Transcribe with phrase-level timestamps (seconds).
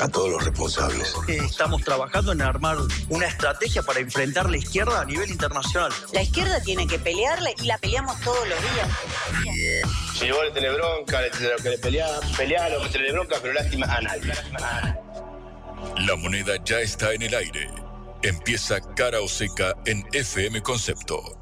[0.00, 1.14] A todos los responsables.
[1.28, 2.76] Estamos trabajando en armar
[3.08, 5.92] una estrategia para enfrentar la izquierda a nivel internacional.
[6.12, 8.88] La izquierda tiene que pelearle y la peleamos todos los días.
[10.14, 13.12] Si vos le tenés bronca, le, lo que le pelea, pelea lo que te le
[13.12, 14.32] bronca, pero lástima a nadie.
[15.98, 17.70] La moneda ya está en el aire.
[18.22, 21.41] Empieza cara o seca en FM Concepto.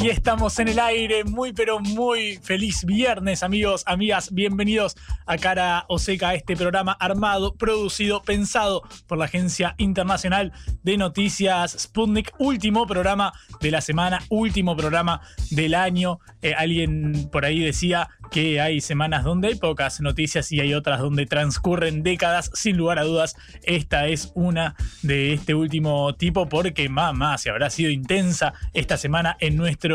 [0.00, 4.94] Y estamos en el aire, muy pero muy feliz viernes, amigos, amigas, bienvenidos
[5.26, 10.52] a Cara Oseca, este programa armado, producido, pensado por la Agencia Internacional
[10.84, 16.20] de Noticias Sputnik, último programa de la semana, último programa del año.
[16.42, 21.00] Eh, alguien por ahí decía que hay semanas donde hay pocas noticias y hay otras
[21.00, 26.88] donde transcurren décadas, sin lugar a dudas, esta es una de este último tipo porque
[26.88, 29.87] mamá, se habrá sido intensa esta semana en nuestro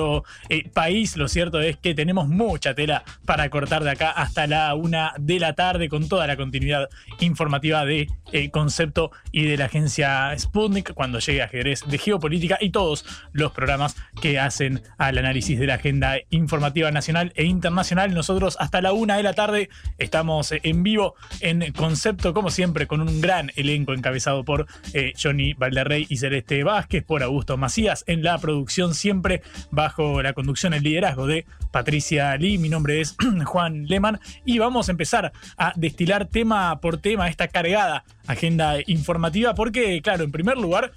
[0.49, 1.17] eh, país.
[1.17, 5.39] Lo cierto es que tenemos mucha tela para cortar de acá hasta la una de
[5.39, 10.93] la tarde con toda la continuidad informativa de eh, Concepto y de la agencia Sputnik
[10.93, 15.75] cuando llegue ajedrez de geopolítica y todos los programas que hacen al análisis de la
[15.75, 18.13] agenda informativa nacional e internacional.
[18.13, 23.01] Nosotros hasta la una de la tarde estamos en vivo en Concepto, como siempre, con
[23.01, 28.23] un gran elenco encabezado por eh, Johnny Valderrey y Celeste Vázquez, por Augusto Macías en
[28.23, 29.41] la producción siempre
[29.77, 32.57] va bajo la conducción, el liderazgo de Patricia Lee.
[32.57, 37.49] Mi nombre es Juan Lehmann y vamos a empezar a destilar tema por tema esta
[37.49, 40.93] cargada agenda informativa porque, claro, en primer lugar,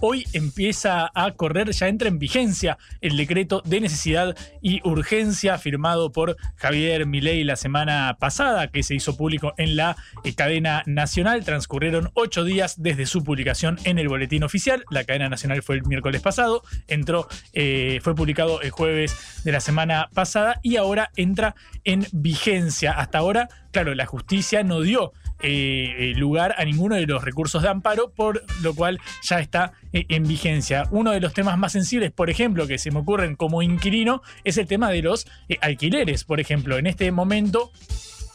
[0.00, 6.10] hoy empieza a correr, ya entra en vigencia el decreto de necesidad y urgencia firmado
[6.10, 11.44] por Javier Milei la semana pasada, que se hizo público en la eh, cadena nacional.
[11.44, 14.84] Transcurrieron ocho días desde su publicación en el boletín oficial.
[14.90, 19.60] La cadena nacional fue el miércoles pasado, entró, eh, fue publicado el jueves de la
[19.60, 22.92] semana pasada y ahora entra en vigencia.
[22.92, 27.68] Hasta ahora, claro, la justicia no dio eh, lugar a ninguno de los recursos de
[27.68, 30.88] amparo, por lo cual ya está eh, en vigencia.
[30.90, 34.58] Uno de los temas más sensibles, por ejemplo, que se me ocurren como inquilino, es
[34.58, 36.24] el tema de los eh, alquileres.
[36.24, 37.70] Por ejemplo, en este momento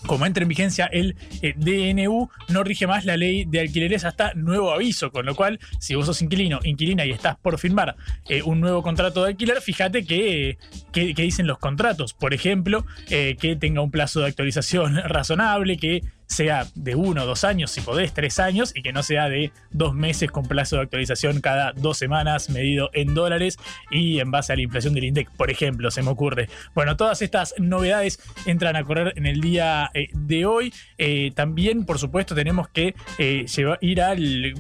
[0.06, 1.16] como entra en vigencia el
[1.56, 5.96] DNU, no rige más la ley de alquileres hasta nuevo aviso, con lo cual, si
[5.96, 7.96] vos sos inquilino, inquilina y estás por firmar
[8.44, 10.58] un nuevo contrato de alquiler, fíjate que,
[10.92, 12.14] que, dicen los contratos.
[12.14, 17.72] Por ejemplo, que tenga un plazo de actualización razonable, que sea de uno, dos años,
[17.72, 21.42] si podés, tres años, y que no sea de dos meses con plazo de actualización
[21.42, 23.58] cada dos semanas medido en dólares
[23.92, 26.50] y en base a la inflación del INDEC, por ejemplo, se me ocurre.
[26.74, 30.74] Bueno, todas estas novedades entran a correr en el día eh, de hoy.
[30.98, 33.46] Eh, también, por supuesto, tenemos que eh,
[33.82, 34.54] ir al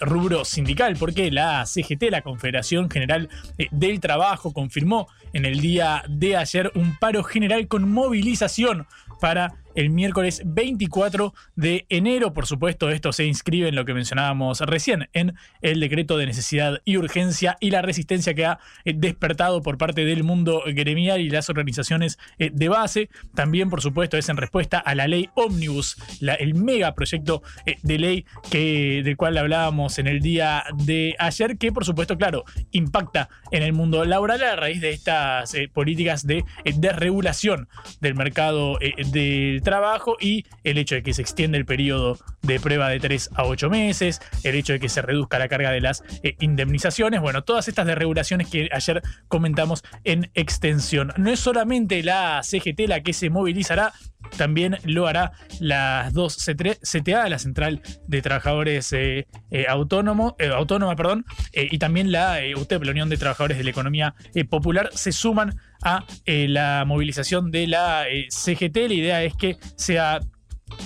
[0.00, 3.28] rubro sindical, porque la CGT, la Confederación General
[3.70, 8.86] del Trabajo, confirmó en el día de ayer un paro general con movilización
[9.20, 12.34] para el miércoles 24 de enero.
[12.34, 16.82] Por supuesto, esto se inscribe en lo que mencionábamos recién, en el decreto de necesidad
[16.84, 21.30] y urgencia y la resistencia que ha eh, despertado por parte del mundo gremial y
[21.30, 23.08] las organizaciones eh, de base.
[23.36, 27.98] También, por supuesto, es en respuesta a la ley Omnibus, el mega proyecto eh, de
[28.00, 33.28] ley que, del cual hablábamos en el día de ayer, que por supuesto, claro, impacta
[33.52, 37.68] en el mundo laboral a raíz de estas políticas de desregulación
[38.00, 38.76] del mercado
[39.12, 43.28] del trabajo y el hecho de que se extiende el periodo de prueba de 3
[43.34, 47.20] a 8 meses, el hecho de que se reduzca la carga de las eh, indemnizaciones,
[47.20, 51.12] bueno, todas estas desregulaciones que ayer comentamos en extensión.
[51.18, 53.92] No es solamente la CGT la que se movilizará,
[54.38, 61.26] también lo hará las dos CTA, la Central de Trabajadores eh, eh, Autónomo, Autónoma, perdón,
[61.52, 64.14] y también la UTEP, la Unión de Trabajadores de la Economía
[64.48, 68.76] Popular, se suman a la movilización de la CGT.
[68.88, 70.20] La idea es que sea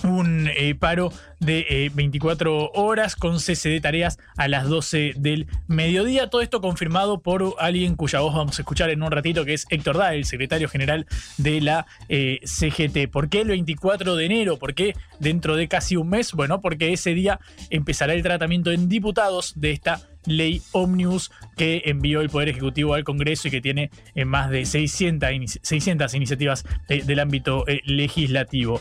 [0.04, 5.46] un eh, paro de eh, 24 horas con cese de tareas a las 12 del
[5.66, 6.30] mediodía.
[6.30, 9.66] Todo esto confirmado por alguien cuya voz vamos a escuchar en un ratito, que es
[9.70, 11.06] Héctor Dahl, el secretario general
[11.38, 13.10] de la eh, CGT.
[13.10, 14.58] ¿Por qué el 24 de enero?
[14.58, 16.32] ¿Por qué dentro de casi un mes?
[16.32, 17.40] Bueno, porque ese día
[17.70, 21.30] empezará el tratamiento en diputados de esta ley Omnibus
[21.62, 25.60] que envió el Poder Ejecutivo al Congreso y que tiene eh, más de 600, inici-
[25.62, 28.80] 600 iniciativas eh, del ámbito eh, legislativo.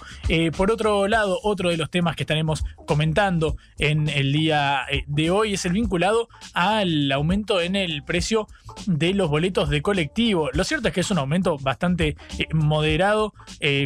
[0.57, 5.53] Por otro lado, otro de los temas que estaremos comentando en el día de hoy
[5.53, 8.47] es el vinculado al aumento en el precio
[8.87, 10.49] de los boletos de colectivo.
[10.53, 12.15] Lo cierto es que es un aumento bastante
[12.53, 13.33] moderado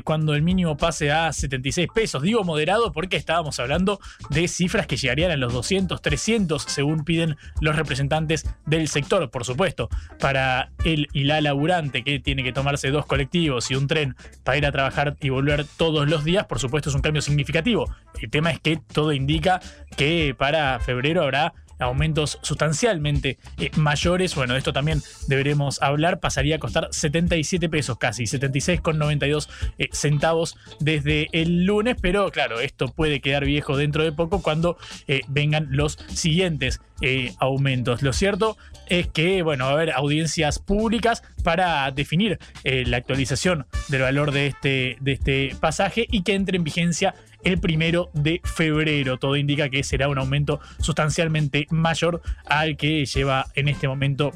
[0.03, 2.21] cuando el mínimo pase a 76 pesos.
[2.21, 4.00] Digo moderado porque estábamos hablando
[4.30, 9.46] de cifras que llegarían a los 200, 300 según piden los representantes del sector, por
[9.46, 9.90] supuesto.
[10.20, 14.58] Para él y la laburante que tiene que tomarse dos colectivos y un tren para
[14.58, 17.94] ir a trabajar y volver todos los días, por supuesto es un cambio significativo.
[18.22, 19.60] El tema es que todo indica
[19.98, 24.36] que para febrero habrá aumentos sustancialmente eh, mayores.
[24.36, 26.20] Bueno, de esto también deberemos hablar.
[26.20, 31.98] Pasaría a costar 77 pesos casi, 76,92 eh, centavos desde el lunes.
[32.02, 34.78] Pero claro, esto puede quedar viejo dentro de poco cuando
[35.08, 38.02] eh, vengan los siguientes eh, aumentos.
[38.02, 43.66] Lo cierto es que, bueno, va a haber audiencias públicas para definir eh, la actualización
[43.90, 48.42] del valor de este, de este pasaje y que entre en vigencia el primero de
[48.44, 49.18] febrero.
[49.18, 54.32] Todo indica que será un aumento sustancialmente mayor al que lleva en este momento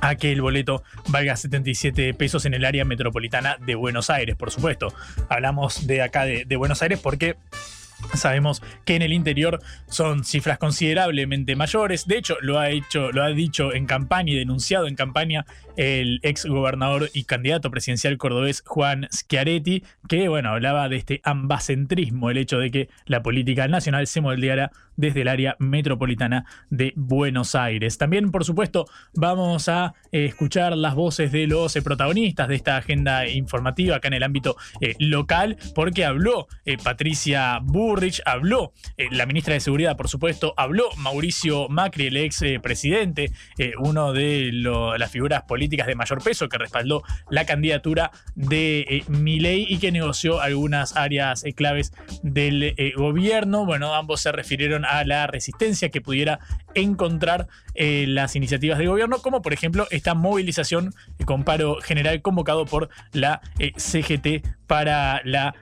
[0.00, 4.50] a que el boleto valga 77 pesos en el área metropolitana de Buenos Aires, por
[4.50, 4.92] supuesto.
[5.28, 7.36] Hablamos de acá de, de Buenos Aires porque
[8.14, 12.06] Sabemos que en el interior son cifras considerablemente mayores.
[12.06, 15.44] De hecho, lo ha hecho, lo ha dicho en campaña y denunciado en campaña
[15.76, 22.30] el ex gobernador y candidato presidencial cordobés Juan Schiaretti, que bueno, hablaba de este ambacentrismo,
[22.30, 27.54] el hecho de que la política nacional se moldeara desde el área metropolitana de Buenos
[27.54, 27.98] Aires.
[27.98, 32.76] También, por supuesto, vamos a eh, escuchar las voces de los eh, protagonistas de esta
[32.76, 36.46] agenda informativa acá en el ámbito eh, local, porque habló
[36.82, 38.72] Patricia Burrich, habló
[39.10, 43.32] la ministra de Seguridad, por supuesto, habló Mauricio Macri, el ex presidente,
[43.78, 49.78] uno de las figuras políticas de mayor peso que respaldó la candidatura de Milei y
[49.78, 51.92] que negoció algunas áreas claves
[52.22, 53.66] del gobierno.
[53.66, 56.40] Bueno, ambos se refirieron a la resistencia que pudiera
[56.74, 62.20] encontrar eh, las iniciativas del gobierno, como por ejemplo esta movilización eh, con paro general
[62.22, 65.54] convocado por la eh, CGT para la,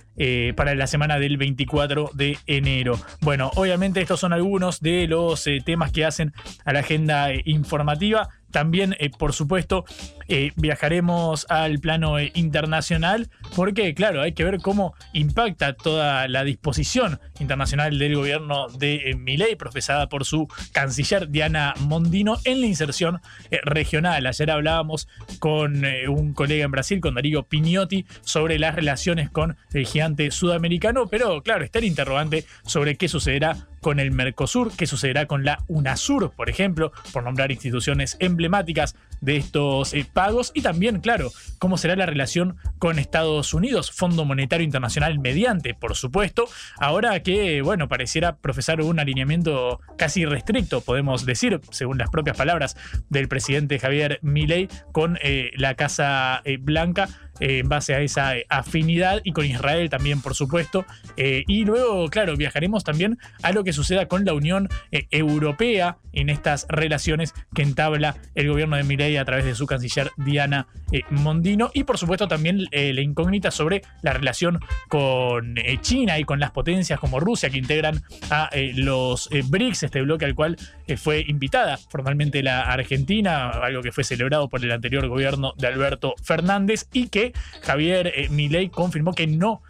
[0.54, 2.96] para la semana del 24 de enero.
[3.22, 6.32] Bueno, obviamente estos son algunos de los temas que hacen
[6.64, 8.28] a la agenda informativa.
[8.50, 9.84] También, eh, por supuesto,
[10.28, 16.44] eh, viajaremos al plano eh, internacional porque, claro, hay que ver cómo impacta toda la
[16.44, 23.20] disposición internacional del gobierno de Milei, profesada por su canciller Diana Mondino, en la inserción
[23.64, 24.26] regional.
[24.26, 25.08] Ayer hablábamos
[25.38, 31.06] con un colega en Brasil, con Darío Pignotti, sobre las relaciones con el gigante sudamericano,
[31.06, 35.64] pero, claro, está el interrogante sobre qué sucederá con el Mercosur, qué sucederá con la
[35.68, 41.30] UNASUR, por ejemplo, por nombrar instituciones emblemáticas emblemáticas de estos eh, pagos, y también, claro,
[41.58, 47.62] cómo será la relación con Estados Unidos, Fondo Monetario Internacional mediante, por supuesto, ahora que,
[47.62, 52.76] bueno, pareciera profesar un alineamiento casi restricto, podemos decir, según las propias palabras
[53.08, 57.08] del presidente Javier Milei, con eh, la Casa eh, Blanca,
[57.40, 60.84] en base a esa afinidad y con Israel también, por supuesto.
[61.16, 66.66] Y luego, claro, viajaremos también a lo que suceda con la Unión Europea en estas
[66.68, 71.70] relaciones que entabla el gobierno de Milei a través de su canciller Diana eh, Mondino.
[71.74, 76.40] Y por supuesto también eh, la incógnita sobre la relación con eh, China y con
[76.40, 80.56] las potencias como Rusia que integran a los BRICS, este bloque al cual
[80.96, 86.14] fue invitada formalmente la Argentina, algo que fue celebrado por el anterior gobierno de Alberto
[86.22, 87.32] Fernández y que
[87.62, 89.62] Javier Milei confirmó que no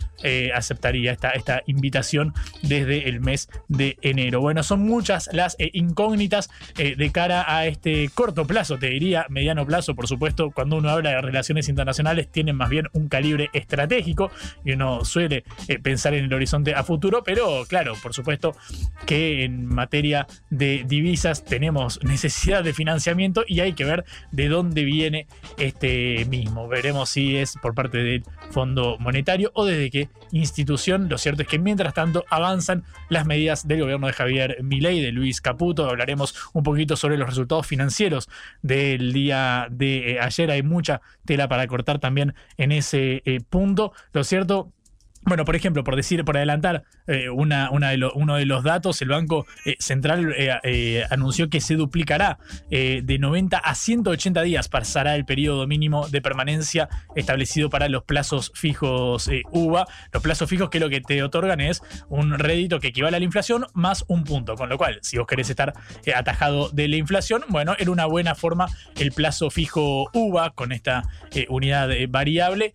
[0.55, 4.41] aceptaría esta, esta invitación desde el mes de enero.
[4.41, 9.95] Bueno, son muchas las incógnitas de cara a este corto plazo, te diría mediano plazo,
[9.95, 14.31] por supuesto, cuando uno habla de relaciones internacionales tienen más bien un calibre estratégico
[14.65, 18.55] y uno suele eh, pensar en el horizonte a futuro, pero claro, por supuesto
[19.07, 24.85] que en materia de divisas tenemos necesidad de financiamiento y hay que ver de dónde
[24.85, 25.27] viene
[25.59, 26.69] este mismo.
[26.69, 31.09] Veremos si es por parte del Fondo Monetario o desde qué institución.
[31.09, 35.13] Lo cierto es que mientras tanto avanzan las medidas del gobierno de Javier Milei, de
[35.13, 35.89] Luis Caputo.
[35.89, 38.29] Hablaremos un poquito sobre los resultados financieros
[38.63, 40.51] del de eh, ayer.
[40.51, 43.93] Hay mucha tela para cortar también en ese eh, punto.
[44.13, 44.73] Lo cierto
[45.23, 49.01] Bueno, por ejemplo, por decir, por adelantar eh, una, de lo- uno de los datos,
[49.03, 52.39] el Banco eh, Central eh, eh, anunció que se duplicará
[52.71, 58.51] de 90 a 180 días, pasará el periodo mínimo de permanencia establecido para los plazos
[58.55, 59.87] fijos UVA.
[60.13, 63.25] Los plazos fijos que lo que te otorgan es un rédito que equivale a la
[63.25, 65.75] inflación más un punto, con lo cual, si vos querés estar
[66.15, 71.03] atajado de la inflación, bueno, era una buena forma el plazo fijo UVA con esta
[71.49, 72.73] unidad variable,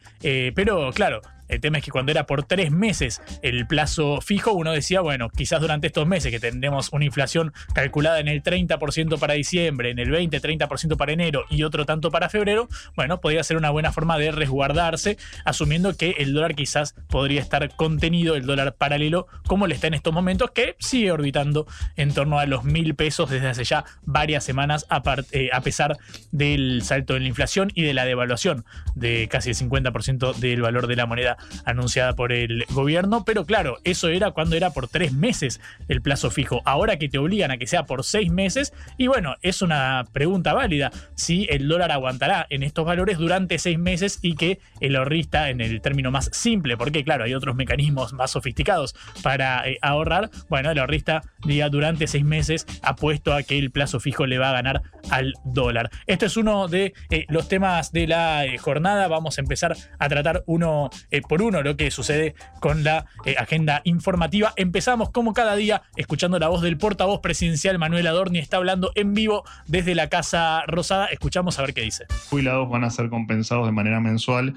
[0.54, 4.72] pero claro, el tema es que cuando era por tres meses el plazo fijo, uno
[4.72, 9.34] decía, bueno, quizás durante estos meses que tendremos una inflación calculada en el 30% para
[9.34, 13.70] diciembre, en el 20-30% para enero y otro tanto para febrero, bueno, podría ser una
[13.70, 19.28] buena forma de resguardarse, asumiendo que el dólar quizás podría estar contenido, el dólar paralelo,
[19.48, 23.30] como le está en estos momentos, que sigue orbitando en torno a los mil pesos
[23.30, 25.98] desde hace ya varias semanas, a, eh, a pesar
[26.32, 30.88] del salto en la inflación y de la devaluación de casi el 50% del valor
[30.88, 31.35] de la moneda
[31.66, 36.32] anunciada por el gobierno, pero claro, eso era cuando era por tres meses el plazo
[36.32, 36.62] fijo.
[36.66, 40.54] Ahora que te obligan a que sea por seis meses, y bueno, es una pregunta
[40.54, 45.50] válida si el dólar aguantará en estos valores durante seis meses y que el ahorrista,
[45.50, 50.30] en el término más simple, porque claro, hay otros mecanismos más sofisticados para eh, ahorrar,
[50.50, 54.50] bueno, el ahorrista diga durante seis meses apuesto a que el plazo fijo le va
[54.50, 55.90] a ganar al dólar.
[56.08, 59.08] Esto es uno de eh, los temas de la eh, jornada.
[59.08, 60.90] Vamos a empezar a tratar uno
[61.28, 64.54] por uno lo que sucede con la eh, agenda informativa.
[64.56, 68.40] Empezamos como cada día escuchando la voz del portavoz presidencial Manuel Adorni.
[68.40, 71.08] Está hablando en vivo desde la Casa Rosada.
[71.08, 72.06] Escuchamos a ver qué dice.
[72.30, 74.56] jubilados van a ser compensados de manera mensual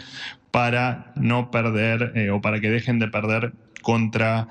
[0.50, 4.48] para no perder eh, o para que dejen de perder contra,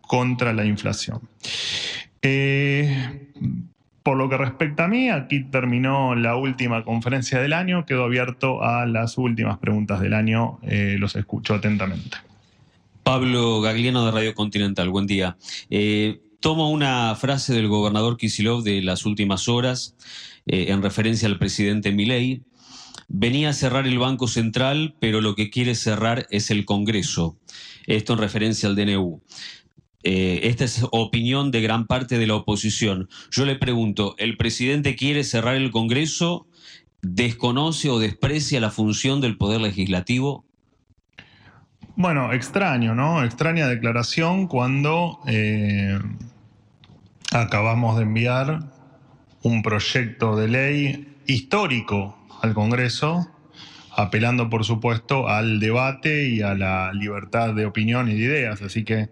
[0.00, 1.28] contra la inflación.
[2.22, 3.32] Eh,
[4.08, 8.62] por lo que respecta a mí, aquí terminó la última conferencia del año, quedó abierto
[8.62, 12.16] a las últimas preguntas del año, eh, los escucho atentamente.
[13.02, 15.36] Pablo Gagliano de Radio Continental, buen día.
[15.68, 19.94] Eh, tomo una frase del gobernador Kisilov de las últimas horas
[20.46, 22.40] eh, en referencia al presidente Milei.
[23.08, 27.36] Venía a cerrar el Banco Central, pero lo que quiere cerrar es el Congreso.
[27.86, 29.20] Esto en referencia al DNU.
[30.04, 33.08] Eh, esta es opinión de gran parte de la oposición.
[33.30, 36.46] Yo le pregunto, ¿el presidente quiere cerrar el Congreso?
[37.02, 40.44] ¿Desconoce o desprecia la función del Poder Legislativo?
[41.96, 43.24] Bueno, extraño, ¿no?
[43.24, 45.98] Extraña declaración cuando eh,
[47.32, 48.70] acabamos de enviar
[49.42, 53.28] un proyecto de ley histórico al Congreso,
[53.96, 58.62] apelando, por supuesto, al debate y a la libertad de opinión y de ideas.
[58.62, 59.08] Así que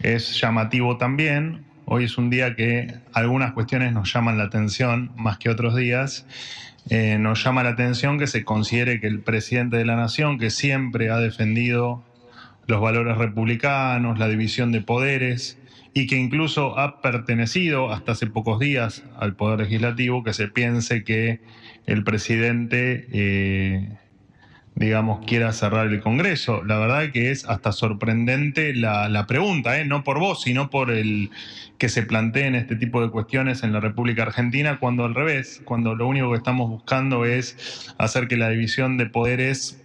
[0.00, 1.64] es llamativo también.
[1.84, 6.26] Hoy es un día que algunas cuestiones nos llaman la atención más que otros días.
[6.90, 10.50] Eh, nos llama la atención que se considere que el presidente de la nación, que
[10.50, 12.02] siempre ha defendido
[12.66, 15.58] los valores republicanos, la división de poderes,
[15.94, 21.02] y que incluso ha pertenecido hasta hace pocos días al Poder Legislativo, que se piense
[21.02, 21.40] que
[21.86, 23.96] el presidente, eh,
[24.78, 26.62] digamos, quiera cerrar el Congreso.
[26.62, 29.84] La verdad que es hasta sorprendente la, la pregunta, ¿eh?
[29.84, 31.30] no por vos, sino por el
[31.78, 35.96] que se planteen este tipo de cuestiones en la República Argentina, cuando al revés, cuando
[35.96, 39.82] lo único que estamos buscando es hacer que la división de poderes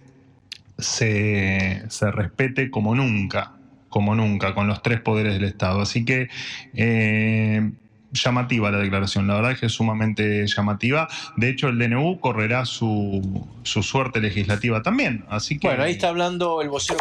[0.78, 3.52] se, se respete como nunca,
[3.88, 5.80] como nunca, con los tres poderes del Estado.
[5.80, 6.28] Así que
[6.74, 7.72] eh,
[8.14, 11.08] llamativa la declaración, la verdad es que es sumamente llamativa.
[11.36, 15.24] De hecho, el DNU correrá su, su suerte legislativa también.
[15.28, 15.68] Así que.
[15.68, 17.00] Bueno, ahí está hablando el vocero.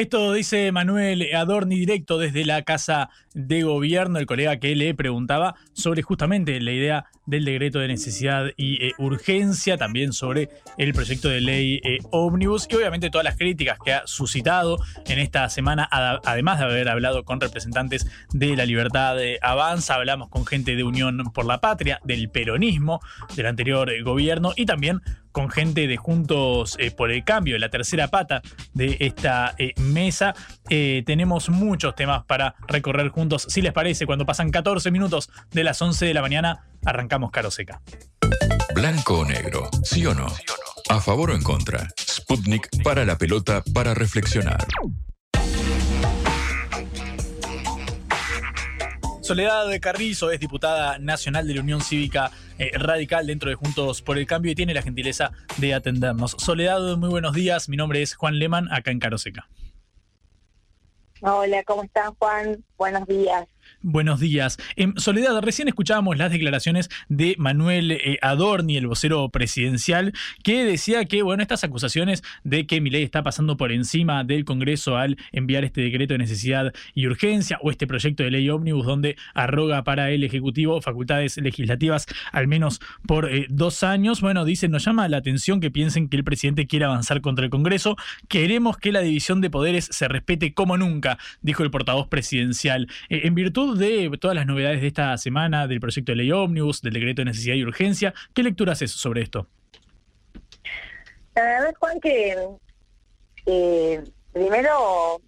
[0.00, 5.56] Esto dice Manuel Adorni directo desde la Casa de Gobierno, el colega que le preguntaba
[5.74, 11.28] sobre justamente la idea del decreto de necesidad y eh, urgencia, también sobre el proyecto
[11.28, 15.86] de ley eh, ómnibus y obviamente todas las críticas que ha suscitado en esta semana,
[15.92, 20.76] ad- además de haber hablado con representantes de la libertad de Avanza, hablamos con gente
[20.76, 23.00] de Unión por la Patria, del peronismo,
[23.36, 25.02] del anterior eh, gobierno y también
[25.32, 30.34] con gente de Juntos eh, por el Cambio, la tercera pata de esta eh, mesa.
[30.68, 33.46] Eh, tenemos muchos temas para recorrer juntos.
[33.48, 37.50] Si les parece, cuando pasan 14 minutos de las 11 de la mañana, arrancamos Caro
[37.50, 37.80] Seca.
[38.74, 40.26] Blanco o negro, sí o no.
[40.88, 41.88] A favor o en contra.
[41.98, 44.66] Sputnik para la pelota para reflexionar.
[49.30, 54.02] Soledad de Carrizo es diputada nacional de la Unión Cívica eh, Radical dentro de Juntos
[54.02, 56.32] por el Cambio y tiene la gentileza de atendernos.
[56.36, 57.68] Soledad, muy buenos días.
[57.68, 59.48] Mi nombre es Juan Leman, acá en Caro Seca.
[61.20, 62.64] Hola, ¿cómo estás, Juan?
[62.76, 63.46] Buenos días.
[63.82, 64.58] Buenos días.
[64.76, 70.12] En Soledad, recién escuchábamos las declaraciones de Manuel eh, Adorni, el vocero presidencial,
[70.44, 74.98] que decía que, bueno, estas acusaciones de que Milei está pasando por encima del Congreso
[74.98, 79.16] al enviar este decreto de necesidad y urgencia o este proyecto de ley ómnibus donde
[79.32, 84.20] arroga para el Ejecutivo facultades legislativas al menos por eh, dos años.
[84.20, 87.50] Bueno, dicen, nos llama la atención que piensen que el presidente quiere avanzar contra el
[87.50, 87.96] Congreso.
[88.28, 92.86] Queremos que la división de poderes se respete como nunca, dijo el portavoz presidencial.
[93.08, 96.82] Eh, en virtud de todas las novedades de esta semana, del proyecto de ley ómnibus,
[96.82, 99.46] del decreto de necesidad y urgencia, ¿qué lectura haces sobre esto?
[101.34, 102.36] La verdad, Juan, que
[103.46, 105.20] eh, primero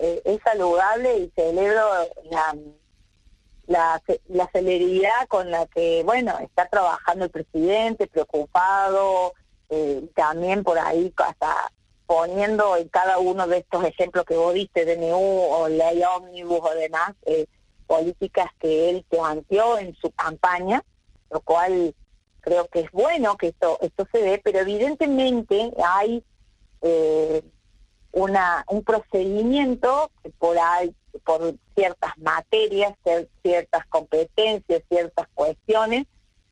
[0.00, 1.82] eh, es saludable y celebro
[2.30, 2.56] la,
[3.66, 9.34] la, la, celeridad con la que, bueno, está trabajando el presidente, preocupado,
[9.70, 11.70] eh, también por ahí hasta
[12.06, 16.74] poniendo en cada uno de estos ejemplos que vos diste, DNU o ley ómnibus o
[16.74, 17.46] demás, eh,
[17.88, 20.84] políticas que él planteó en su campaña,
[21.30, 21.94] lo cual
[22.40, 26.22] creo que es bueno que esto esto se dé, pero evidentemente hay
[26.82, 27.42] eh,
[28.12, 30.56] un procedimiento por
[31.74, 32.94] ciertas materias,
[33.42, 36.06] ciertas competencias, ciertas cuestiones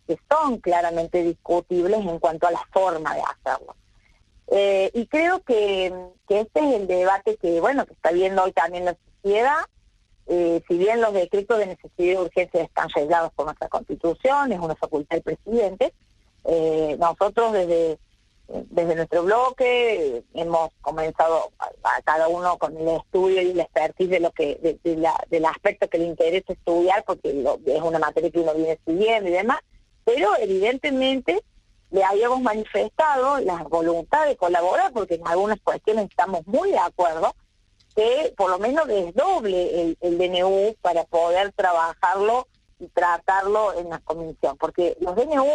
[0.06, 3.74] que son claramente discutibles en cuanto a la forma de hacerlo.
[4.48, 5.92] Eh, y creo que,
[6.28, 9.58] que este es el debate que, bueno, que está viendo hoy también la sociedad,
[10.28, 14.58] eh, si bien los decretos de necesidad y urgencia están reglados por nuestra constitución, es
[14.58, 15.92] una facultad del presidente,
[16.44, 17.98] eh, nosotros desde,
[18.48, 24.20] desde nuestro bloque hemos comenzado a, cada uno con el estudio y la expertise de
[24.20, 24.78] lo que
[25.28, 29.32] del aspecto que le interesa estudiar, porque es una materia que uno viene siguiendo y
[29.32, 29.58] demás,
[30.04, 31.42] pero evidentemente
[31.90, 37.34] le habíamos manifestado la voluntad de colaborar, porque en algunas cuestiones estamos muy de acuerdo,
[37.96, 42.46] que por lo menos desdoble el, el DNU para poder trabajarlo
[42.78, 45.46] y tratarlo en la comisión, porque los DNU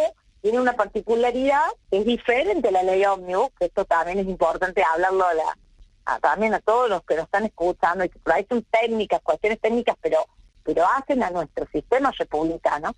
[0.42, 4.82] tienen una particularidad que es diferente a la ley ómnibus, que esto también es importante
[4.82, 8.44] hablarlo a la, también a todos los que nos están escuchando, y que por ahí
[8.48, 10.26] son técnicas, cuestiones técnicas, pero,
[10.64, 12.92] pero hacen a nuestro sistema republicano.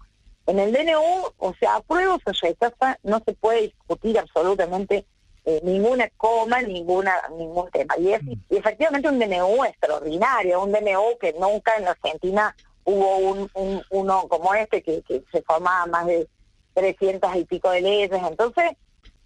[0.47, 5.07] En el DNU, o sea, aprueba o se rechaza, no se puede discutir absolutamente
[5.45, 7.97] eh, ninguna coma, ninguna ningún tema.
[7.99, 8.33] Y, es, mm.
[8.51, 14.55] y efectivamente un DNU extraordinario, un DNU que nunca en Argentina hubo un, uno como
[14.55, 16.29] este que, que se formaba más de
[16.75, 18.11] 300 y pico de leyes.
[18.13, 18.73] Entonces,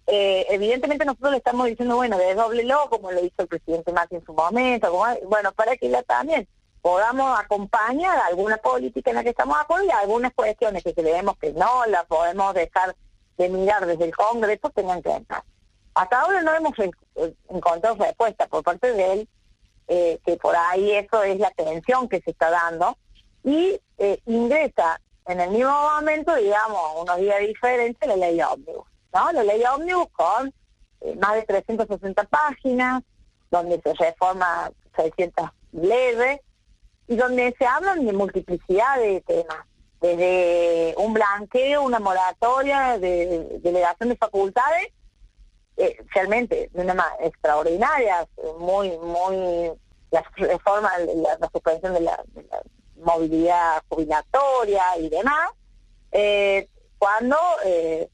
[0.07, 4.25] eh, evidentemente nosotros le estamos diciendo, bueno, desdóblelo, como lo hizo el presidente Macri en
[4.25, 6.47] su momento, bueno, para que la también
[6.81, 11.37] podamos acompañar alguna política en la que estamos de acuerdo y algunas cuestiones que creemos
[11.37, 12.95] que no las podemos dejar
[13.37, 15.43] de mirar desde el Congreso tengan que entrar.
[15.99, 16.73] Hasta ahora no hemos
[17.49, 19.29] encontrado respuesta por parte de él,
[19.89, 22.97] eh, que por ahí eso es la tensión que se está dando,
[23.43, 29.31] y eh, ingresa en el mismo momento, digamos, unos días diferentes, la ley ómnibus, ¿no?
[29.33, 30.53] La ley ómnibus con
[31.01, 33.03] eh, más de 360 páginas,
[33.51, 36.39] donde se reforma 600 leyes,
[37.09, 39.65] y donde se hablan de multiplicidad de temas,
[39.99, 44.93] desde un blanqueo, una moratoria, de delegación de facultades,
[45.79, 48.27] eh, realmente de una manera extraordinaria,
[48.59, 49.71] muy, muy,
[50.11, 52.23] la reforma, la, la suspensión de la,
[52.97, 55.51] movilidad jubilatoria y demás,
[56.11, 58.09] eh, cuando, eh,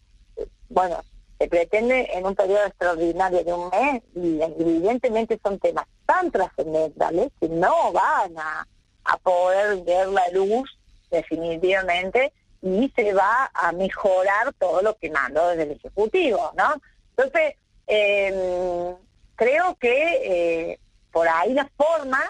[0.70, 1.04] bueno,
[1.40, 7.32] se pretende en un periodo extraordinario de un mes, y evidentemente son temas tan trascendentales
[7.40, 8.68] que no van a,
[9.06, 10.78] a poder ver la luz
[11.10, 16.82] definitivamente y se va a mejorar todo lo que mandó desde el Ejecutivo, ¿no?
[17.18, 17.56] Entonces,
[17.88, 18.96] eh,
[19.36, 20.80] creo que eh,
[21.12, 22.22] por ahí la forma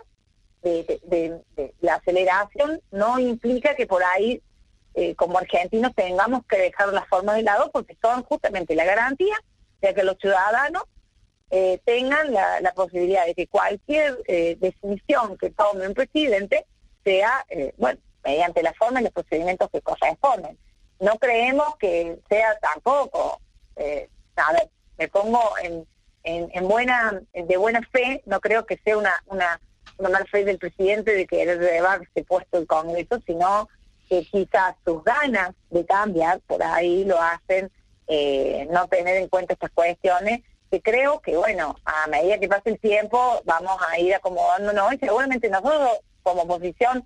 [0.62, 1.42] de,
[1.82, 4.42] la aceleración no implica que por ahí,
[4.96, 9.36] eh, como argentinos, tengamos que dejar las formas de lado, porque son justamente la garantía
[9.82, 10.84] de que los ciudadanos
[11.52, 14.18] eh, tengan la, posibilidad de que cualquier
[14.58, 16.66] definición que tome un presidente
[17.04, 17.46] sea,
[17.78, 20.58] bueno, mediante la forma y los procedimientos que corresponden.
[21.00, 23.40] No creemos que sea tampoco,
[23.78, 25.86] a ver, me pongo en,
[26.24, 29.60] en, buena, de buena fe, no creo que sea una, una,
[29.98, 33.70] una mala fe del presidente de querer llevarse puesto el Congreso, sino
[34.10, 37.72] que quizás sus ganas de cambiar por ahí lo hacen
[38.08, 42.72] eh, no tener en cuenta estas cuestiones, que creo que, bueno, a medida que pase
[42.72, 47.04] el tiempo vamos a ir acomodándonos y seguramente nosotros como oposición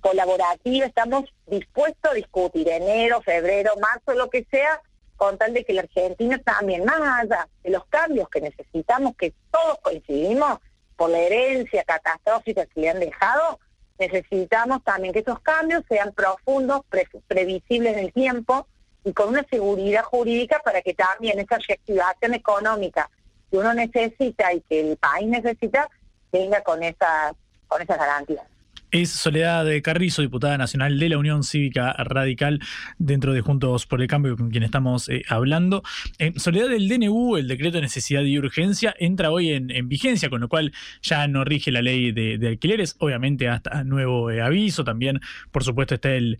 [0.00, 4.80] colaborativa estamos dispuestos a discutir enero, febrero, marzo, lo que sea,
[5.16, 9.32] con tal de que la Argentina también, más allá de los cambios que necesitamos, que
[9.50, 10.58] todos coincidimos
[10.96, 13.58] por la herencia catastrófica que le han dejado,
[13.98, 16.82] necesitamos también que esos cambios sean profundos,
[17.28, 18.66] previsibles en el tiempo
[19.04, 23.10] y con una seguridad jurídica para que también esa reactivación económica
[23.50, 25.88] que uno necesita y que el país necesita
[26.32, 27.32] venga con esas
[27.68, 28.44] con esas garantías
[28.90, 32.60] es Soledad de Carrizo, diputada nacional de la Unión Cívica Radical,
[32.98, 35.82] dentro de Juntos por el Cambio, con quien estamos eh, hablando.
[36.18, 40.40] En Soledad del DNU, el decreto de necesidad y urgencia, entra hoy en, vigencia, con
[40.40, 40.72] lo cual
[41.02, 44.84] ya no rige la ley de, alquileres, obviamente hasta nuevo eh, aviso.
[44.84, 45.20] También,
[45.50, 46.38] por supuesto, está el,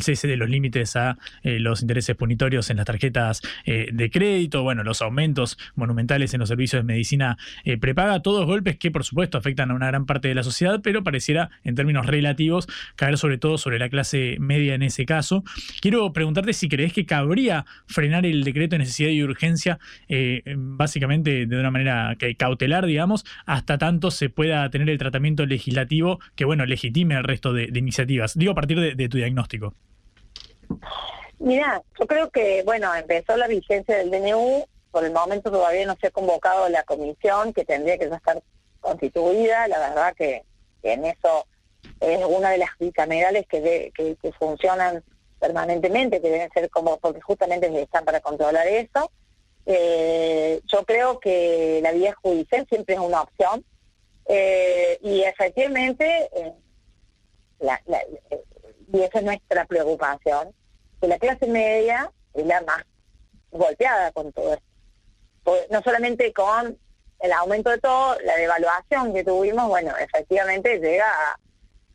[0.00, 4.84] cese de los límites a eh, los intereses punitorios en las tarjetas de crédito, bueno,
[4.84, 7.36] los aumentos monumentales en los servicios de medicina
[7.80, 11.02] prepaga, todos golpes que, por supuesto, afectan a una gran parte de la sociedad, pero
[11.64, 12.66] en términos relativos,
[12.96, 15.44] caer sobre todo sobre la clase media en ese caso.
[15.80, 21.46] Quiero preguntarte si crees que cabría frenar el decreto de necesidad y urgencia, eh, básicamente
[21.46, 26.66] de una manera cautelar, digamos, hasta tanto se pueda tener el tratamiento legislativo que, bueno,
[26.66, 28.36] legitime el resto de, iniciativas.
[28.36, 29.74] Digo a partir de, tu diagnóstico.
[31.38, 35.96] Mira, yo creo que, bueno, empezó la vigencia del DNU, por el momento todavía no
[36.00, 38.42] se ha convocado la comisión que tendría que estar
[38.80, 40.42] constituida, la verdad que
[40.82, 41.46] en eso
[42.00, 45.02] es una de las bicamerales que, que, funcionan
[45.38, 49.10] permanentemente, que deben ser como, porque justamente están para controlar eso.
[49.66, 53.64] Eh, yo creo que la vía judicial siempre es una opción
[54.26, 56.52] eh, y efectivamente, eh,
[58.92, 60.52] y esa es nuestra preocupación,
[61.00, 62.84] que la clase media es la más
[63.50, 64.66] golpeada con todo esto.
[65.70, 66.78] No solamente con
[67.22, 71.06] el aumento de todo, la devaluación que tuvimos, bueno, efectivamente llega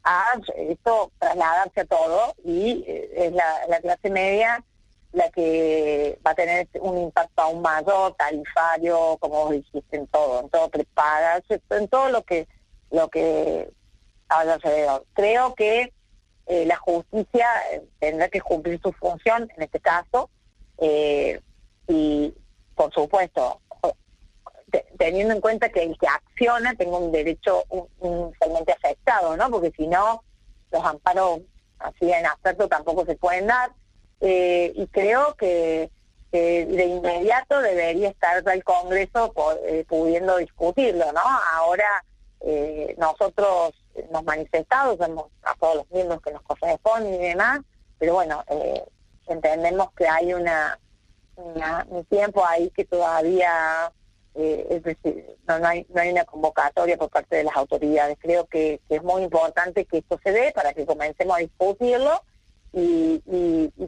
[0.04, 4.64] a, esto trasladarse a todo y eh, es la, clase media
[5.12, 10.50] la que va a tener un impacto aún mayor, tarifario, como dijiste, en todo, en
[10.50, 12.48] todo prepagas, en todo lo que
[12.90, 13.70] lo que
[14.30, 15.06] alrededor.
[15.14, 15.92] Creo que
[16.46, 20.30] eh, la justicia eh, tendrá que cumplir su función en este caso
[20.80, 22.34] y,
[22.76, 23.60] por supuesto,
[24.98, 27.64] teniendo en cuenta que el que acciona tenga un derecho
[28.02, 29.50] inicialmente afectado, ¿no?
[29.50, 30.24] Porque si no,
[30.72, 31.42] los amparos
[31.80, 33.72] así en abstracto tampoco se pueden dar.
[34.20, 35.92] Eh, y creo que,
[36.32, 39.34] de inmediato debería estar el Congreso
[39.66, 41.22] eh, pudiendo discutirlo, ¿no?
[41.54, 42.04] Ahora
[42.42, 43.74] eh, nosotros
[44.12, 47.62] nos manifestamos, hemos a todos los miembros que nos corresponden y demás,
[47.98, 48.44] pero bueno,
[49.26, 50.78] entendemos que hay una,
[51.38, 53.92] un tiempo ahí que todavía
[54.40, 58.18] eh, es decir, no, hay, una convocatoria por parte de las autoridades.
[58.22, 62.22] Creo que, es muy importante que esto se dé para que comencemos a discutirlo
[62.72, 63.20] y,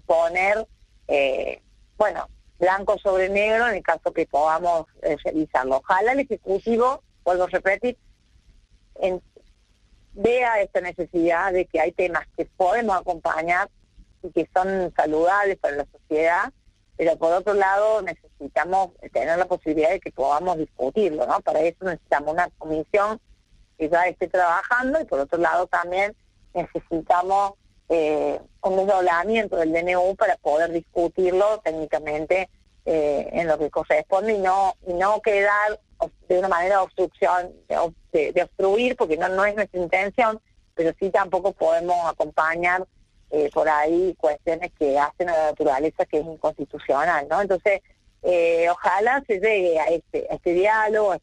[0.08, 0.68] poner,
[1.08, 1.62] eh,
[1.98, 5.78] bueno, blanco sobre negro en el caso que podamos eh, realizarlo.
[5.78, 7.96] Ojalá el Ejecutivo, vuelvo a repetir,
[10.14, 13.70] vea esta necesidad de que hay temas que podemos acompañar
[14.24, 16.52] y que son saludables para la sociedad
[17.00, 21.40] pero por otro lado necesitamos tener la posibilidad de que podamos discutirlo, ¿no?
[21.40, 23.22] Para eso necesitamos una comisión
[23.78, 26.14] que ya esté trabajando y por otro lado también
[26.54, 27.54] necesitamos
[27.88, 32.50] eh, un desdoblamiento del DNU para poder discutirlo técnicamente
[32.84, 35.80] eh, en lo que corresponde y no y no quedar
[36.28, 40.42] de una manera de obstrucción, de, obstruir, porque no, no es nuestra intención,
[40.76, 42.86] pero sí tampoco podemos acompañar
[43.32, 47.42] eh, por ahí cuestiones que hacen a la naturaleza que es inconstitucional, ¿no?
[47.42, 47.82] Entonces,
[48.24, 51.16] eh, ojalá se llegue a este, a este diálogo,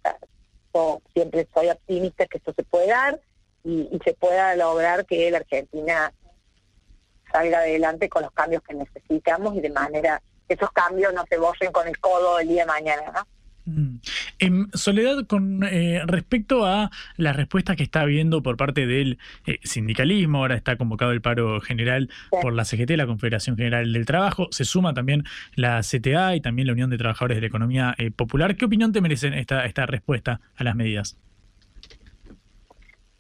[0.74, 3.20] yo siempre soy optimista que esto se puede dar
[3.64, 6.12] y, y se pueda lograr que la Argentina
[7.32, 11.38] salga adelante con los cambios que necesitamos y de manera que esos cambios no se
[11.38, 13.26] borren con el codo el día de mañana, ¿no?
[13.66, 13.96] Mm.
[14.38, 19.58] En Soledad, con eh, respecto a la respuesta que está habiendo por parte del eh,
[19.64, 24.46] sindicalismo, ahora está convocado el paro general por la CGT, la Confederación General del Trabajo,
[24.52, 25.24] se suma también
[25.56, 28.56] la CTA y también la Unión de Trabajadores de la Economía eh, Popular.
[28.56, 31.16] ¿Qué opinión te merecen esta, esta respuesta a las medidas?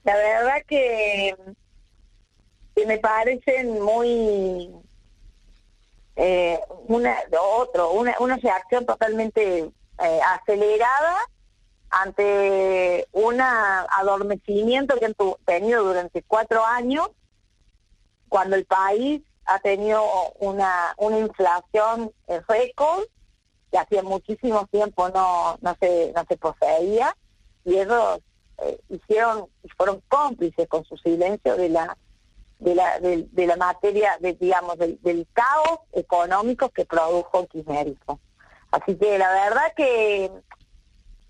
[0.04, 1.34] La verdad que,
[2.86, 4.68] me parecen muy
[6.88, 7.14] una
[7.58, 9.70] otro una, una reacción totalmente
[10.02, 11.18] eh, acelerada
[11.90, 17.08] ante un adormecimiento que han tenido durante cuatro años,
[18.28, 20.02] cuando el país ha tenido
[20.40, 22.12] una, una inflación
[22.48, 23.04] récord
[23.70, 27.16] que hacía muchísimo tiempo no, no, se, no se poseía,
[27.64, 28.20] y ellos
[28.58, 31.96] eh, hicieron fueron cómplices con su silencio de la
[32.58, 38.18] de la, de, la materia, de, digamos, del, del caos económico que produjo el kirchnerismo.
[38.76, 40.30] Así que la verdad que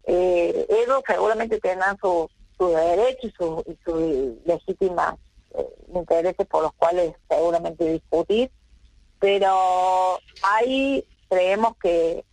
[0.04, 2.28] eh, ellos seguramente tendrán sus,
[2.58, 5.14] derechos y sus y sus legítimas
[5.54, 8.50] eh, intereses por los cuales seguramente discutir,
[9.20, 12.24] pero ahí creemos que,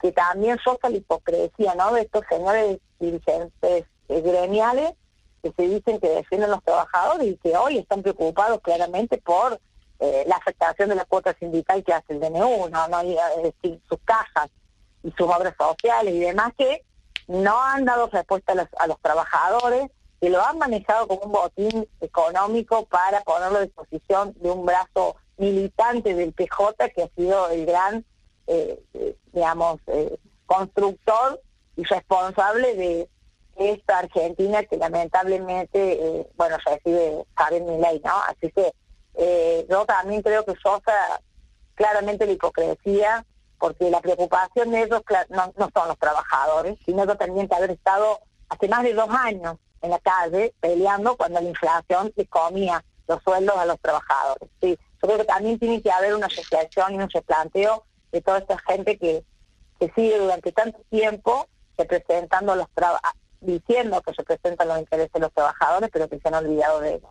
[0.00, 1.92] que también sosta la hipocresía ¿no?
[1.94, 4.92] de estos señores dirigentes eh, gremiales
[5.42, 9.58] que se dicen que defienden los trabajadores y que hoy están preocupados claramente por
[9.98, 12.88] eh, la afectación de la cuota sindical que hace el DNU, ¿no?
[12.88, 13.02] ¿no?
[13.02, 14.50] Y, decir, sus cajas
[15.02, 16.84] y sus obras sociales y demás que
[17.26, 21.32] no han dado respuesta a los, a los trabajadores, que lo han manejado como un
[21.32, 27.48] botín económico para ponerlo a disposición de un brazo militante del PJ que ha sido
[27.48, 28.04] el gran,
[28.46, 31.40] eh, eh, digamos, eh, constructor
[31.76, 33.08] y responsable de
[33.56, 38.12] esta Argentina que lamentablemente, eh, bueno, recibe Javier Milei, ¿no?
[38.28, 38.72] Así que
[39.68, 41.20] yo también creo que sosa
[41.74, 43.24] claramente la hipocresía,
[43.60, 48.18] porque la preocupación de ellos no, son los trabajadores, sino que tendrían que haber estado
[48.48, 53.22] hace más de dos años en la calle peleando cuando la inflación les comía los
[53.22, 54.48] sueldos a los trabajadores.
[54.62, 58.38] Sí, yo creo que también tiene que haber una reflexión y un replanteo de toda
[58.38, 59.24] esta gente que,
[59.78, 61.46] que sigue durante tanto tiempo
[61.76, 62.66] representando los
[63.40, 67.10] diciendo que representan los intereses de los trabajadores, pero que se han olvidado de ellos.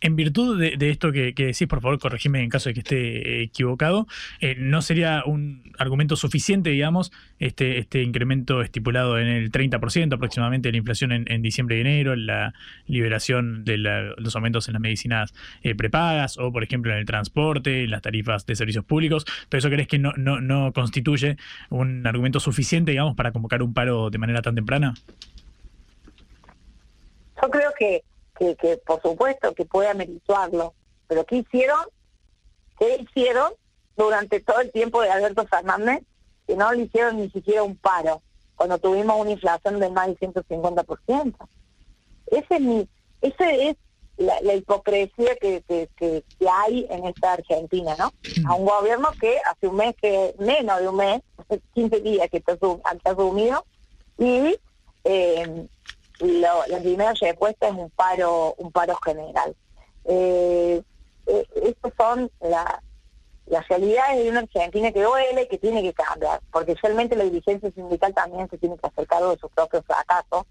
[0.00, 4.06] En virtud de, esto que, decís, por favor, corregime en caso de que esté equivocado,
[4.40, 10.68] eh, ¿no sería un argumento suficiente, digamos, este, este incremento estipulado en el 30% aproximadamente
[10.68, 12.52] de la inflación en, diciembre y enero, la
[12.86, 17.84] liberación de los aumentos en las medicinas eh, prepagas o, por ejemplo, en el transporte,
[17.84, 19.24] en las tarifas de servicios públicos?
[19.48, 21.36] ¿Todo eso crees que no constituye
[21.70, 24.94] un argumento suficiente, digamos, para convocar un paro de manera tan temprana?
[27.42, 28.02] Yo creo que,
[28.38, 30.74] que, que por supuesto que puede amerituarlo,
[31.06, 31.80] pero ¿qué hicieron?
[32.78, 33.52] ¿Qué hicieron
[33.96, 36.02] durante todo el tiempo de Alberto Fernández?
[36.46, 38.22] Que no le hicieron ni siquiera un paro,
[38.54, 41.34] cuando tuvimos una inflación de más del 150%.
[42.26, 42.88] Ese es mi,
[43.20, 43.76] ese es
[44.16, 48.12] la, la hipocresía que, que, que, hay en esta Argentina, ¿no?
[48.48, 51.22] A un gobierno que hace un mes, que menos de un mes,
[51.74, 52.56] 15 días que está,
[53.04, 53.64] asumido,
[54.18, 54.56] y
[55.04, 55.66] eh,
[56.20, 59.54] lo- la primera respuesta es un paro un paro general.
[60.04, 60.82] Eh,
[61.26, 62.82] eh, estas son la-
[63.46, 67.70] las realidades de una Argentina que duele, que tiene que cambiar, porque realmente la dirigencia
[67.70, 70.44] sindical también se tiene que hacer cargo de sus propios fracasos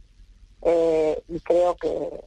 [0.61, 2.23] eh, y creo que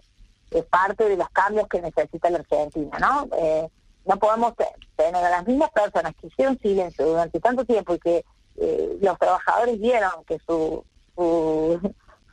[0.50, 3.28] es parte de los cambios que necesita la Argentina, ¿no?
[3.36, 3.68] Eh,
[4.04, 7.98] no podemos te- tener a las mismas personas que hicieron silencio durante tanto tiempo y
[7.98, 8.24] que
[8.60, 11.80] eh, los trabajadores vieron que su, su,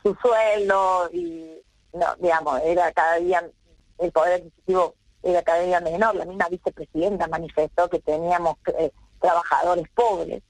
[0.06, 1.50] su sueldo y,
[1.92, 3.44] no, digamos, era cada día,
[3.98, 6.14] el poder adquisitivo era cada día menor.
[6.14, 10.42] La misma vicepresidenta manifestó que teníamos eh, trabajadores pobres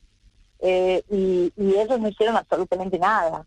[0.60, 3.46] eh, y, y ellos no hicieron absolutamente nada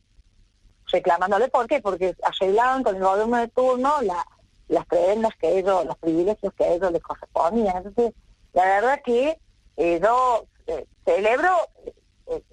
[0.92, 4.26] reclamándole por qué, porque arreglaban con el gobierno de turno la,
[4.70, 7.78] las prebendas que ellos, los privilegios que a ellos les correspondían.
[7.78, 8.14] Entonces,
[8.54, 9.40] la verdad que
[9.78, 11.50] eh, yo eh, celebro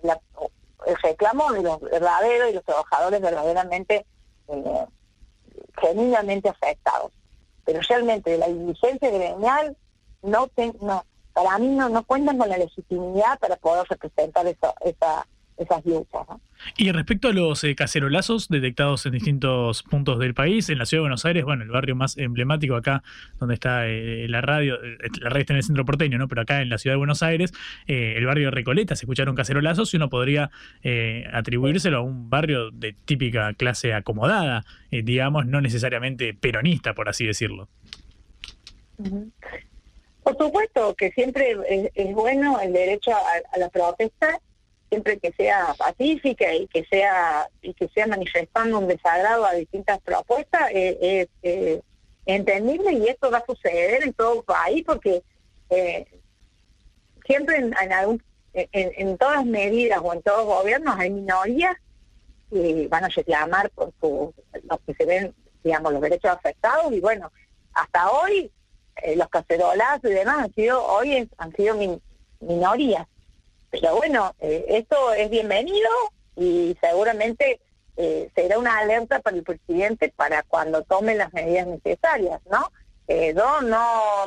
[0.03, 0.21] la-
[0.87, 4.07] el reclamo de los verdaderos y los trabajadores verdaderamente
[4.49, 4.87] eh,
[5.81, 7.13] genuinamente afectados.
[7.65, 9.77] Pero realmente la diligencia gremial
[10.23, 14.75] no, ten- no para mí no, no cuentan con la legitimidad para poder representar eso,
[14.81, 16.29] esa, esas luchas.
[16.29, 16.41] ¿no?
[16.77, 21.01] Y respecto a los eh, cacerolazos detectados en distintos puntos del país, en la ciudad
[21.01, 23.03] de Buenos Aires, bueno, el barrio más emblemático acá,
[23.39, 26.29] donde está eh, la radio, eh, la radio está en el centro porteño, ¿no?
[26.29, 27.53] Pero acá en la ciudad de Buenos Aires,
[27.87, 30.51] eh, el barrio de Recoleta, se escucharon cacerolazos y uno podría
[30.83, 37.09] eh, atribuírselo a un barrio de típica clase acomodada, eh, digamos, no necesariamente peronista, por
[37.09, 37.69] así decirlo.
[40.23, 43.21] Por supuesto que siempre es, es bueno el derecho a,
[43.53, 44.41] a la protesta,
[44.89, 50.01] siempre que sea pacífica y que sea y que sea manifestando un desagrado a distintas
[50.01, 51.83] propuestas eh, es eh,
[52.25, 55.23] entendible y esto va a suceder en todo país porque
[55.71, 56.07] eh,
[57.25, 58.23] siempre en, en, algún-
[58.53, 61.77] en, todas medidas o en todos gobiernos hay minorías
[62.51, 67.01] que van a reclamar por su, los que se ven, digamos, los derechos afectados y
[67.01, 67.31] bueno,
[67.75, 68.51] hasta hoy
[69.17, 72.01] los cacerolazos y demás han sido, hoy han sido min-
[72.41, 73.07] minorías.
[73.81, 75.91] Pero bueno, eh, esto es bienvenido
[76.35, 77.61] y seguramente
[77.97, 82.73] eh, será una alerta para el presidente para cuando tome las medidas necesarias, ¿no?
[83.07, 84.27] Eh, yo no,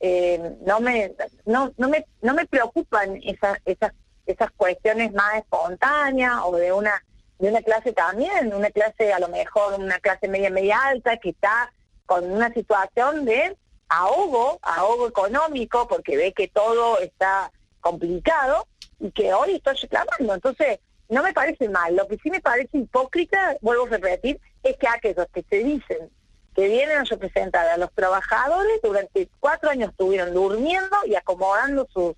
[0.00, 1.14] eh, no me,
[1.46, 3.92] no, no me, no me preocupan esas, esas,
[4.26, 7.02] esas cuestiones más espontáneas o de una,
[7.38, 11.30] de una clase también, una clase a lo mejor una clase media media alta que
[11.30, 11.72] está
[12.04, 13.56] con una situación de
[13.88, 17.50] ahogo, ahogo económico, porque ve que todo está
[17.86, 18.66] complicado
[18.98, 20.34] y que hoy está reclamando.
[20.34, 21.94] Entonces, no me parece mal.
[21.94, 26.10] Lo que sí me parece hipócrita, vuelvo a repetir, es que aquellos que se dicen
[26.54, 32.14] que vienen a representar a los trabajadores durante cuatro años estuvieron durmiendo y acomodando sus,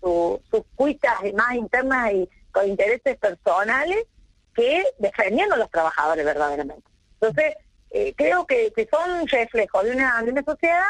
[0.00, 4.06] sus, sus cuitas más internas y con intereses personales
[4.54, 6.88] que defendiendo a los trabajadores verdaderamente.
[7.20, 7.56] Entonces,
[7.90, 10.84] eh, creo que, que son reflejos de una, de una sociedad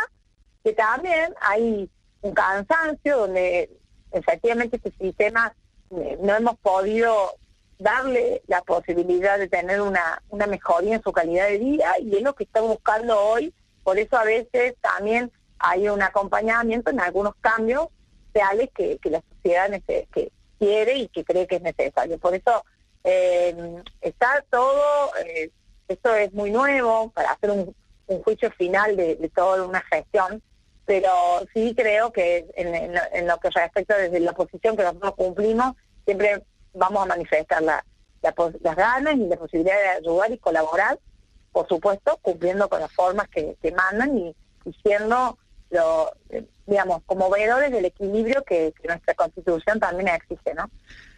[0.63, 1.91] que también hay
[2.21, 3.71] un cansancio donde
[4.13, 5.55] efectivamente este sistema
[5.91, 7.35] eh, no hemos podido
[7.79, 12.23] darle la posibilidad de tener una, una mejoría en su calidad de vida y es
[12.23, 13.55] lo que estamos buscando hoy.
[13.83, 17.89] Por eso a veces también hay un acompañamiento en algunos cambios
[18.35, 19.71] reales que, que la sociedad
[20.59, 22.19] quiere y que cree que es necesario.
[22.19, 22.65] Por eso
[23.05, 25.51] eh, está todo, eh,
[25.89, 27.75] esto es muy nuevo para hacer un,
[28.07, 30.43] un juicio final de, de, toda una gestión,
[30.91, 35.15] pero sí creo que en, en, en, lo que respecta desde la posición que nosotros
[35.15, 36.43] cumplimos, siempre
[36.75, 37.85] vamos a manifestar la,
[38.23, 40.99] la, las ganas y la posibilidad de ayudar y colaborar,
[41.53, 45.39] por supuesto, cumpliendo con las formas que, que mandan y, y siendo
[45.71, 46.11] lo,
[46.67, 50.69] digamos, como veedores del equilibrio que, que, nuestra constitución también exige, ¿no?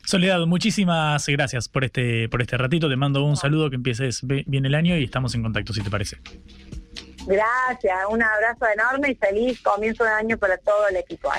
[0.05, 2.91] Soledad, muchísimas gracias por este, por este ratito.
[2.91, 5.89] Te mando un saludo, que empieces bien el año y estamos en contacto, si te
[5.89, 6.19] parece.
[7.27, 11.31] Gracias, un abrazo enorme y feliz comienzo de año para todo el equipo.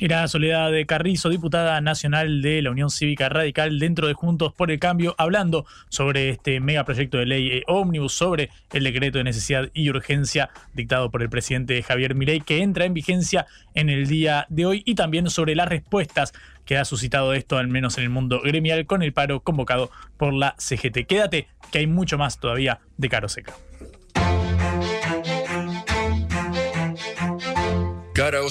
[0.00, 4.70] Era Soledad de Carrizo, diputada nacional de la Unión Cívica Radical dentro de Juntos por
[4.70, 9.90] el Cambio, hablando sobre este megaproyecto de ley ómnibus, sobre el decreto de necesidad y
[9.90, 14.66] urgencia dictado por el presidente Javier Milei, que entra en vigencia en el día de
[14.66, 16.32] hoy, y también sobre las respuestas
[16.64, 20.32] que ha suscitado esto, al menos en el mundo gremial, con el paro convocado por
[20.32, 21.06] la CGT.
[21.06, 23.54] Quédate, que hay mucho más todavía de Caro Seca.
[28.26, 28.42] Cara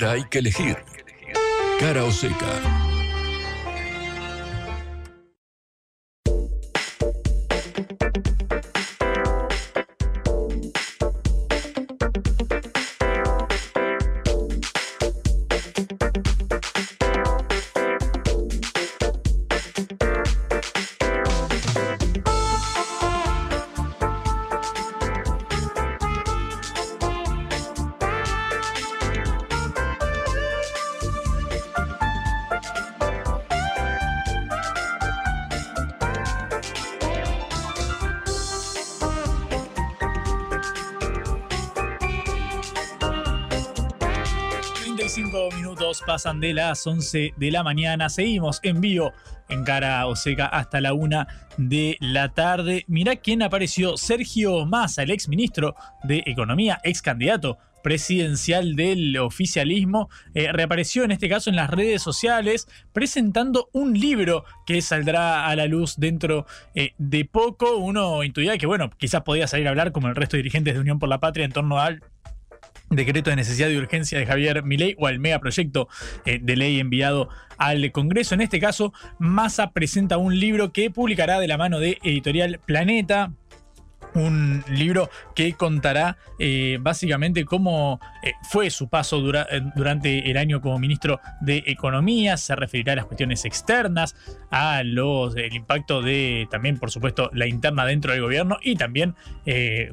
[0.00, 0.76] hay que elegir.
[1.78, 2.89] Cara o seca.
[46.10, 48.08] Pasan de las 11 de la mañana.
[48.08, 49.12] Seguimos en vivo
[49.48, 52.84] en Cara Oseca hasta la una de la tarde.
[52.88, 53.96] Mirá quién apareció.
[53.96, 61.12] Sergio Massa, el ex ministro de Economía, ex candidato presidencial del oficialismo, eh, reapareció en
[61.12, 66.44] este caso en las redes sociales presentando un libro que saldrá a la luz dentro
[66.74, 67.76] eh, de poco.
[67.76, 70.80] Uno intuía que, bueno, quizás podía salir a hablar como el resto de dirigentes de
[70.80, 72.02] Unión por la Patria en torno al
[72.90, 75.88] decreto de necesidad y urgencia de Javier Milei o al megaproyecto
[76.24, 78.34] eh, de ley enviado al Congreso.
[78.34, 83.32] En este caso, Massa presenta un libro que publicará de la mano de Editorial Planeta
[84.14, 90.60] un libro que contará eh, básicamente cómo eh, fue su paso eh, durante el año
[90.60, 94.16] como ministro de Economía, se referirá a las cuestiones externas,
[94.50, 99.14] a los el impacto de también, por supuesto, la interna dentro del gobierno y también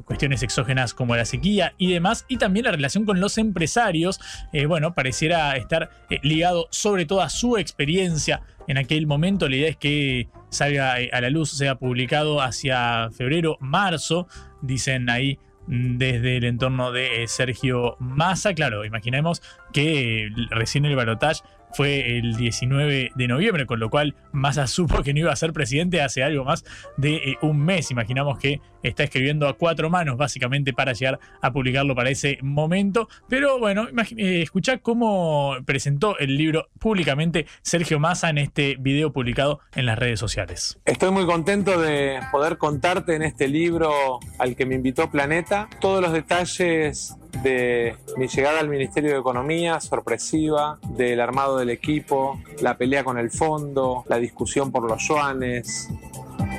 [0.04, 4.20] cuestiones exógenas como la sequía y demás, y también la relación con los empresarios,
[4.66, 5.90] bueno, pareciera estar
[6.22, 9.48] ligado sobre todo a su experiencia en aquel momento.
[9.48, 14.28] La idea es que salga eh, a la luz, sea publicado hacia febrero, marzo,
[14.62, 18.54] dicen ahí mm, desde el entorno de eh, Sergio Massa.
[18.54, 19.42] Claro, imaginemos
[19.72, 21.42] que recién el balotaje
[21.72, 25.52] fue el 19 de noviembre, con lo cual Massa supo que no iba a ser
[25.52, 26.64] presidente hace algo más
[26.96, 27.90] de eh, un mes.
[27.90, 33.08] Imaginamos que está escribiendo a cuatro manos básicamente para llegar a publicarlo para ese momento.
[33.28, 39.60] Pero bueno, eh, escuchá cómo presentó el libro públicamente Sergio Massa en este video publicado
[39.74, 40.78] en las redes sociales.
[40.84, 46.00] Estoy muy contento de poder contarte en este libro al que me invitó Planeta todos
[46.00, 52.76] los detalles de mi llegada al Ministerio de Economía, sorpresiva, del armado del equipo, la
[52.76, 55.88] pelea con el fondo, la discusión por los yuanes,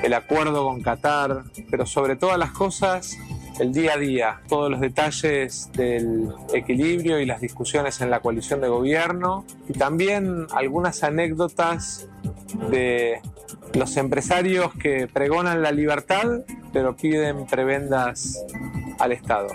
[0.04, 3.18] el acuerdo con Qatar, pero sobre todas las cosas,
[3.60, 8.62] el día a día, todos los detalles del equilibrio y las discusiones en la coalición
[8.62, 12.08] de gobierno y también algunas anécdotas
[12.70, 13.22] de
[13.74, 18.46] los empresarios que pregonan la libertad pero piden prebendas
[19.00, 19.48] al Estado.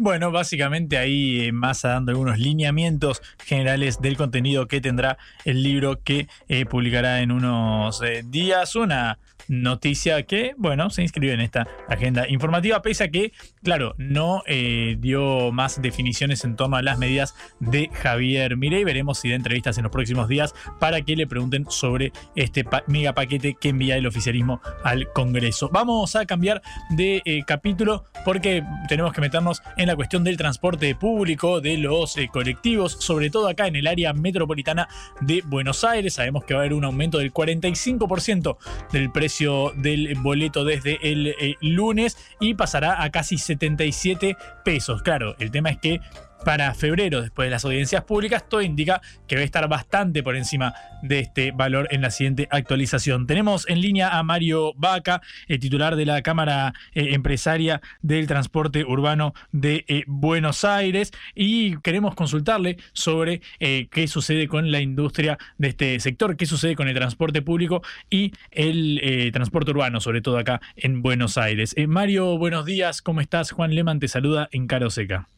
[0.00, 6.00] Bueno, básicamente ahí eh, Massa dando algunos lineamientos generales del contenido que tendrá el libro
[6.04, 8.76] que eh, publicará en unos eh, días.
[8.76, 9.18] Una
[9.48, 13.32] noticia que, bueno, se inscribe en esta agenda informativa, pese a que,
[13.62, 18.84] claro, no eh, dio más definiciones en torno a las medidas de Javier Mirey.
[18.84, 23.14] Veremos si da entrevistas en los próximos días para que le pregunten sobre este mega
[23.14, 25.70] paquete que envía el oficialismo al Congreso.
[25.72, 30.94] Vamos a cambiar de eh, capítulo porque tenemos que meternos en la cuestión del transporte
[30.94, 34.88] público, de los eh, colectivos, sobre todo acá en el área metropolitana
[35.20, 36.14] de Buenos Aires.
[36.14, 38.56] Sabemos que va a haber un aumento del 45%
[38.92, 39.37] del precio
[39.76, 45.02] del boleto desde el eh, lunes y pasará a casi 77 pesos.
[45.02, 46.00] Claro, el tema es que
[46.44, 50.36] para febrero, después de las audiencias públicas, todo indica que va a estar bastante por
[50.36, 53.26] encima de este valor en la siguiente actualización.
[53.26, 58.84] Tenemos en línea a Mario Vaca, el titular de la Cámara eh, Empresaria del Transporte
[58.84, 65.38] Urbano de eh, Buenos Aires, y queremos consultarle sobre eh, qué sucede con la industria
[65.58, 70.38] de este sector, qué sucede con el transporte público y el transporte urbano, sobre todo
[70.38, 71.74] acá en Buenos Aires.
[71.86, 73.50] Mario, buenos días, ¿cómo estás?
[73.50, 75.28] Juan Leman te saluda en Caro Seca.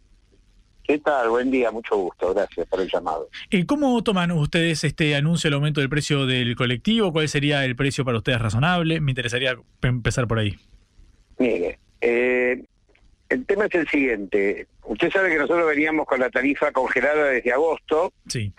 [0.90, 1.28] ¿Qué tal?
[1.28, 2.34] Buen día, mucho gusto.
[2.34, 3.28] Gracias por el llamado.
[3.48, 7.12] ¿Y ¿Cómo toman ustedes este anuncio del aumento del precio del colectivo?
[7.12, 9.00] ¿Cuál sería el precio para ustedes razonable?
[9.00, 10.56] Me interesaría empezar por ahí.
[11.38, 12.64] Mire, eh,
[13.28, 14.66] el tema es el siguiente.
[14.82, 18.12] Usted sabe que nosotros veníamos con la tarifa congelada desde agosto.
[18.26, 18.52] Sí.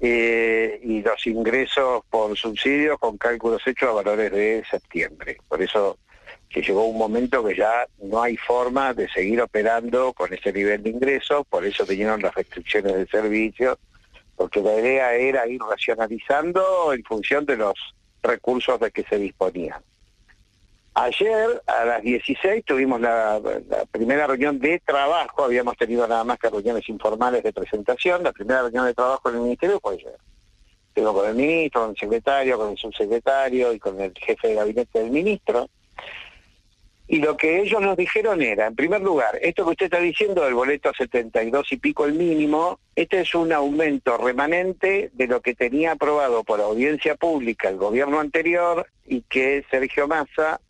[0.00, 5.38] Eh, y los ingresos por subsidios con cálculos hechos a valores de septiembre.
[5.48, 5.96] Por eso
[6.50, 10.82] que llegó un momento que ya no hay forma de seguir operando con ese nivel
[10.82, 13.78] de ingresos, por eso vinieron las restricciones de servicio,
[14.34, 17.74] porque la idea era ir racionalizando en función de los
[18.22, 19.80] recursos de que se disponían.
[20.94, 26.36] Ayer a las 16 tuvimos la, la, primera reunión de trabajo, habíamos tenido nada más
[26.38, 30.16] que reuniones informales de presentación, la primera reunión de trabajo en el Ministerio fue ayer.
[30.92, 34.54] Tengo con el ministro, con el secretario, con el subsecretario y con el jefe de
[34.56, 35.68] gabinete del ministro.
[37.12, 40.44] Y lo que ellos nos dijeron era, en primer lugar, esto que usted está diciendo
[40.44, 45.40] del boleto a 72 y pico el mínimo, este es un aumento remanente de lo
[45.40, 50.60] que tenía aprobado por audiencia pública el gobierno anterior y que Sergio Massa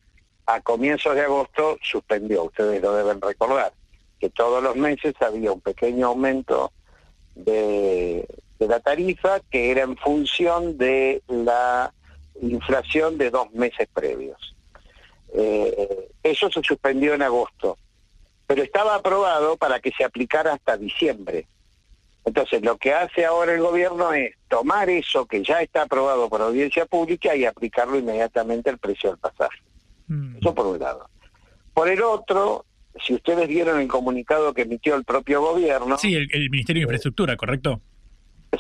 [0.47, 3.75] a comienzos de agosto suspendió, ustedes lo deben recordar,
[4.19, 6.73] que todos los meses había un pequeño aumento
[7.35, 8.27] de,
[8.59, 11.93] de la tarifa que era en función de la
[12.41, 14.57] inflación de dos meses previos.
[15.35, 17.79] Eh, eso se suspendió en agosto,
[18.47, 21.47] pero estaba aprobado para que se aplicara hasta diciembre.
[22.25, 26.43] Entonces, lo que hace ahora el gobierno es tomar eso que ya está aprobado por
[26.43, 29.59] audiencia pública y aplicarlo inmediatamente al precio del pasaje.
[30.09, 30.37] Mm.
[30.37, 31.09] Eso por un lado.
[31.73, 32.67] Por el otro,
[33.05, 35.97] si ustedes vieron el comunicado que emitió el propio gobierno...
[35.97, 37.81] Sí, el, Ministerio de Infraestructura, ¿correcto?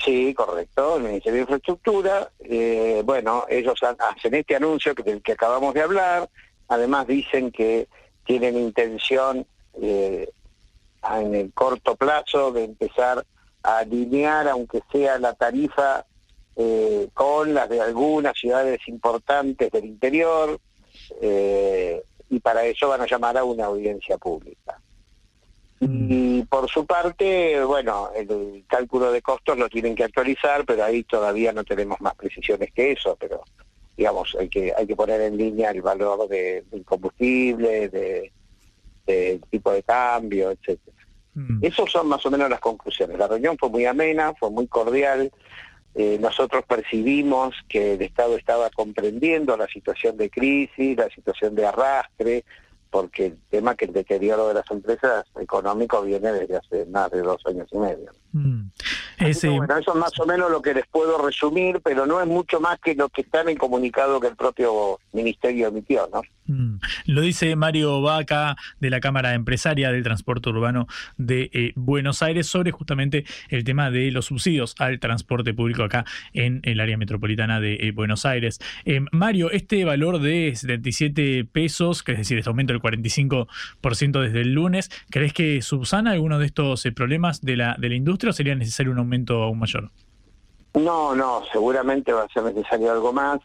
[0.03, 2.31] Sí, correcto, el Ministerio de Infraestructura.
[2.41, 6.31] Eh, bueno, ellos hacen este anuncio que, del que acabamos de hablar,
[6.71, 7.89] Además dicen que
[8.25, 9.45] tienen intención
[9.83, 10.31] eh,
[11.03, 13.27] en el corto plazo de empezar
[13.65, 16.07] a alinear, aunque sea la tarifa,
[16.55, 20.61] eh, con las de algunas ciudades importantes del interior,
[21.21, 24.81] eh, y para eso van a llamar a una audiencia pública.
[25.81, 31.03] Y por su parte, bueno, el cálculo de costos lo tienen que actualizar, pero ahí
[31.03, 33.43] todavía no tenemos más precisiones que eso, pero
[34.01, 38.33] digamos, hay que, hay que poner en línea el valor de, del combustible, de,
[39.07, 40.97] del tipo de cambio, etcétera.
[41.35, 41.63] Mm.
[41.63, 43.19] Esas son más o menos las conclusiones.
[43.19, 45.31] La reunión fue muy amena, fue muy cordial.
[45.95, 51.67] Eh, nosotros percibimos que el Estado estaba comprendiendo la situación de crisis, la situación de
[51.67, 52.45] arrastre,
[52.89, 57.21] porque el tema que el deterioro de las empresas económicos viene desde hace más de
[57.21, 58.13] dos años y medio.
[58.33, 58.71] Mm.
[59.59, 62.61] bueno, eso es más o menos lo que les puedo resumir, pero no es mucho
[62.61, 66.23] más que lo que está en el comunicado que el propio ministerio emitió, ¿no?
[66.47, 66.81] Mm.
[67.07, 72.47] Lo dice Mario Vaca de la Cámara Empresaria del Transporte Urbano de eh, Buenos Aires
[72.47, 77.61] sobre justamente el tema de los subsidios al transporte público acá en el área metropolitana
[77.61, 78.59] de eh, Buenos Aires.
[78.85, 84.41] Eh, Mario, este valor de 77 pesos, que es decir, este aumento del 45% desde
[84.41, 88.33] el lunes, ¿crees que subsana alguno de estos problemas de la, de la industria o
[88.33, 89.91] sería necesario un aumento aún mayor?
[90.75, 93.41] No, no, seguramente va a ser necesario algo más.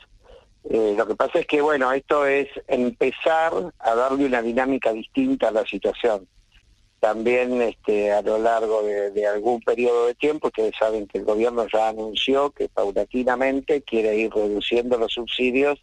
[0.70, 5.50] Eh, lo que pasa es que, bueno, esto es empezar a darle una dinámica distinta
[5.50, 6.28] a la situación.
[7.00, 11.68] También este, a lo largo de, algún periodo de tiempo, ustedes saben que el gobierno
[11.72, 15.80] ya anunció que paulatinamente quiere ir reduciendo los subsidios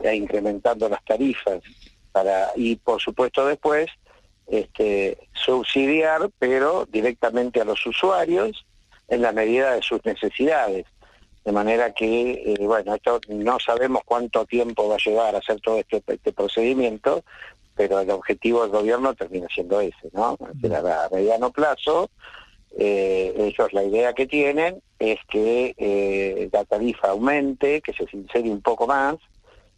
[0.00, 1.60] e incrementando las tarifas.
[2.12, 3.86] Para, y por supuesto después
[4.48, 8.66] este, subsidiar, pero directamente a los usuarios
[9.08, 10.86] en la medida de sus necesidades.
[11.44, 15.60] De manera que, eh, bueno, esto no sabemos cuánto tiempo va a llevar a hacer
[15.60, 17.24] todo este, este procedimiento,
[17.74, 20.36] pero el objetivo del gobierno termina siendo ese, ¿no?
[20.40, 22.10] a mediano plazo,
[22.76, 28.50] eh, ellos la idea que tienen es que eh, la tarifa aumente, que se sincere
[28.50, 29.16] un poco más,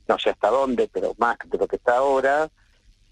[0.08, 2.50] no sé hasta dónde, pero más de lo que está ahora,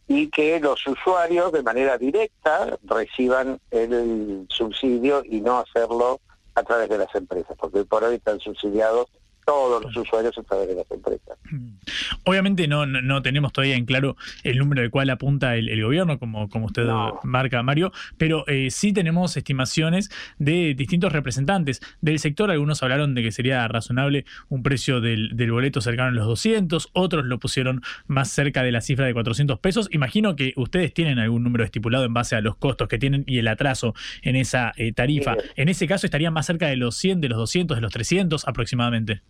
[0.09, 6.21] y que los usuarios de manera directa reciban el subsidio y no hacerlo
[6.55, 9.09] a través de las empresas, porque por hoy están subsidiados
[9.49, 11.39] todos los usuarios a través de las empresas.
[11.51, 11.79] Mm.
[12.25, 16.51] Obviamente no, no, tenemos todavía en claro el número del cual apunta el, gobierno, como,
[16.51, 16.87] como usted
[17.23, 22.51] marca, Mario, pero eh, sí tenemos estimaciones de distintos representantes del sector.
[22.51, 27.25] Algunos hablaron de que sería razonable un precio del, boleto cercano a los 200, otros
[27.25, 29.89] lo pusieron más cerca de la cifra de 400 pesos.
[29.93, 33.39] Imagino que ustedes tienen algún número estipulado en base a los costos que tienen y
[33.39, 35.37] el atraso en esa eh, tarifa.
[35.57, 38.47] En ese caso estaría más cerca de los 100, de los 200, de los 300
[38.47, 39.23] aproximadamente.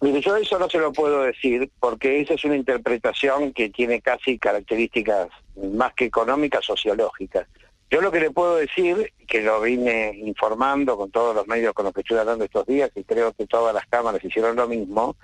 [0.00, 4.00] Mire, yo eso no se lo puedo decir porque esa es una interpretación que tiene
[4.00, 5.28] casi características
[5.72, 7.48] más que económicas, sociológicas.
[7.90, 11.86] Yo lo que le puedo decir, que lo vine informando con todos los medios con
[11.86, 15.16] los que estoy hablando estos días, y creo que todas las cámaras hicieron lo mismo,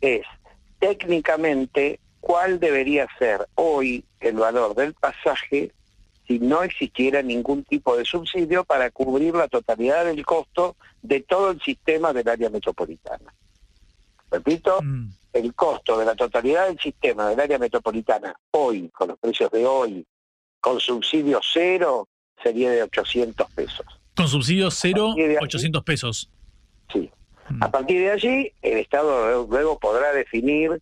[0.00, 0.22] es
[0.78, 5.72] técnicamente cuál debería ser hoy el valor del pasaje
[6.26, 11.50] si no existiera ningún tipo de subsidio para cubrir la totalidad del costo de todo
[11.50, 13.34] el sistema del área metropolitana.
[14.30, 15.10] Repito, mm.
[15.32, 19.66] el costo de la totalidad del sistema del área metropolitana hoy, con los precios de
[19.66, 20.06] hoy,
[20.60, 22.08] con subsidio cero,
[22.42, 23.86] sería de 800 pesos.
[24.14, 26.30] Con subsidio cero, 800 pesos.
[26.92, 27.10] Sí.
[27.48, 27.62] Mm.
[27.62, 30.80] A partir de allí, el Estado luego podrá definir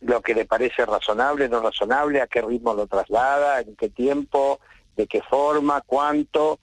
[0.00, 4.60] lo que le parece razonable, no razonable, a qué ritmo lo traslada, en qué tiempo,
[4.96, 6.58] de qué forma, cuánto.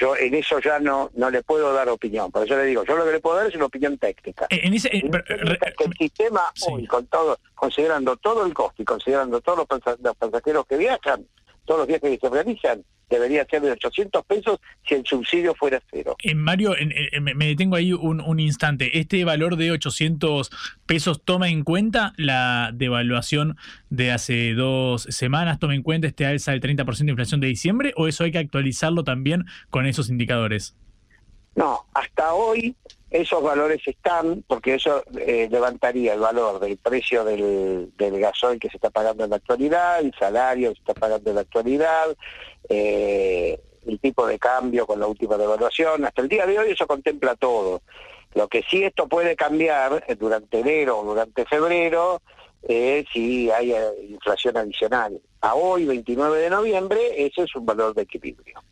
[0.00, 2.32] Yo en eso ya no no le puedo dar opinión.
[2.32, 4.46] Por eso le digo, yo lo que le puedo dar es una opinión técnica.
[4.48, 8.84] En ese, eh, pero, que el sistema hoy, con todo, considerando todo el costo y
[8.84, 11.26] considerando todos los pasajeros que viajan,
[11.70, 14.58] todos los viajes que se realizan, debería ser de 800 pesos
[14.88, 16.16] si el subsidio fuera cero.
[16.24, 18.98] Eh, Mario, en- en- me me detengo ahí un, un instante.
[18.98, 20.50] ¿Este valor de 800
[20.86, 23.56] pesos toma en cuenta la devaluación
[23.88, 25.60] de hace dos semanas?
[25.60, 27.92] ¿Toma en cuenta este alza del 30% de inflación de diciembre?
[27.96, 30.74] ¿O eso hay que actualizarlo también con esos indicadores?
[31.54, 32.76] No, hasta hoy
[33.10, 38.68] esos valores están, porque eso eh, levantaría el valor del precio del, del gasoil que
[38.68, 42.16] se está pagando en la actualidad, el salario que se está pagando en la actualidad,
[42.68, 46.04] eh, el tipo de cambio con la última devaluación.
[46.04, 47.82] Hasta el día de hoy eso contempla todo.
[48.34, 52.22] Lo que sí esto puede cambiar eh, durante enero o durante febrero
[53.12, 53.74] si hay
[54.10, 55.18] inflación adicional.
[55.40, 58.62] A hoy, 29 de noviembre, ese es un valor de equilibrio.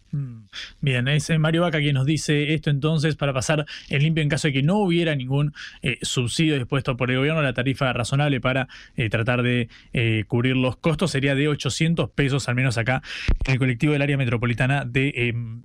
[0.80, 4.48] Bien, es Mario Vaca quien nos dice esto entonces para pasar en limpio en caso
[4.48, 5.52] de que no hubiera ningún
[5.82, 7.42] eh, subsidio dispuesto por el gobierno.
[7.42, 12.48] La tarifa razonable para eh, tratar de eh, cubrir los costos sería de 800 pesos,
[12.48, 13.02] al menos acá
[13.44, 15.12] en el colectivo del área metropolitana de...
[15.14, 15.62] em,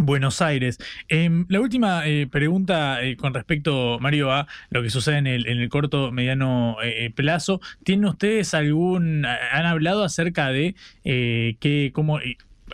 [0.00, 0.78] Buenos Aires.
[1.08, 5.68] Em, la última pregunta con respecto, Mario, a lo que sucede en el, en el
[5.68, 6.76] corto, mediano
[7.16, 7.60] plazo.
[7.82, 12.20] ¿Tienen ustedes algún, han hablado acerca de qué, cómo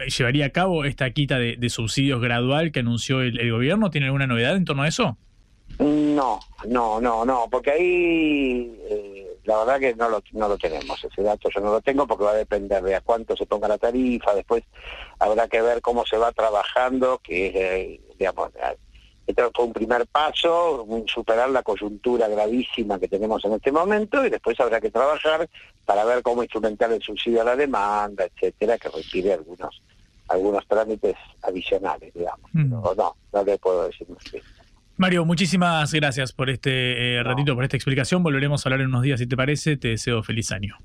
[0.06, 3.90] llevaría a cabo esta quita de, subsidios gradual que anunció el, gobierno?
[3.90, 5.16] ¿Tiene alguna novedad en torno a eso?
[5.78, 11.48] No, no, no, no, porque ahí eh, la verdad que no lo, tenemos, ese dato
[11.50, 14.34] yo no lo tengo porque va a depender de a cuánto se ponga la tarifa,
[14.34, 14.62] después
[15.18, 18.50] habrá que ver cómo se va trabajando, que es, eh, digamos,
[19.26, 24.30] esto fue un primer paso, superar la coyuntura gravísima que tenemos en este momento y
[24.30, 25.48] después habrá que trabajar
[25.84, 29.82] para ver cómo instrumentar el subsidio a la demanda, etcétera, que requiere algunos
[30.28, 32.50] algunos trámites adicionales, digamos.
[32.52, 34.38] Pero no, no le puedo decir eso.
[34.96, 38.22] Mario, muchísimas gracias por este eh, ratito, por esta explicación.
[38.22, 39.76] Volveremos a hablar en unos días si te parece.
[39.76, 40.78] Te deseo feliz año.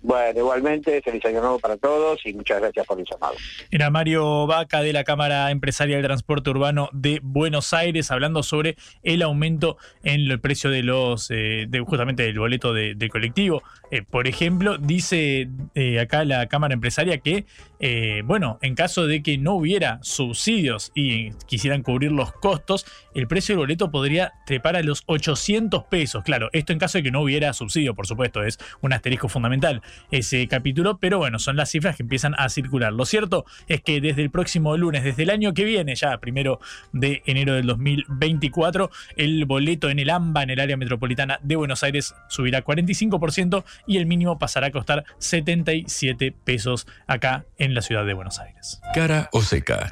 [0.00, 3.34] Bueno, igualmente, feliz año nuevo para todos y muchas gracias por el llamado.
[3.70, 8.76] Era Mario Vaca de la Cámara Empresaria del Transporte Urbano de Buenos Aires hablando sobre
[9.02, 13.62] el aumento en el precio de los, eh, justamente del boleto de, de colectivo.
[13.90, 17.46] Eh, por ejemplo, dice eh, acá la Cámara Empresaria que,
[17.80, 22.84] eh, bueno, en caso de que no hubiera subsidios y quisieran cubrir los costos,
[23.14, 26.22] el precio del boleto podría trepar a los 800 pesos.
[26.22, 29.82] Claro, esto en caso de que no hubiera subsidio, por supuesto, es un asterisco fundamental
[30.10, 32.92] ese capítulo, pero bueno, son las cifras que empiezan a circular.
[32.92, 36.60] Lo cierto es que desde el próximo lunes, desde el año que viene, ya primero
[36.92, 41.82] de enero del 2024, el boleto en el AMBA, en el área metropolitana de Buenos
[41.82, 48.04] Aires, subirá 45% y el mínimo pasará a costar 77 pesos acá en la ciudad
[48.04, 48.80] de Buenos Aires.
[48.94, 49.90] Cara o seca.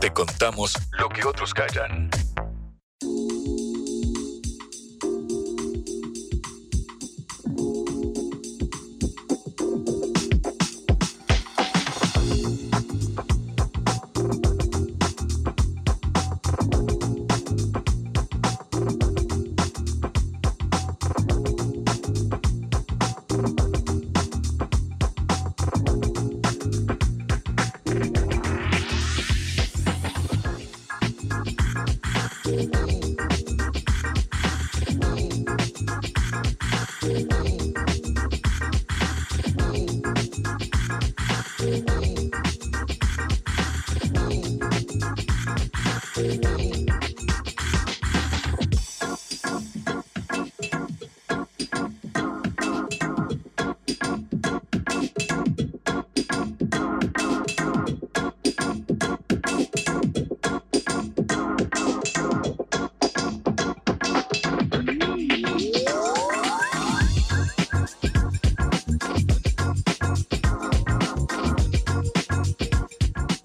[0.00, 2.10] Te contamos lo que otros callan.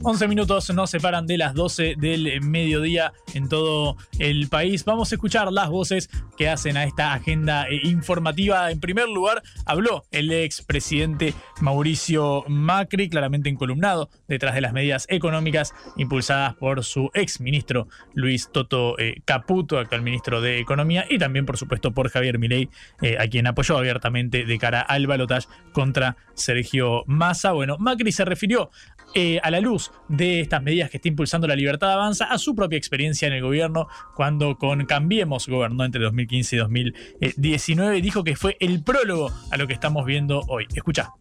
[0.03, 4.83] Once minutos nos separan de las 12 del mediodía en todo el país.
[4.83, 8.71] Vamos a escuchar las voces que hacen a esta agenda eh, informativa.
[8.71, 15.75] En primer lugar, habló el expresidente Mauricio Macri, claramente encolumnado detrás de las medidas económicas
[15.97, 21.45] impulsadas por su ex ministro Luis Toto eh, Caputo, actual ministro de Economía, y también,
[21.45, 22.69] por supuesto, por Javier Milei,
[23.03, 27.51] eh, a quien apoyó abiertamente de cara al balotaje contra Sergio Massa.
[27.51, 28.71] Bueno, Macri se refirió
[29.13, 32.55] eh, a la luz de estas medidas que está impulsando la libertad avanza a su
[32.55, 38.35] propia experiencia en el gobierno cuando con Cambiemos gobernó entre 2015 y 2019 dijo que
[38.35, 40.67] fue el prólogo a lo que estamos viendo hoy.
[40.73, 41.11] Escucha.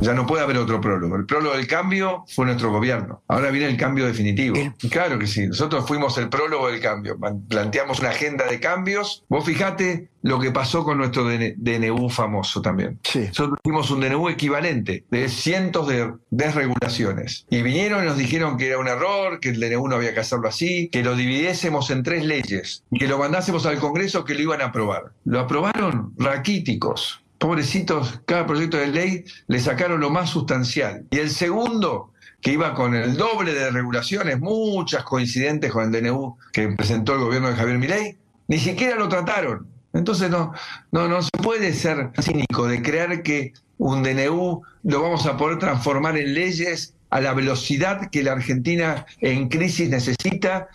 [0.00, 1.16] Ya no puede haber otro prólogo.
[1.16, 3.22] El prólogo del cambio fue nuestro gobierno.
[3.28, 4.56] Ahora viene el cambio definitivo.
[4.90, 5.46] Claro que sí.
[5.46, 7.18] Nosotros fuimos el prólogo del cambio.
[7.48, 9.24] Planteamos una agenda de cambios.
[9.28, 12.98] Vos fijate lo que pasó con nuestro DNU famoso también.
[13.14, 17.46] Nosotros tuvimos un DNU equivalente de cientos de desregulaciones.
[17.50, 20.20] Y vinieron y nos dijeron que era un error, que el DNU no había que
[20.20, 24.34] hacerlo así, que lo dividiésemos en tres leyes y que lo mandásemos al Congreso que
[24.34, 25.12] lo iban a aprobar.
[25.24, 27.22] Lo aprobaron raquíticos.
[27.38, 31.06] Pobrecitos, cada proyecto de ley le sacaron lo más sustancial.
[31.10, 32.12] Y el segundo,
[32.42, 37.20] que iba con el doble de regulaciones, muchas coincidentes con el DNU que presentó el
[37.20, 38.18] gobierno de Javier Milei,
[38.48, 39.66] ni siquiera lo trataron.
[39.92, 40.52] Entonces no,
[40.92, 45.58] no, no se puede ser cínico de creer que un DNU lo vamos a poder
[45.58, 50.68] transformar en leyes a la velocidad que la Argentina en crisis necesita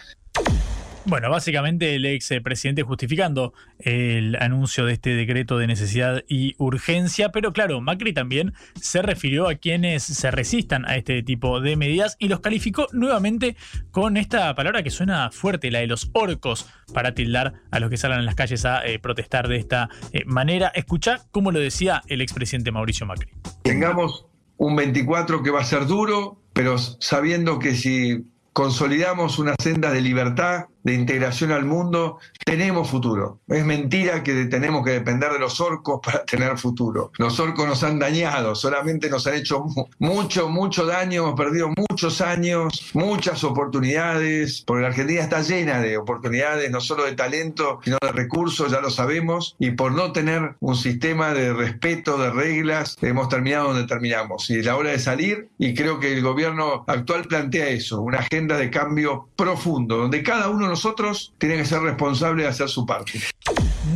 [1.06, 7.30] bueno, básicamente el ex presidente justificando el anuncio de este decreto de necesidad y urgencia,
[7.30, 12.16] pero claro, Macri también se refirió a quienes se resistan a este tipo de medidas
[12.20, 13.56] y los calificó nuevamente
[13.92, 17.98] con esta palabra que suena fuerte, la de los orcos, para tildar a los que
[17.98, 20.72] salgan en las calles a eh, protestar de esta eh, manera.
[20.74, 23.30] Escucha cómo lo decía el expresidente Mauricio Macri.
[23.64, 24.26] Tengamos
[24.58, 30.02] un 24 que va a ser duro, pero sabiendo que si consolidamos una senda de
[30.02, 33.40] libertad, de integración al mundo, tenemos futuro.
[33.48, 37.12] Es mentira que tenemos que depender de los orcos para tener futuro.
[37.18, 39.66] Los orcos nos han dañado, solamente nos han hecho
[39.98, 45.98] mucho, mucho daño, hemos perdido muchos años, muchas oportunidades, porque la Argentina está llena de
[45.98, 50.56] oportunidades, no solo de talento, sino de recursos, ya lo sabemos, y por no tener
[50.60, 54.48] un sistema de respeto, de reglas, hemos terminado donde terminamos.
[54.52, 58.20] Y es la hora de salir, y creo que el gobierno actual plantea eso, una
[58.20, 62.86] agenda de cambio profundo, donde cada uno nosotros tiene que ser responsable de hacer su
[62.86, 63.22] parte.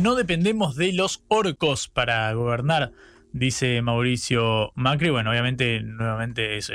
[0.00, 2.92] No dependemos de los orcos para gobernar
[3.32, 5.10] dice Mauricio Macri.
[5.10, 6.70] Bueno, obviamente, nuevamente es,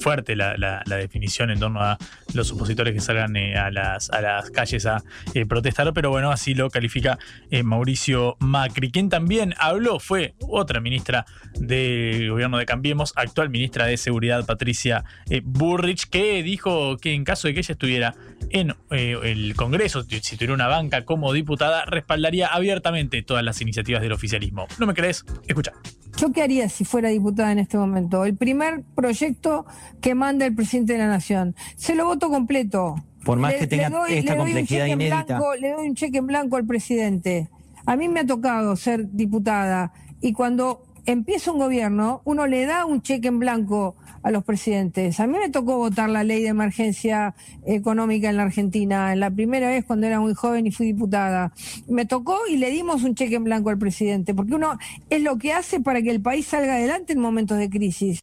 [0.00, 1.98] fuerte la, definición en torno a
[2.34, 4.10] los opositores que salgan eh, a, las,
[4.52, 5.02] calles a
[5.34, 7.18] eh, protestar, pero bueno, así lo califica
[7.50, 8.90] eh, Mauricio Macri.
[8.90, 15.04] Quien también habló fue otra ministra del gobierno de Cambiemos, actual ministra de Seguridad, Patricia
[15.42, 18.14] Burrich, que dijo que en caso de que ella estuviera
[18.50, 24.12] en el Congreso, si tuviera una banca como diputada, respaldaría abiertamente todas las iniciativas del
[24.12, 24.66] oficialismo.
[24.78, 25.24] ¿No me crees?
[25.46, 25.72] Escucha.
[26.18, 28.24] ¿Yo qué haría si fuera diputada en este momento?
[28.24, 29.66] El primer proyecto
[30.00, 31.54] que manda el presidente de la Nación.
[31.76, 32.96] Se lo voto completo.
[33.24, 35.40] Por más que tenga esta complejidad inédita.
[35.60, 37.48] le doy un cheque en blanco al presidente.
[37.86, 42.84] A mí me ha tocado ser diputada y cuando empieza un gobierno, uno le da
[42.84, 43.96] un cheque en blanco
[44.28, 45.20] a los presidentes.
[45.20, 47.34] A mí me tocó votar la ley de emergencia
[47.66, 51.52] económica en la Argentina, en la primera vez cuando era muy joven y fui diputada.
[51.88, 54.76] Me tocó y le dimos un cheque en blanco al presidente, porque uno
[55.08, 58.20] es lo que hace para que el país salga adelante en momentos de crisis.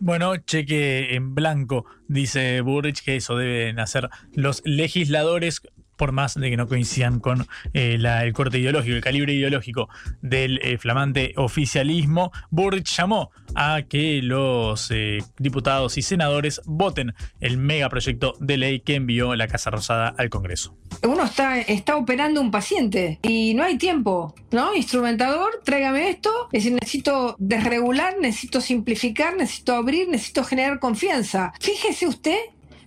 [0.00, 5.60] Bueno, cheque en blanco, dice Burrich, que eso deben hacer los legisladores
[5.96, 9.88] por más de que no coincidan con eh, el corte ideológico, el calibre ideológico
[10.22, 17.56] del eh, flamante oficialismo, Burrich llamó a que los eh, diputados y senadores voten el
[17.56, 20.76] megaproyecto de ley que envió la Casa Rosada al Congreso.
[21.02, 24.74] Uno está, está operando un paciente y no hay tiempo, ¿no?
[24.74, 31.52] Instrumentador, tráigame esto, es decir, necesito desregular, necesito simplificar, necesito abrir, necesito generar confianza.
[31.60, 32.38] Fíjese usted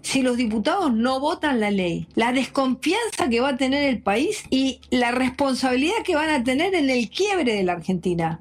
[0.02, 4.44] si los diputados no votan la ley, la desconfianza que va a tener el país
[4.50, 8.40] y la responsabilidad que van a tener en el quiebre de la Argentina.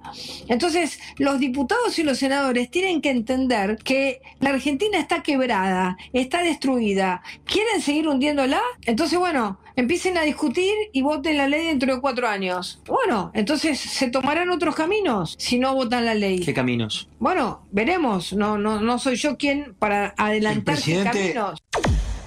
[0.49, 6.43] Entonces, los diputados y los senadores tienen que entender que la Argentina está quebrada, está
[6.43, 7.23] destruida.
[7.45, 8.61] ¿Quieren seguir hundiéndola?
[8.87, 12.83] Entonces, bueno, empiecen a discutir y voten la ley dentro de cuatro años.
[12.85, 16.41] Bueno, entonces se tomarán otros caminos si no votan la ley.
[16.41, 17.09] ¿Qué caminos?
[17.21, 18.33] Bueno, veremos.
[18.33, 21.63] No, no, no soy yo quien para adelantar qué caminos.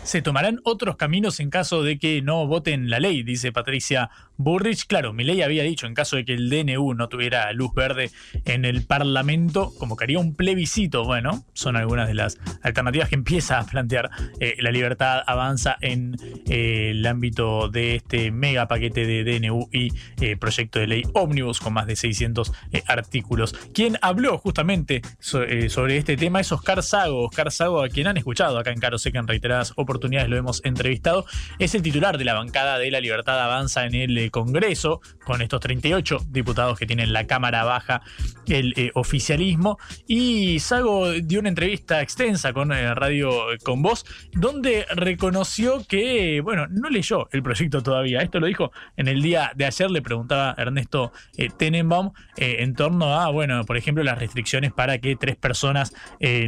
[0.03, 4.09] Se tomarán otros caminos en caso de que no voten la ley, dice Patricia
[4.43, 4.85] Burrich.
[4.87, 8.11] Claro, mi ley había dicho, en caso de que el DNU no tuviera luz verde
[8.45, 11.03] en el Parlamento, convocaría un plebiscito.
[11.05, 16.15] Bueno, son algunas de las alternativas que empieza a plantear eh, la libertad avanza en
[16.47, 19.89] eh, el ámbito de este mega paquete de DNU y
[20.19, 22.51] eh, proyecto de ley ómnibus con más de 600
[22.87, 23.53] artículos.
[23.73, 27.25] Quien habló justamente sobre este tema es Oscar Sago.
[27.25, 30.63] Oscar Sago, a quien han escuchado acá en Caro Seca en reiteradas oportunidades lo hemos
[30.65, 31.25] entrevistado,
[31.59, 35.41] es el titular de la bancada de la Libertad Avanza en el eh, Congreso, con
[35.41, 38.01] estos 38 diputados que tienen la Cámara Baja
[38.47, 39.77] el eh, oficialismo.
[40.07, 43.31] Y Sago dio una entrevista extensa con eh, Radio
[43.63, 48.21] Con Voz, donde reconoció que, bueno, no leyó el proyecto todavía.
[48.21, 51.11] Esto lo dijo en el día de ayer, le preguntaba Ernesto
[51.57, 55.93] Tenenbaum en torno a, bueno, por ejemplo, las restricciones para que tres personas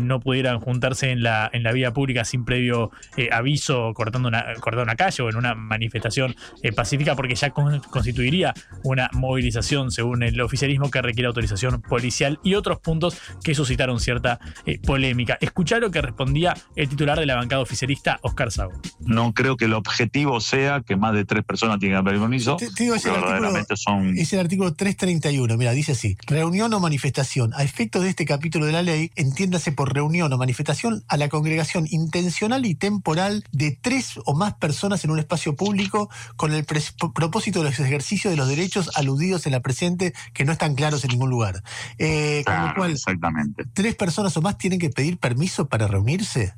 [0.02, 2.92] no pudieran juntarse en la, en la vía pública sin previo
[3.32, 6.36] aviso, cortando una, cortando una calle o en una manifestación
[6.76, 7.52] pacífica, porque ya
[7.82, 8.54] constituiría
[8.84, 14.40] una movilización, según el oficialismo, que requiere autorización policial y otros puntos que suscitaron cierta
[14.66, 15.38] eh, polémica.
[15.42, 18.74] Escuchá lo que respondía el titular de la bancada oficialista, Oscar Sago.
[19.00, 22.58] No creo que el objetivo sea que más de tres personas tengan permiso.
[22.58, 24.18] Te, digo, es, el artículo, son...
[24.18, 25.58] es el artículo 331.
[25.58, 27.54] Mira, dice así: reunión o manifestación.
[27.56, 31.30] A efectos de este capítulo de la ley, entiéndase por reunión o manifestación a la
[31.30, 36.66] congregación intencional y temporal de tres o más personas en un espacio público con el
[36.66, 41.04] propósito de los ejercicios de los derechos aludidos en la presente que no están claros
[41.04, 41.64] en ningún lugar.
[41.98, 43.66] Eh, con lo cual, exactamente.
[43.74, 46.54] ¿tres personas o más tienen que pedir permiso para reunirse?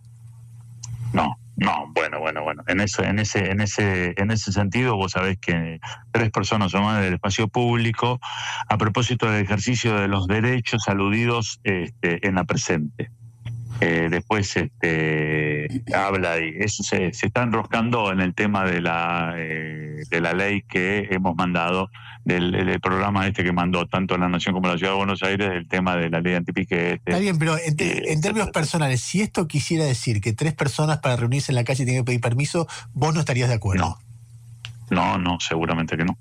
[1.14, 2.64] No, no, bueno, bueno, bueno.
[2.68, 5.80] En ese, en ese, en ese, en ese sentido, vos sabés que
[6.12, 8.20] tres personas o más del espacio público,
[8.68, 13.10] a propósito del ejercicio de los derechos aludidos este, en la presente.
[13.82, 19.34] Eh, después este, habla y eso se, se, está enroscando en el tema de la
[19.38, 21.90] eh, de la ley que hemos mandado
[22.24, 25.68] del, programa este que mandó tanto la Nación como la Ciudad de Buenos Aires el
[25.68, 26.94] tema de la ley antipiquete.
[27.06, 31.18] Está bien, pero en, en términos personales, si esto quisiera decir que tres personas para
[31.18, 34.00] reunirse en la calle tienen que pedir permiso, vos no estarías de acuerdo.
[34.90, 36.18] No, no, no seguramente que no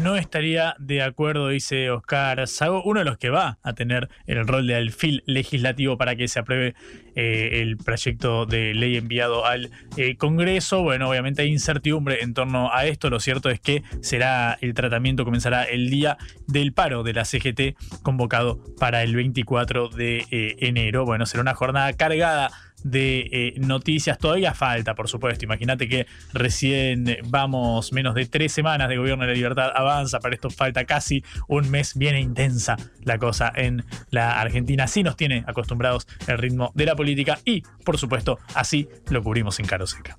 [0.00, 4.46] no estaría de acuerdo, dice Oscar Sago, uno de los que va a tener el
[4.46, 6.74] rol de alfil legislativo para que se apruebe
[7.14, 10.82] eh, el proyecto de ley enviado al eh, Congreso.
[10.82, 13.10] Bueno, obviamente hay incertidumbre en torno a esto.
[13.10, 16.16] Lo cierto es que será el tratamiento comenzará el día
[16.46, 21.04] del paro de la CGT convocado para el 24 de eh, enero.
[21.04, 22.50] Bueno, será una jornada cargada
[22.84, 24.18] de eh, noticias.
[24.18, 25.44] Todavía falta, por supuesto.
[25.44, 30.20] Imagínate que recién vamos menos de tres semanas de gobierno de la libertad avanza.
[30.20, 31.96] Para esto falta casi un mes.
[31.96, 34.84] Viene intensa la cosa en la Argentina.
[34.84, 39.58] Así nos tiene acostumbrados el ritmo de la política y, por supuesto, así lo cubrimos
[39.60, 40.16] en Caro Seca.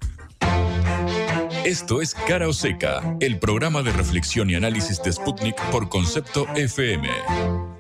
[1.66, 7.73] Esto es Cara Seca, el programa de reflexión y análisis de Sputnik por concepto FM.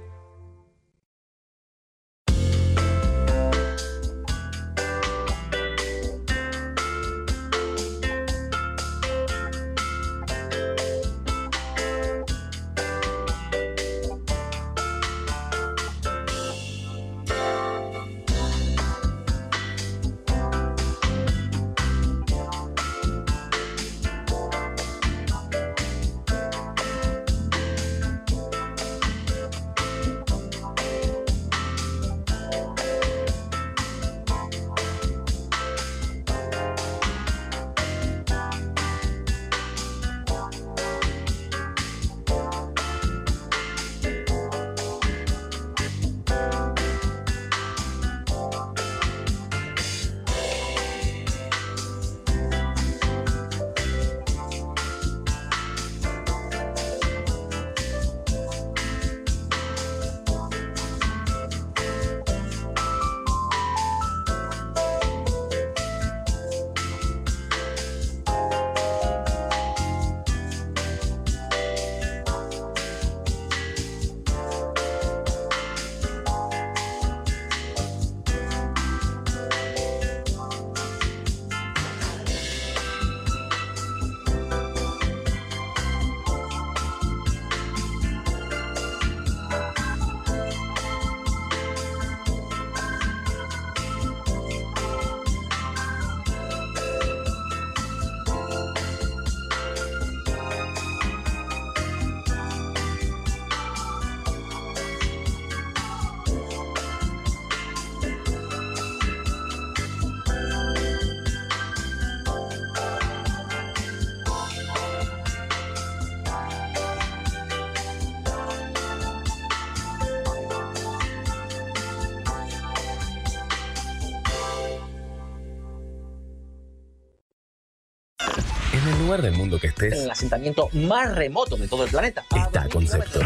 [130.14, 132.24] Asentamiento más remoto de todo el planeta.
[132.36, 133.20] Está Concepto.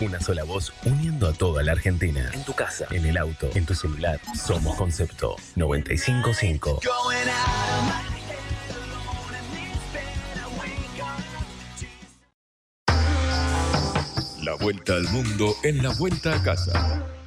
[0.00, 2.30] Una sola voz uniendo a toda la Argentina.
[2.32, 4.20] En tu casa, en el auto, en tu celular.
[4.36, 6.80] Somos Concepto 955.
[14.44, 17.17] La vuelta al mundo en la vuelta a casa.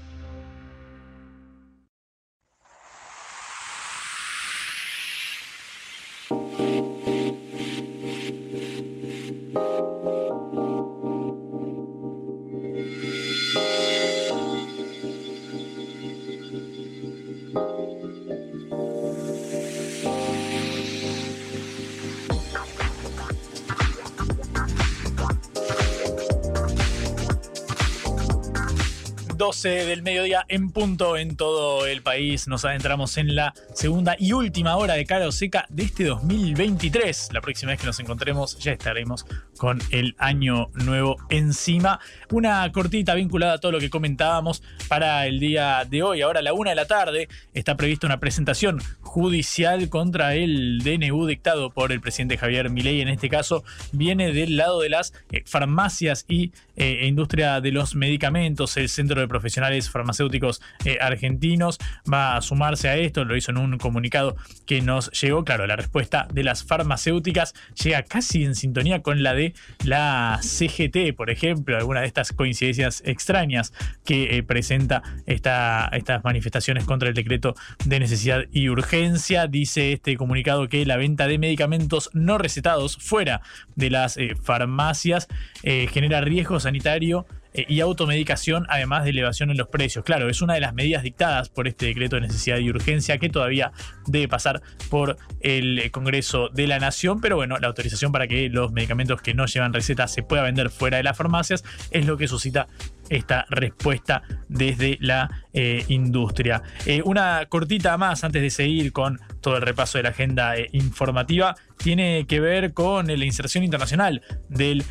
[29.69, 32.47] Del mediodía en punto en todo el país.
[32.47, 37.29] Nos adentramos en la segunda y última hora de Cara Seca de este 2023.
[37.31, 39.25] La próxima vez que nos encontremos ya estaremos
[39.57, 41.99] con el año nuevo encima.
[42.31, 46.21] Una cortita vinculada a todo lo que comentábamos para el día de hoy.
[46.23, 48.81] Ahora a la una de la tarde está prevista una presentación
[49.11, 53.01] judicial contra el DNU dictado por el presidente Javier Milei.
[53.01, 57.93] En este caso viene del lado de las eh, farmacias y eh, industria de los
[57.93, 58.77] medicamentos.
[58.77, 61.77] El Centro de Profesionales Farmacéuticos eh, Argentinos
[62.11, 63.25] va a sumarse a esto.
[63.25, 65.43] Lo hizo en un comunicado que nos llegó.
[65.43, 67.53] Claro, la respuesta de las farmacéuticas
[67.83, 69.53] llega casi en sintonía con la de
[69.83, 73.73] la CGT, por ejemplo, alguna de estas coincidencias extrañas
[74.05, 79.00] que presenta esta, estas manifestaciones contra el decreto de necesidad y urgencia.
[79.49, 83.41] Dice este comunicado que la venta de medicamentos no recetados fuera
[83.75, 85.27] de las eh, farmacias
[85.63, 90.05] eh, genera riesgo sanitario eh, y automedicación, además de elevación en los precios.
[90.05, 93.29] Claro, es una de las medidas dictadas por este decreto de necesidad y urgencia que
[93.29, 93.71] todavía
[94.05, 98.71] debe pasar por el Congreso de la Nación, pero bueno, la autorización para que los
[98.71, 102.27] medicamentos que no llevan receta se pueda vender fuera de las farmacias es lo que
[102.27, 102.67] suscita
[103.11, 106.63] esta respuesta desde la eh, industria.
[106.85, 110.69] Eh, una cortita más antes de seguir con todo el repaso de la agenda eh,
[110.71, 114.85] informativa tiene que ver con la inserción internacional del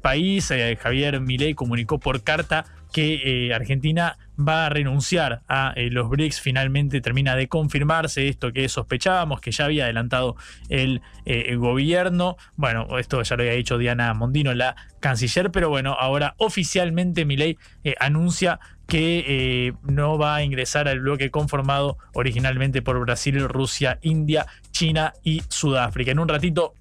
[0.00, 0.50] país.
[0.80, 2.64] Javier Milei comunicó por carta
[2.94, 4.16] que Argentina
[4.46, 6.40] va a renunciar a eh, los BRICS.
[6.40, 10.36] Finalmente termina de confirmarse esto que sospechábamos, que ya había adelantado
[10.68, 12.36] el, eh, gobierno.
[12.56, 17.58] Bueno, esto ya lo había dicho Diana Mondino, la canciller, pero bueno, ahora oficialmente Milei
[17.84, 24.46] eh, anuncia que no va a ingresar al bloque conformado originalmente por Brasil, Rusia, India,
[24.72, 26.10] China y Sudáfrica.
[26.10, 26.74] En un ratito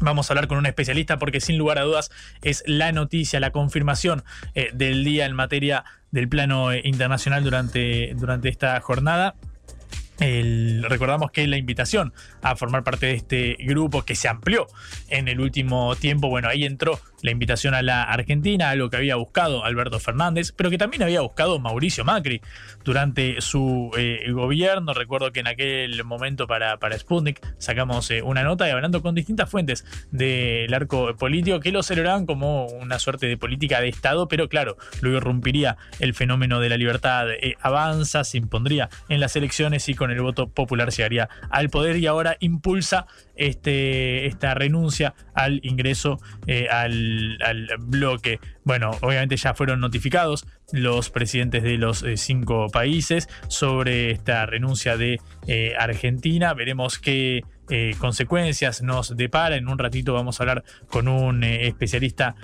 [0.00, 2.10] Vamos a hablar con un especialista porque sin lugar a dudas
[2.42, 4.24] es la noticia, la confirmación
[4.74, 5.84] del día en materia
[6.14, 9.34] del plano eh, internacional durante, durante esta jornada.
[10.18, 12.12] Recordamos que la invitación
[12.42, 14.66] a formar parte de este grupo que se amplió
[15.08, 19.16] en el último tiempo, bueno, ahí entró la invitación a la Argentina, algo que había
[19.16, 22.42] buscado Alberto Fernández, pero que también había buscado Mauricio Macri
[22.84, 24.92] durante su eh, gobierno.
[24.92, 29.14] Recuerdo que en aquel momento para, para Sputnik sacamos eh, una nota y hablando con
[29.14, 34.28] distintas fuentes del arco político que lo celebraban como una suerte de política de Estado,
[34.28, 39.34] pero claro, lo irrumpiría el fenómeno de la libertad eh, avanza, se impondría en las
[39.34, 45.14] elecciones y con el voto popular llegaría al poder y ahora impulsa este, esta renuncia
[45.34, 47.38] al ingreso eh, al,
[47.80, 48.40] bloque.
[48.64, 54.96] Bueno, obviamente ya fueron notificados los presidentes de los eh, cinco países sobre esta renuncia
[54.96, 56.54] de eh, Argentina.
[56.54, 57.42] Veremos qué
[57.98, 59.56] consecuencias nos depara.
[59.56, 62.34] En un ratito vamos a hablar con un especialista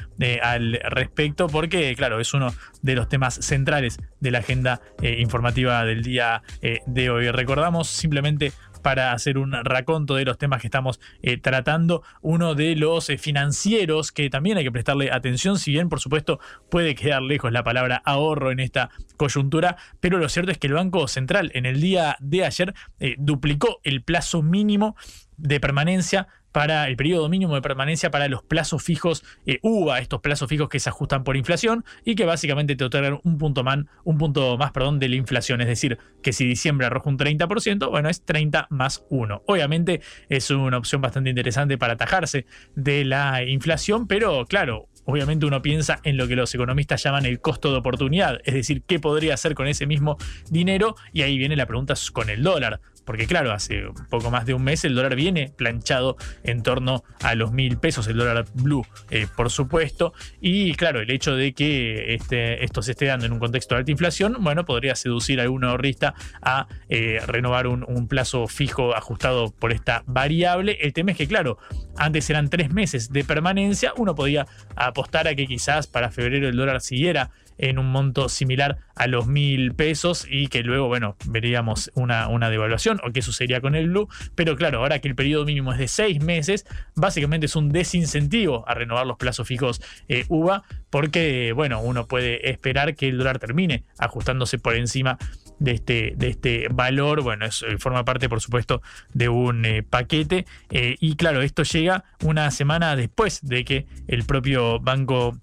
[0.43, 6.03] al respecto, porque, claro, es uno de los temas centrales de la agenda informativa del
[6.03, 6.43] día
[6.87, 7.31] de hoy.
[7.31, 8.53] Recordamos simplemente
[8.83, 12.03] para hacer un raconto de los temas que estamos eh, tratando.
[12.21, 16.41] Uno de los eh, financieros que también hay que prestarle atención, si bien por supuesto
[16.71, 20.75] puede quedar lejos la palabra ahorro en esta coyuntura, pero lo cierto es que el
[20.75, 24.97] Banco Central en el día de ayer eh, duplicó el plazo mínimo
[25.37, 30.21] de permanencia para el periodo mínimo de permanencia para los plazos fijos eh, UVA, estos
[30.21, 33.65] plazos fijos que se ajustan por inflación y que básicamente te otorgan un punto,
[34.05, 35.61] un punto más perdón, de la inflación.
[35.61, 39.43] Es decir, que si diciembre arroja un 30%, bueno, es 30 más 1.
[39.47, 45.63] Obviamente es una opción bastante interesante para atajarse de la inflación, pero claro, obviamente uno
[45.63, 49.35] piensa en lo que los economistas llaman el costo de oportunidad, es decir, qué podría
[49.35, 50.17] hacer con ese mismo
[50.51, 52.81] dinero y ahí viene la pregunta con el dólar
[53.11, 57.35] porque claro, hace poco más de un mes el dólar viene planchado en torno a
[57.35, 62.15] los mil pesos, el dólar blue, eh, por supuesto, y claro, el hecho de que
[62.15, 65.43] este, esto se esté dando en un contexto de alta inflación, bueno, podría seducir a
[65.43, 70.79] algún ahorrista a eh, renovar un, un plazo fijo ajustado por esta variable.
[70.81, 71.59] El tema es que, claro,
[71.97, 74.47] antes eran tres meses de permanencia, uno podía
[74.77, 79.27] apostar a que quizás para febrero el dólar siguiera en un monto similar a los
[79.27, 83.91] mil pesos y que luego, bueno, veríamos una, una devaluación o qué sucedería con el
[83.91, 84.09] blue.
[84.35, 88.65] Pero claro, ahora que el periodo mínimo es de seis meses, básicamente es un desincentivo
[88.67, 93.39] a renovar los plazos fijos eh, UVA porque, bueno, uno puede esperar que el dólar
[93.39, 95.19] termine ajustándose por encima
[95.59, 97.23] de este, de este valor.
[97.23, 98.81] Bueno, eso eh, forma parte, por supuesto,
[99.13, 100.47] de un eh, paquete.
[100.71, 105.39] y claro, esto llega una semana después de que el propio Banco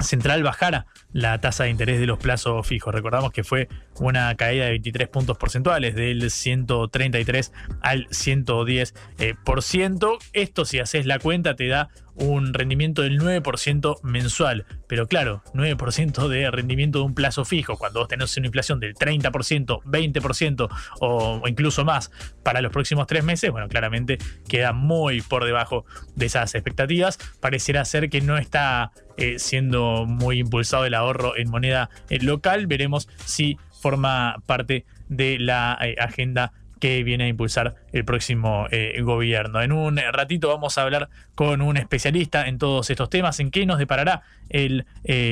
[0.00, 2.94] Central bajara la tasa de interés de los plazos fijos.
[2.94, 8.92] Recordamos que fue una caída de 23 puntos porcentuales, del 133 al 110%.
[9.18, 10.18] Eh, por ciento.
[10.32, 11.90] Esto, si haces la cuenta, te da
[12.20, 14.66] un rendimiento del 9% mensual.
[14.86, 18.94] Pero claro, 9% de rendimiento de un plazo fijo, cuando vos tenés una inflación del
[18.94, 20.68] 30%, 20%
[21.00, 22.10] o incluso más
[22.42, 25.84] para los próximos tres meses, bueno, claramente queda muy por debajo
[26.14, 27.18] de esas expectativas.
[27.40, 32.66] Pareciera ser que no está eh, siendo muy impulsado el ahorro en moneda eh, local.
[32.66, 38.98] Veremos si forma parte de la eh, agenda que viene a impulsar el próximo eh,
[39.02, 39.60] gobierno.
[39.60, 43.66] En un ratito vamos a hablar con un especialista en todos estos temas, en qué
[43.66, 44.86] nos deparará el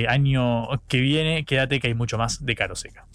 [0.09, 1.47] año que viene.
[1.47, 3.07] Quédate que hay mucho más de Caro Seca.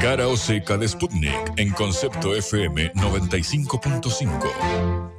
[0.00, 5.15] Cara o Seca de Sputnik en concepto FM 95.5.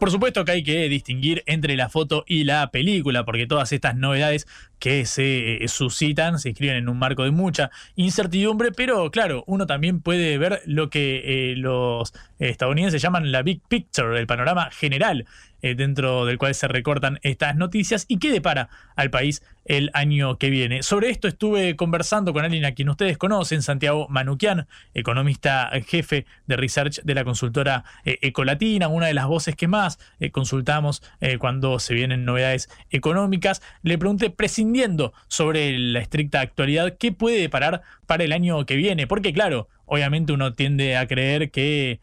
[0.00, 3.96] Por supuesto que hay que distinguir entre la foto y la película, porque todas estas
[3.96, 4.48] novedades
[4.78, 9.66] que se eh, suscitan se escriben en un marco de mucha incertidumbre, pero claro, uno
[9.66, 15.26] también puede ver lo que eh, los estadounidenses llaman la big picture, el panorama general
[15.62, 20.38] eh, dentro del cual se recortan estas noticias y qué depara al país el año
[20.38, 20.82] que viene.
[20.82, 26.56] Sobre esto estuve conversando con alguien a quien ustedes conocen, Santiago Manuquian, economista jefe de
[26.56, 31.02] research de la consultora eh, Ecolatina, una de las voces que más eh, consultamos
[31.38, 33.62] cuando se vienen novedades económicas.
[33.82, 39.06] Le pregunté, prescindiendo sobre la estricta actualidad, ¿qué puede deparar para el año que viene?
[39.06, 42.00] Porque claro, obviamente uno tiende a creer que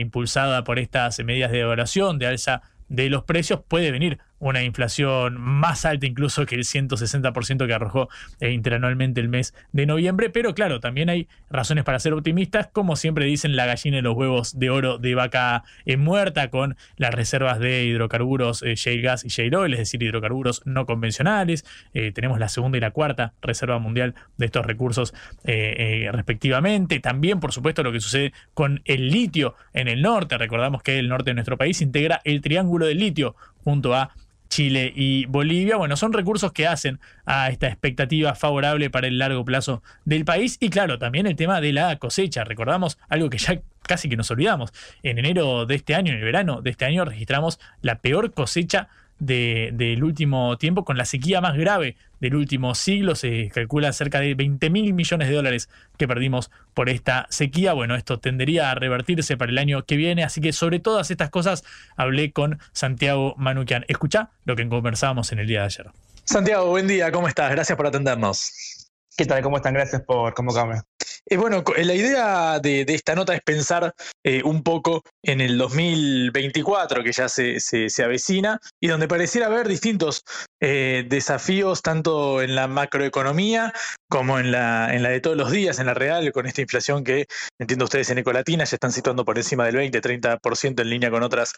[0.00, 5.40] impulsada por estas medidas de devaluación, de alza de los precios puede venir una inflación
[5.40, 8.08] más alta incluso que el 160% que arrojó
[8.40, 12.96] eh, interanualmente el mes de noviembre, pero claro, también hay razones para ser optimistas, como
[12.96, 17.14] siempre dicen la gallina de los huevos de oro de vaca eh, muerta con las
[17.14, 22.38] reservas de hidrocarburos eh, shale gas y shale oil, es decir, hidrocarburos no convencionales, tenemos
[22.38, 25.14] la segunda y la cuarta reserva mundial de estos recursos
[25.44, 30.98] respectivamente, también por supuesto lo que sucede con el litio en el norte, recordamos que
[30.98, 34.14] el norte de nuestro país integra el triángulo del litio junto a
[34.48, 35.76] Chile y Bolivia.
[35.76, 40.58] Bueno, son recursos que hacen a esta expectativa favorable para el largo plazo del país.
[40.60, 42.44] Y claro, también el tema de la cosecha.
[42.44, 44.72] Recordamos algo que ya casi que nos olvidamos.
[45.02, 48.88] En enero de este año, en el verano de este año, registramos la peor cosecha
[49.18, 53.14] del último tiempo, con la sequía más grave del último siglo.
[53.14, 57.72] Se calcula cerca de 20 mil millones de dólares que perdimos por esta sequía.
[57.72, 61.30] Bueno, esto tendería a revertirse para el año que viene, así que sobre todas estas
[61.30, 61.64] cosas
[61.96, 63.84] hablé con Santiago Manuquian.
[63.88, 65.90] Escucha lo que conversábamos en el día de ayer.
[66.24, 67.50] Santiago, buen día, ¿cómo estás?
[67.50, 68.90] Gracias por atendernos.
[69.16, 69.42] ¿Qué tal?
[69.42, 69.74] ¿Cómo están?
[69.74, 70.80] Gracias por convocarme.
[71.26, 77.02] Eh, bueno, la idea de, esta nota es pensar eh, un poco en el 2024,
[77.02, 77.58] que ya se,
[78.04, 80.22] avecina, y donde pareciera haber distintos
[80.60, 83.72] eh, desafíos, tanto en la macroeconomía
[84.10, 87.02] como en la, en la de todos los días, en la real, con esta inflación
[87.04, 87.26] que,
[87.58, 91.54] entiendo ustedes, en Ecolatina ya están situando por encima del 20-30% en línea con otras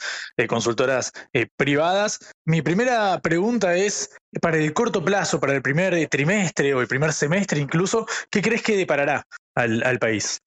[0.48, 1.12] consultoras
[1.56, 2.20] privadas.
[2.44, 7.12] Mi primera pregunta es, para el corto plazo, para el primer trimestre o el primer
[7.12, 9.26] semestre incluso, ¿qué crees que deparará
[9.56, 10.40] al, país?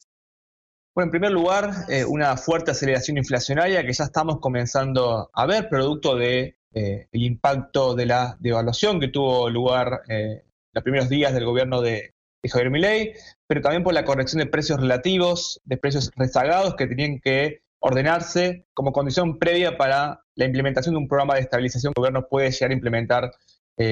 [0.96, 5.70] Bueno, en primer lugar, eh, una fuerte aceleración inflacionaria que ya estamos comenzando a ver,
[5.70, 10.44] producto del de, eh, impacto de la devaluación que tuvo lugar eh,
[10.74, 13.14] los primeros días del gobierno de, de Javier Milei,
[13.48, 18.66] pero también por la corrección de precios relativos, de precios rezagados que tenían que ordenarse
[18.74, 22.52] como condición previa para la implementación de un programa de estabilización que el gobierno puede
[22.52, 23.32] llegar a implementar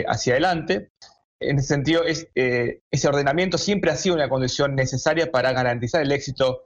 [0.07, 0.91] hacia adelante.
[1.39, 6.11] En ese sentido, eh, ese ordenamiento siempre ha sido una condición necesaria para garantizar el
[6.11, 6.63] éxito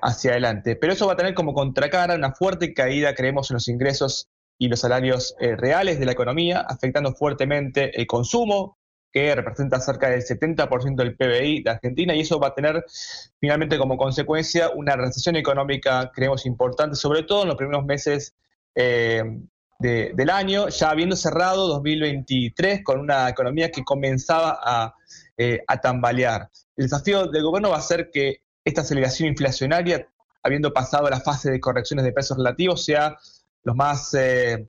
[0.00, 0.76] hacia adelante.
[0.76, 4.28] Pero eso va a tener como contracara una fuerte caída, creemos, en los ingresos
[4.58, 8.78] y los salarios eh, reales de la economía, afectando fuertemente el consumo,
[9.12, 12.84] que representa cerca del 70% del PBI de Argentina, y eso va a tener
[13.40, 18.34] finalmente como consecuencia una recesión económica, creemos, importante, sobre todo en los primeros meses
[18.74, 19.22] eh,
[19.82, 24.94] del año, ya habiendo cerrado 2023 con una economía que comenzaba a,
[25.36, 26.48] eh, a tambalear.
[26.76, 30.08] El desafío del gobierno va a ser que esta aceleración inflacionaria,
[30.42, 33.16] habiendo pasado la fase de correcciones de precios relativos, sea
[33.64, 34.68] lo más eh,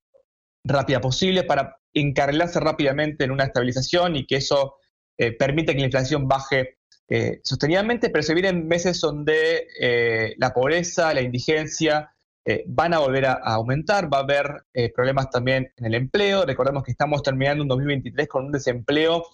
[0.64, 4.76] rápida posible para encarrilarse rápidamente en una estabilización y que eso
[5.18, 6.77] eh, permita que la inflación baje
[7.10, 12.11] eh, sostenidamente, pero se vienen meses donde eh, la pobreza, la indigencia
[12.68, 16.45] van a volver a, aumentar, va a haber problemas también en el empleo.
[16.45, 19.26] Recordemos que estamos terminando un 2023 con un desempleo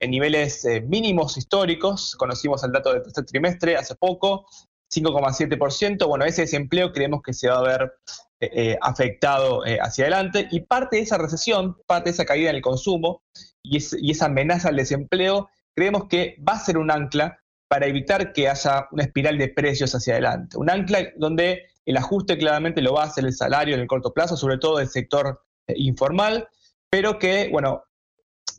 [0.00, 2.14] en niveles mínimos históricos.
[2.16, 4.46] Conocimos el dato del tercer trimestre hace poco,
[4.94, 6.06] 5,7%.
[6.06, 7.92] Bueno, ese desempleo creemos que se va a ver
[8.40, 12.56] eh, afectado eh, hacia adelante y parte de esa recesión, parte de esa caída en
[12.56, 13.22] el consumo
[13.62, 17.38] y, esa amenaza al desempleo, creemos que va a ser un ancla
[17.68, 20.58] para evitar que haya una espiral de precios hacia adelante.
[20.58, 24.12] Un ancla donde el ajuste claramente lo va a hacer el salario en el corto
[24.12, 26.48] plazo, sobre todo del sector eh, informal,
[26.90, 27.84] pero que, bueno,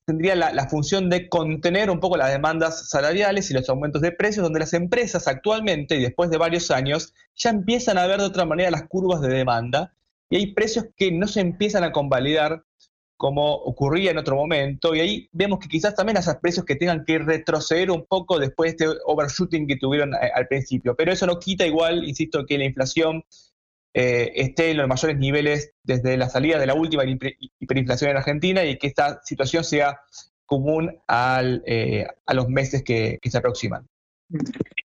[0.06, 4.43] tendría la, función de contener un poco las demandas salariales y los aumentos de precios,
[4.43, 8.45] donde las empresas actualmente, y después de varios años, ya empiezan a ver de otra
[8.45, 9.93] manera las curvas de demanda
[10.30, 12.64] y hay precios que no se empiezan a convalidar
[13.18, 17.06] como ocurría en otro momento, y ahí vemos que quizás también haya precios que tengan
[17.06, 21.26] que retroceder un poco después de este overshooting que tuvieron eh, al principio, pero eso
[21.26, 23.24] no quita igual, insisto, que la inflación
[23.94, 28.66] eh, esté en los mayores niveles desde la salida de la última hiperinflación en Argentina
[28.66, 30.02] y que esta situación sea
[30.46, 33.88] común eh, a los meses que se aproximan.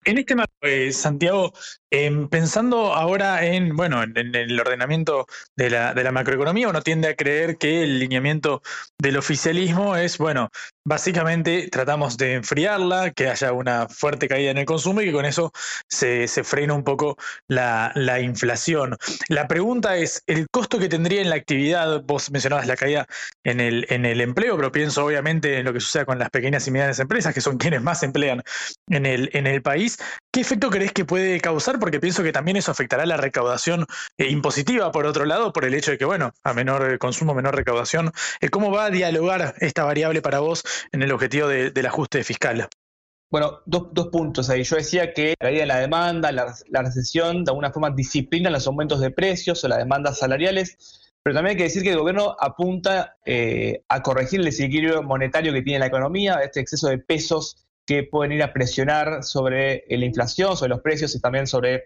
[0.08, 1.52] En este marco, eh, Santiago,
[1.90, 7.08] em, pensando ahora en, bueno, en, el ordenamiento de la, de la, macroeconomía, uno tiende
[7.08, 8.62] a creer que el lineamiento
[8.98, 10.48] del oficialismo es, bueno,
[10.88, 15.26] básicamente tratamos de enfriarla, que haya una fuerte caída en el consumo y que con
[15.26, 15.52] eso
[15.86, 18.96] se, se frena un poco la, la, inflación.
[19.28, 23.06] La pregunta es, ¿el costo que tendría en la actividad, vos mencionabas la caída
[23.44, 26.66] en el, en el empleo, pero pienso obviamente en lo que suceda con las pequeñas
[26.66, 28.42] y medianas empresas, que son quienes más emplean
[28.88, 29.97] en el, en el país.
[30.32, 31.78] ¿Qué efecto crees que puede causar?
[31.78, 33.86] Porque pienso que también eso afectará la recaudación
[34.18, 37.34] eh, impositiva, por otro lado, por el hecho de que, bueno, a menor eh, consumo,
[37.34, 38.12] menor recaudación.
[38.40, 40.62] Eh, ¿Cómo va a dialogar esta variable para vos
[40.92, 42.68] en el objetivo del ajuste fiscal?
[43.30, 44.62] Bueno, dos, puntos ahí.
[44.64, 48.66] Yo decía que la caída de la demanda, la, recesión, de alguna forma disciplina los
[48.66, 52.36] aumentos de precios o las demandas salariales, pero también hay que decir que el gobierno
[52.38, 53.16] apunta
[53.88, 58.32] a corregir el desequilibrio monetario que tiene la economía, este exceso de pesos que pueden
[58.32, 61.84] ir a presionar sobre la inflación, sobre los precios y también sobre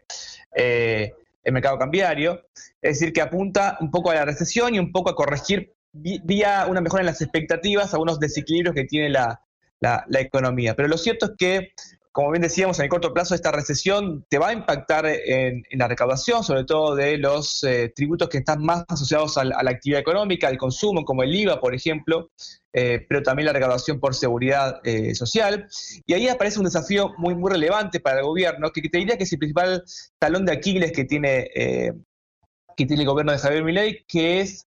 [0.52, 1.12] eh,
[1.44, 2.42] el mercado cambiario.
[2.82, 6.66] Es decir, que apunta un poco a la recesión y un poco a corregir vía
[6.68, 9.40] una mejora en las expectativas, algunos desequilibrios que tiene la,
[9.78, 10.74] la economía.
[10.74, 11.72] Pero lo cierto es que
[12.12, 15.88] como bien decíamos, en el corto plazo esta recesión te va a impactar en, la
[15.88, 20.46] recaudación, sobre todo de los eh, tributos que están más asociados a, la actividad económica,
[20.46, 22.30] al consumo, como el IVA, por ejemplo,
[22.74, 25.66] eh, pero también la recaudación por seguridad eh, social.
[26.04, 29.24] Y ahí aparece un desafío muy, muy relevante para el gobierno, que, te diría que
[29.24, 29.82] es el principal
[30.18, 31.48] talón de Aquiles que tiene,
[32.76, 34.66] que tiene el gobierno de Javier Milei, que es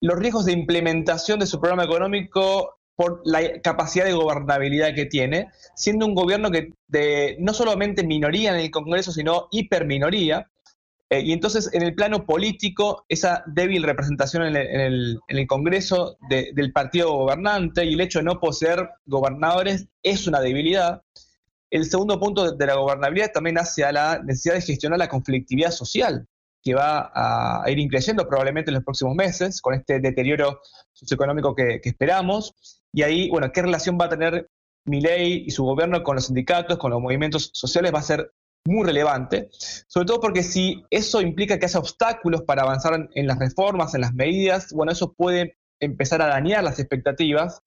[0.00, 5.52] los riesgos de implementación de su programa económico por la capacidad de gobernabilidad que tiene,
[5.76, 10.50] siendo un gobierno que de no solamente minoría en el Congreso, sino hiperminoría.
[11.08, 17.12] Eh, y entonces, en el plano político, esa débil representación en el, Congreso del partido
[17.12, 21.00] gobernante y el hecho de no poseer gobernadores es una debilidad.
[21.70, 25.70] El segundo punto de la gobernabilidad también hace a la necesidad de gestionar la conflictividad
[25.70, 26.26] social,
[26.64, 30.62] que va a ir increciendo probablemente en los próximos meses con este deterioro
[30.92, 32.77] socioeconómico que esperamos.
[32.92, 34.48] Y ahí, bueno, ¿qué relación va a tener
[34.86, 37.92] ley y su gobierno con los sindicatos, con los movimientos sociales?
[37.94, 38.32] Va a ser
[38.64, 39.48] muy relevante,
[39.86, 44.02] sobre todo porque si eso implica que haya obstáculos para avanzar en, las reformas, en
[44.02, 47.62] las medidas, bueno, eso puede empezar a dañar las expectativas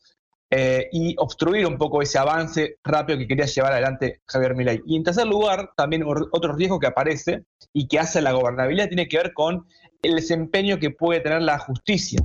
[0.51, 4.81] eh, y obstruir un poco ese avance rápido que quería llevar adelante Javier Milei.
[4.85, 9.07] Y en tercer lugar, también otro riesgo que aparece y que hace la gobernabilidad tiene
[9.07, 9.65] que ver con
[10.03, 12.19] el desempeño que puede tener la justicia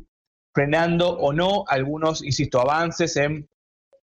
[0.57, 3.47] frenando o no algunos, insisto, avances en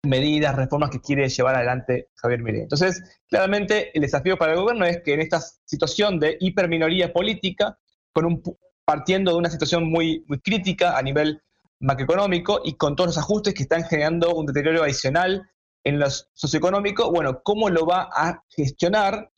[0.03, 2.61] medidas, reformas que quiere llevar adelante Javier Milei.
[2.61, 7.79] Entonces, claramente el desafío para el gobierno es que en esta situación de hiperminoría política,
[8.13, 8.43] con un,
[8.85, 11.41] partiendo de una situación muy, muy crítica a nivel
[11.79, 15.49] macroeconómico y con todos los ajustes que están generando un deterioro adicional
[15.83, 19.31] en lo socioeconómico, bueno, ¿cómo lo va a gestionar?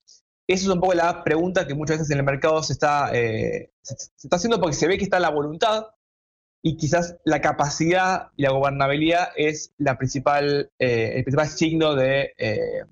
[0.46, 3.72] Esa es un poco la pregunta que muchas veces en el mercado se está, eh,
[3.82, 5.86] se está haciendo porque se ve que está la voluntad
[6.62, 12.34] y quizás la capacidad y la gobernabilidad es la principal, eh, el principal signo de,
[12.38, 12.84] eh,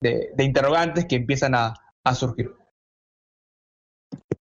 [0.00, 1.74] de, interrogantes que empiezan a
[2.14, 2.54] surgir.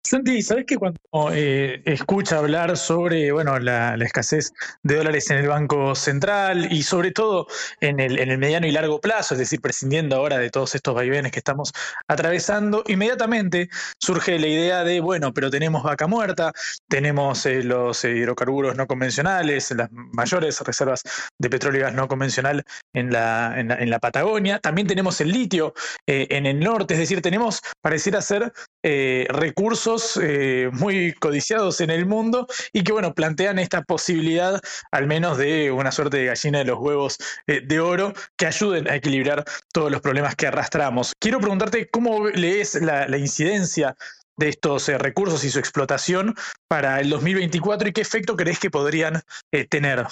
[0.05, 0.99] Santi, ¿sabes que cuando
[1.31, 4.51] eh, escucha hablar sobre bueno, la, escasez
[4.83, 7.47] de dólares en el Banco Central y sobre todo
[7.79, 11.39] en el, mediano y largo plazo, es decir, prescindiendo ahora de todos estos vaivenes que
[11.39, 11.71] estamos
[12.09, 16.51] atravesando, inmediatamente surge la idea de, bueno, pero tenemos vaca muerta,
[16.89, 21.03] tenemos eh, los hidrocarburos no convencionales, las mayores reservas
[21.39, 25.73] de petróleo y gas no convencional en la, en la, Patagonia, también tenemos el litio
[26.07, 28.51] eh, en el norte, es decir, tenemos, pareciera ser,
[28.83, 34.59] recursos eh, muy codiciados en el mundo y que, bueno, plantean esta posibilidad
[34.91, 37.17] al menos de una suerte de gallina de los huevos
[37.47, 41.13] eh, de oro que ayuden a equilibrar todos los problemas que arrastramos.
[41.19, 43.95] Quiero preguntarte cómo lees la, incidencia
[44.37, 46.35] de estos eh, recursos y su explotación
[46.67, 49.21] para el 2024 y qué efecto crees que podrían
[49.69, 50.05] tener.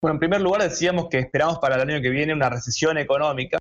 [0.00, 3.58] Bueno, en primer lugar decíamos que esperamos para el año que viene una recesión económica,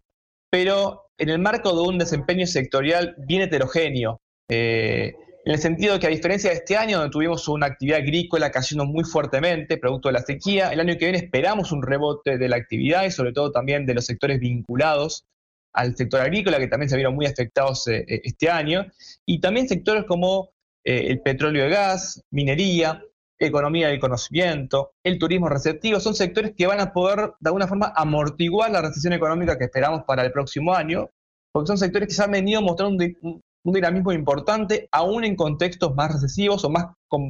[0.50, 4.20] pero en el marco de un desempeño sectorial bien heterogéneo,
[4.52, 5.16] eh,
[5.46, 8.52] en el sentido de que a diferencia de este año, donde tuvimos una actividad agrícola
[8.52, 12.50] cayendo muy fuertemente, producto de la sequía, el año que viene esperamos un rebote de
[12.50, 15.26] la actividad y sobre todo también de los sectores vinculados
[15.74, 18.86] al sector agrícola, que también se vieron muy afectados eh, eh, este año,
[19.26, 20.50] y también sectores como
[20.84, 23.02] el petróleo y gas, minería,
[23.40, 27.94] economía del conocimiento, el turismo receptivo, son sectores que van a poder de alguna forma
[27.96, 31.10] amortiguar la recesión económica que esperamos para el próximo año,
[31.54, 35.94] porque son sectores que se han venido mostrando un, un dinamismo importante, aún en contextos
[35.96, 36.86] más recesivos o más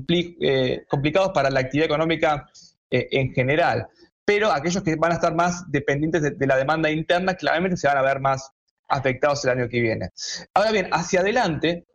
[0.09, 2.49] eh, complicados para la actividad económica
[2.89, 3.87] eh, en general.
[4.23, 7.97] Pero aquellos que van a estar más dependientes de, la demanda interna, claramente se van
[7.97, 8.51] a ver más
[8.87, 10.09] afectados el año que viene.
[10.53, 11.85] Ahora bien, hacia adelante,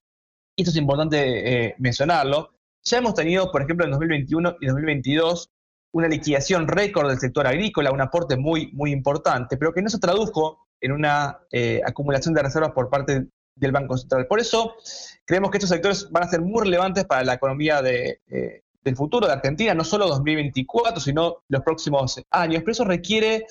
[0.55, 2.51] y esto es importante eh, mencionarlo,
[2.83, 5.51] ya hemos tenido, por ejemplo, en 2021 y 2022,
[5.93, 9.99] una liquidación récord del sector agrícola, un aporte muy, muy importante, pero que no se
[9.99, 11.41] tradujo en una
[11.87, 13.27] acumulación de reservas por parte
[13.57, 14.27] del Banco Central.
[14.27, 14.77] Por eso
[15.25, 18.97] creemos que estos sectores van a ser muy relevantes para la economía de, eh, del
[18.97, 22.63] futuro de Argentina, no solo 2024, sino los próximos años.
[22.63, 23.47] Pero eso requiere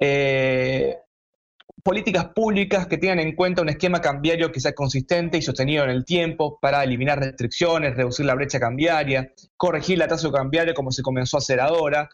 [0.00, 0.96] eh,
[1.82, 5.90] políticas públicas que tengan en cuenta un esquema cambiario que sea consistente y sostenido en
[5.90, 11.02] el tiempo para eliminar restricciones, reducir la brecha cambiaria, corregir la tasa cambiaria como se
[11.02, 12.08] comenzó a hacer ahora,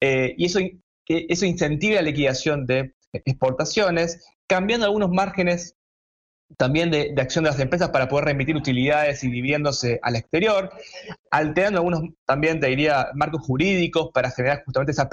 [0.00, 0.60] eh, y eso,
[1.06, 5.76] eso incentiva la liquidación de exportaciones, cambiando algunos márgenes
[6.56, 10.70] también de, acción de las empresas para poder remitir utilidades y dividendos al exterior,
[11.30, 15.08] alterando algunos también, te diría, marcos jurídicos para generar justamente esa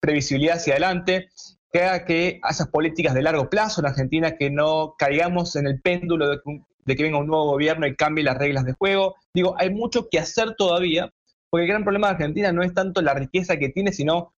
[0.00, 1.28] previsibilidad hacia adelante,
[1.72, 5.80] que haga que esas políticas de largo plazo en Argentina, que no caigamos en el
[5.80, 6.38] péndulo de,
[6.84, 9.14] de que venga un nuevo gobierno y cambie las reglas de juego.
[9.32, 11.12] Digo, hay mucho que hacer todavía,
[11.48, 14.34] porque el gran problema de Argentina no es tanto la riqueza que tiene, sino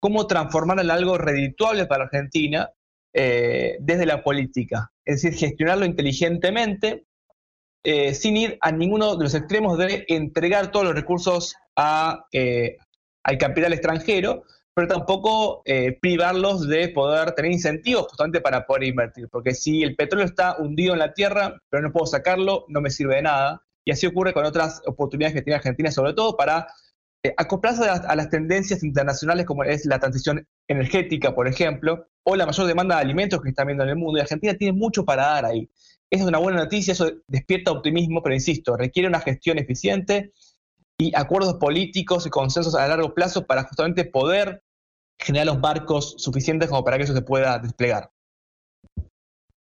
[0.00, 2.70] cómo transformarla en algo redituable para Argentina
[3.14, 4.90] eh, desde la política.
[5.04, 7.04] Es decir, gestionarlo inteligentemente,
[7.84, 11.54] eh, sin ir a ninguno de los extremos de entregar todos los recursos
[12.32, 12.76] eh,
[13.22, 14.44] al capital extranjero,
[14.74, 15.62] pero tampoco
[16.00, 19.28] privarlos de poder tener incentivos justamente para poder invertir.
[19.28, 22.90] Porque si el petróleo está hundido en la tierra, pero no puedo sacarlo, no me
[22.90, 23.62] sirve de nada.
[23.84, 26.66] Y así ocurre con otras oportunidades que tiene Argentina, sobre todo para
[27.36, 32.66] acoplarse a las tendencias internacionales como es la transición energética, por ejemplo, o la mayor
[32.66, 34.18] demanda de alimentos que está viendo en el mundo.
[34.18, 35.68] Y Argentina tiene mucho para dar ahí.
[36.10, 40.32] Esa es una buena noticia, eso despierta optimismo, pero insisto, requiere una gestión eficiente
[40.98, 44.62] y acuerdos políticos y consensos a largo plazo para justamente poder
[45.18, 48.10] generar los barcos suficientes como para que eso se pueda desplegar.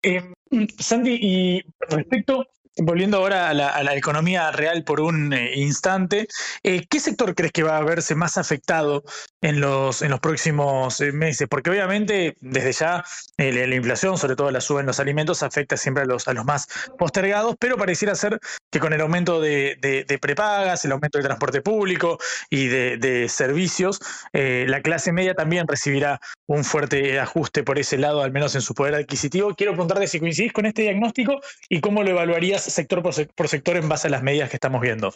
[0.04, 0.34] Eh,
[0.78, 2.46] Sandy, y respecto
[2.78, 6.28] Volviendo ahora a la, economía real por un eh, instante,
[6.64, 9.04] eh, ¿qué sector crees que va a verse más afectado
[9.42, 11.48] en los, en los próximos eh, meses?
[11.48, 13.06] Porque obviamente desde ya
[13.38, 16.46] la inflación, sobre todo la suba en los alimentos, afecta siempre a los, a los
[16.46, 16.68] más
[16.98, 18.40] postergados, pero pareciera ser
[18.72, 19.78] que con el aumento de,
[20.20, 22.18] prepagas, el aumento del transporte público
[22.50, 24.00] y de, servicios,
[24.32, 28.74] la clase media también recibirá un fuerte ajuste por ese lado, al menos en su
[28.74, 29.54] poder adquisitivo.
[29.56, 31.40] Quiero preguntarte si coincidís con este diagnóstico
[31.70, 35.14] y cómo lo evaluarías sector por, sector en base a las medidas que estamos viendo.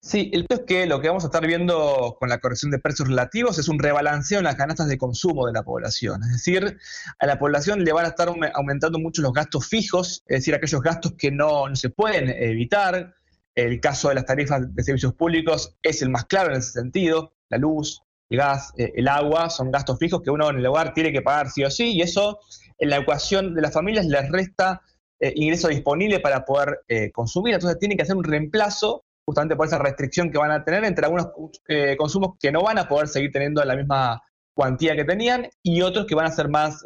[0.00, 3.08] Sí, el es que lo que vamos a estar viendo con la corrección de precios
[3.08, 6.22] relativos es un rebalanceo en las canastas de consumo de la población.
[6.24, 6.78] Es decir,
[7.18, 10.82] a la población le van a estar aumentando mucho los gastos fijos, es decir, aquellos
[10.82, 13.14] gastos que no, se pueden evitar.
[13.54, 17.34] El caso de las tarifas de servicios públicos es el más claro en ese sentido.
[17.48, 20.94] La luz, el gas, eh, el agua son gastos fijos que uno en el hogar
[20.94, 22.38] tiene que pagar sí o sí, y eso
[22.78, 24.82] en la ecuación de las familias les resta
[25.20, 27.54] eh, ingreso disponible para poder eh, consumir.
[27.54, 31.04] Entonces tiene que hacer un reemplazo justamente por esa restricción que van a tener entre
[31.04, 31.28] algunos
[31.66, 34.22] eh, consumos que no van a poder seguir teniendo la misma
[34.54, 36.82] cuantía que tenían y otros que van a ser más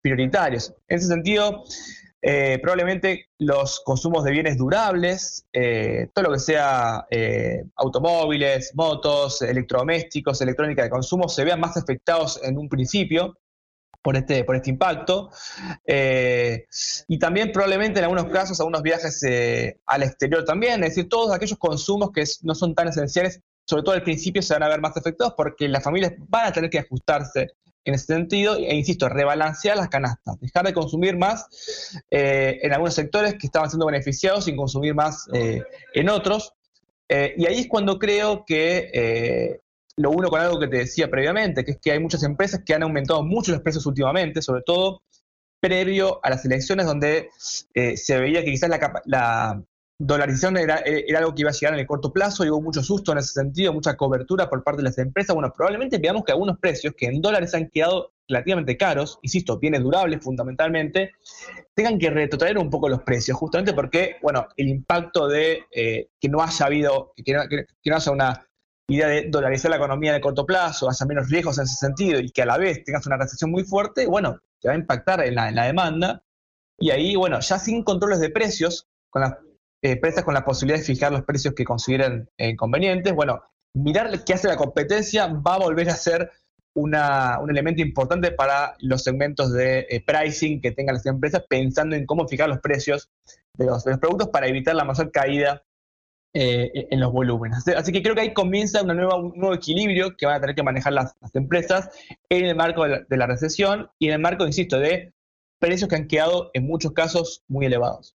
[0.00, 0.72] prioritarios.
[0.88, 1.64] En ese sentido,
[2.62, 5.46] probablemente los consumos de bienes durables,
[6.14, 7.06] todo lo que sea
[7.76, 13.36] automóviles, motos, electrodomésticos, electrónica de consumo, se vean más afectados en un principio
[14.04, 15.30] por este, por este impacto.
[15.86, 16.66] Eh,
[17.08, 21.34] y también probablemente en algunos casos algunos viajes eh, al exterior también, es decir, todos
[21.34, 24.82] aquellos consumos que no son tan esenciales, sobre todo al principio se van a ver
[24.82, 27.52] más afectados porque las familias van a tener que ajustarse
[27.86, 31.46] en ese sentido e, insisto, rebalancear las canastas, dejar de consumir más
[32.10, 36.52] eh, en algunos sectores que estaban siendo beneficiados sin consumir más en otros.
[37.08, 39.62] y ahí es cuando creo que
[39.96, 42.74] lo uno con algo que te decía previamente, que es que hay muchas empresas que
[42.74, 45.02] han aumentado mucho los precios últimamente, sobre todo
[45.60, 47.30] previo a las elecciones donde
[47.74, 48.70] eh, se veía que quizás
[49.06, 49.62] la,
[49.96, 52.82] dolarización era, era, algo que iba a llegar en el corto plazo y hubo mucho
[52.82, 55.34] susto en ese sentido, mucha cobertura por parte de las empresas.
[55.34, 59.82] Bueno, probablemente veamos que algunos precios que en dólares han quedado relativamente caros, insisto, bienes
[59.82, 61.12] durables fundamentalmente,
[61.74, 66.28] tengan que retrotraer un poco los precios, justamente porque, bueno, el impacto de eh, que
[66.28, 68.46] no haya habido, que que no haya una
[68.88, 72.30] idea de dolarizar la economía de corto plazo, haya menos riesgos en ese sentido y
[72.30, 75.34] que a la vez tengas una recesión muy fuerte, bueno, te va a impactar en
[75.34, 76.22] la, demanda.
[76.78, 79.36] Y ahí, bueno, ya sin controles de precios, con las
[79.82, 83.42] empresas con la posibilidad de fijar los precios que consideren eh, convenientes, bueno,
[83.74, 86.30] mirar qué hace la competencia va a volver a ser
[86.76, 86.94] un
[87.50, 92.26] elemento importante para los segmentos de eh, pricing que tengan las empresas, pensando en cómo
[92.26, 93.10] fijar los precios
[93.56, 95.62] de los, de los productos para evitar la mayor caída
[96.36, 97.66] eh, en los volúmenes.
[97.68, 100.56] Así que creo que ahí comienza una nueva, un nuevo equilibrio que van a tener
[100.56, 101.90] que manejar las, empresas
[102.28, 105.14] en el marco de la, recesión y en el marco, insisto, de
[105.60, 108.16] precios que han quedado en muchos casos muy elevados.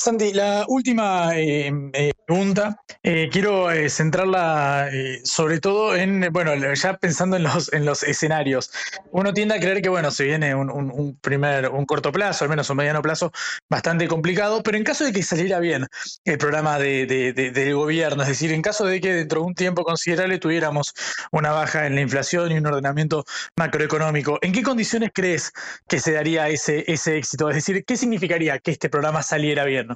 [0.00, 4.88] Santi, la última eh, eh, pregunta, eh, quiero centrarla
[5.24, 8.70] sobre todo en, bueno, ya pensando en los, en los escenarios.
[9.10, 12.70] Uno tiende a creer que, bueno, se viene un, primer, un corto plazo, al menos
[12.70, 13.32] un mediano plazo,
[13.68, 15.88] bastante complicado, pero en caso de que saliera bien
[16.24, 19.82] el programa de, del gobierno, es decir, en caso de que dentro de un tiempo
[19.82, 20.94] considerable tuviéramos
[21.32, 23.24] una baja en la inflación y un ordenamiento
[23.56, 25.52] macroeconómico, ¿en qué condiciones crees
[25.88, 27.50] que se daría ese, ese éxito?
[27.50, 29.87] Es decir, ¿qué significaría que este programa saliera bien?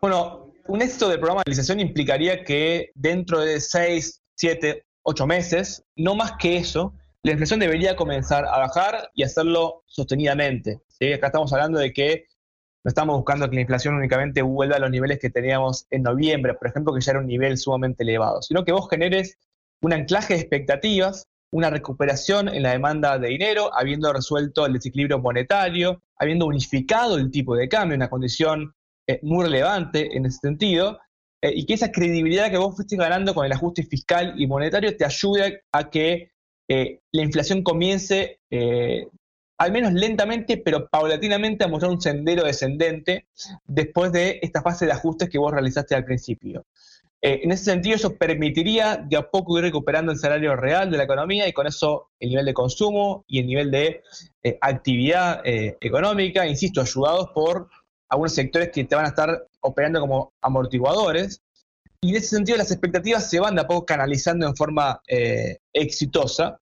[0.00, 5.84] Bueno, un éxito del programa de realización implicaría que dentro de 6, 7, 8 meses,
[5.96, 10.80] no más que eso, la inflación debería comenzar a bajar y hacerlo sostenidamente.
[11.14, 12.26] Acá estamos hablando de que
[12.84, 16.54] no estamos buscando que la inflación únicamente vuelva a los niveles que teníamos en noviembre,
[16.54, 19.38] por ejemplo, que ya era un nivel sumamente elevado, sino que vos generes
[19.80, 25.18] un anclaje de expectativas, una recuperación en la demanda de dinero, habiendo resuelto el desequilibrio
[25.18, 28.72] monetario, habiendo unificado el tipo de cambio, una condición
[29.08, 30.98] eh, muy relevante en ese sentido,
[31.40, 34.96] eh, y que esa credibilidad que vos fuiste ganando con el ajuste fiscal y monetario
[34.96, 36.32] te ayude a que
[36.66, 38.40] eh, la inflación comience,
[39.58, 43.28] al menos lentamente, pero paulatinamente, a mostrar un sendero descendente
[43.64, 46.66] después de esta fase de ajustes que vos realizaste al principio.
[47.22, 51.04] en ese sentido, eso permitiría de a poco ir recuperando el salario real de la
[51.04, 54.02] economía y con eso el nivel de consumo y el nivel de
[54.60, 57.68] actividad económica, insisto, ayudados por
[58.08, 61.42] algunos sectores que te van a estar operando como amortiguadores.
[62.00, 65.58] Y en ese sentido las expectativas se van de a poco canalizando en forma eh,
[65.72, 66.60] exitosa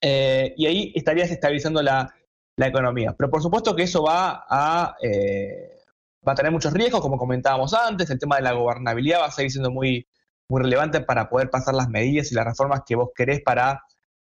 [0.00, 2.14] eh, y ahí estarías estabilizando la,
[2.58, 3.12] economía.
[3.18, 5.80] Pero por supuesto que eso va a, eh,
[6.26, 9.30] va a tener muchos riesgos, como comentábamos antes, el tema de la gobernabilidad va a
[9.32, 10.06] seguir siendo muy,
[10.48, 13.82] muy relevante para poder pasar las medidas y las reformas que vos querés para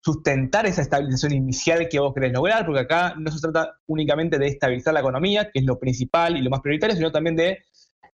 [0.08, 4.48] sustentar esa estabilización inicial que vos querés lograr, porque acá no se trata únicamente de
[4.48, 7.66] estabilizar la economía, que es lo principal y lo más prioritario, sino también de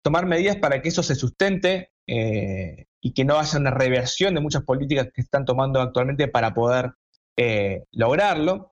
[0.03, 4.43] tomar medidas para que eso se sustente eh, y que no haya una reversión de
[4.43, 6.93] muchas políticas que están tomando actualmente para poder
[7.39, 8.71] eh, lograrlo.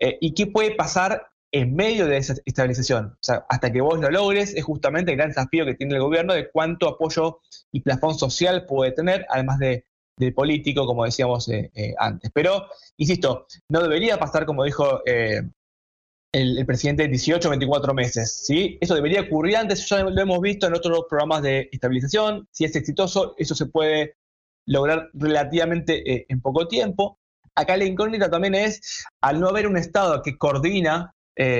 [0.00, 3.12] Eh, ¿Y qué puede pasar en medio de esa estabilización?
[3.12, 6.02] O sea, hasta que vos lo logres, es justamente el gran desafío que tiene el
[6.02, 7.38] gobierno de cuánto apoyo
[7.70, 9.86] y plafón social puede tener, además de
[10.18, 12.30] de político, como decíamos eh, eh, antes.
[12.32, 12.66] Pero,
[12.96, 15.42] insisto, no debería pasar, como dijo eh,
[16.32, 18.44] el, presidente, 18 o 24 meses.
[18.46, 18.78] ¿sí?
[18.80, 22.48] Eso debería ocurrir antes, ya lo hemos visto en otros programas de estabilización.
[22.50, 24.14] Si es exitoso, eso se puede
[24.66, 27.18] lograr relativamente en poco tiempo.
[27.54, 31.12] Acá la incógnita también es, al no haber un Estado que coordina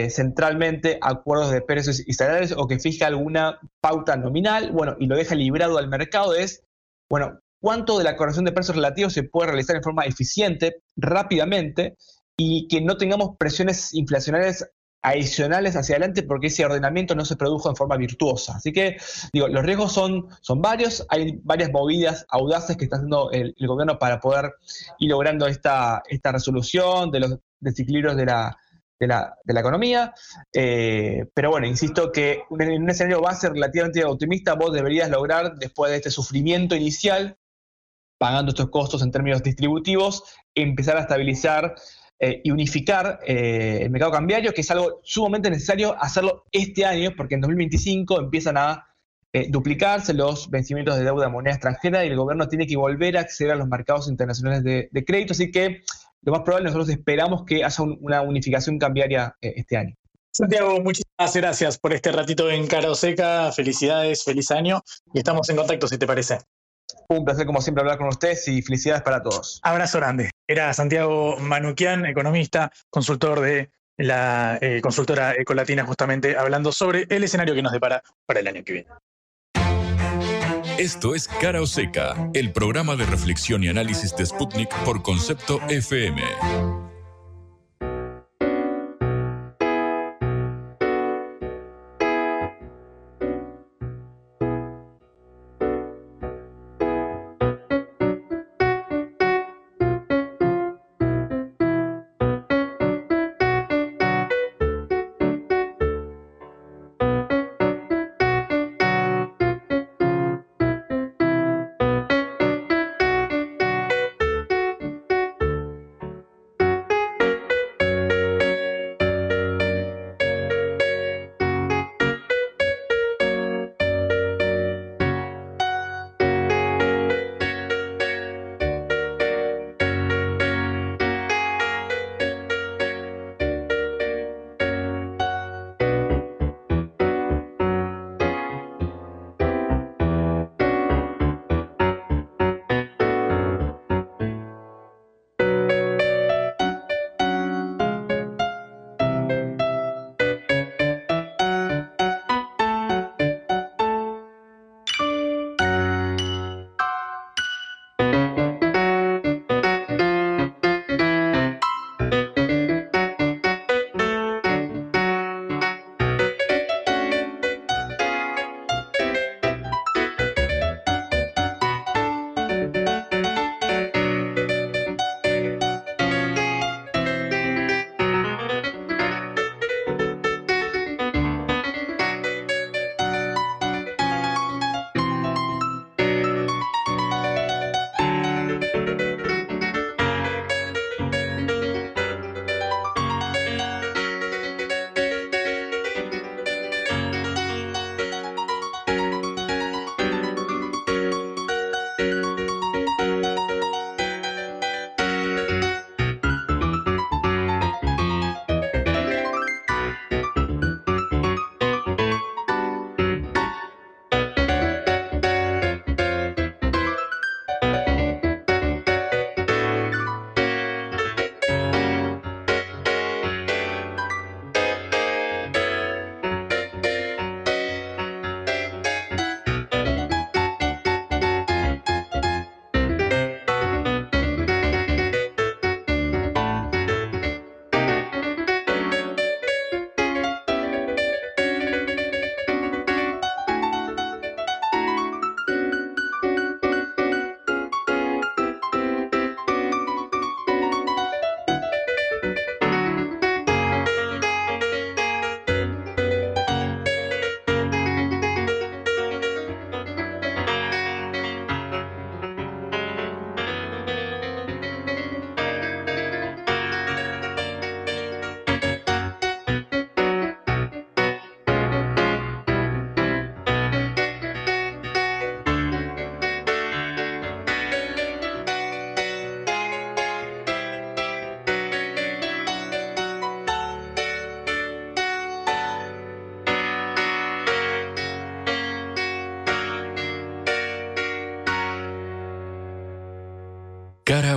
[0.08, 5.16] centralmente acuerdos de precios y salarios o que fija alguna pauta nominal, bueno, y lo
[5.16, 6.64] deja librado al mercado, es,
[7.08, 11.96] bueno, cuánto de la corrección de precios relativos se puede realizar en forma eficiente, rápidamente,
[12.36, 14.68] y que no tengamos presiones inflacionarias
[15.02, 18.56] adicionales hacia adelante porque ese ordenamiento no se produjo en forma virtuosa.
[18.56, 18.96] Así que,
[19.32, 23.98] digo, los riesgos son, son varios, hay varias movidas audaces que está haciendo el, gobierno
[23.98, 24.54] para poder
[24.98, 28.58] ir logrando esta, esta resolución de los desequilibrios de la,
[28.98, 30.12] de la, economía.
[30.52, 35.92] Eh, pero bueno, insisto que en un escenario base relativamente optimista vos deberías lograr, después
[35.92, 37.36] de este sufrimiento inicial,
[38.18, 40.24] pagando estos costos en términos distributivos,
[40.54, 41.74] empezar a estabilizar
[42.18, 47.12] eh, y unificar eh, el mercado cambiario, que es algo sumamente necesario hacerlo este año,
[47.16, 48.86] porque en 2025 empiezan a
[49.50, 53.20] duplicarse los vencimientos de deuda de moneda extranjera y el gobierno tiene que volver a
[53.20, 55.34] acceder a los mercados internacionales de, crédito.
[55.34, 55.82] Así que
[56.22, 59.94] lo más probable nosotros esperamos que haya una unificación cambiaria eh, este año.
[60.32, 63.52] Santiago, muchísimas gracias por este ratito en Cara Seca.
[63.52, 64.82] Felicidades, feliz año
[65.14, 66.38] y estamos en contacto si te parece.
[67.08, 69.60] Un placer como siempre hablar con ustedes y felicidades para todos.
[69.62, 70.30] Abrazo grande.
[70.46, 77.54] Era Santiago Manuquian, economista, consultor de la eh, consultora Ecolatina, justamente hablando sobre el escenario
[77.54, 78.88] que nos depara para el año que viene.
[80.78, 85.58] Esto es Cara o Seca, el programa de reflexión y análisis de Sputnik por concepto
[85.70, 86.22] FM.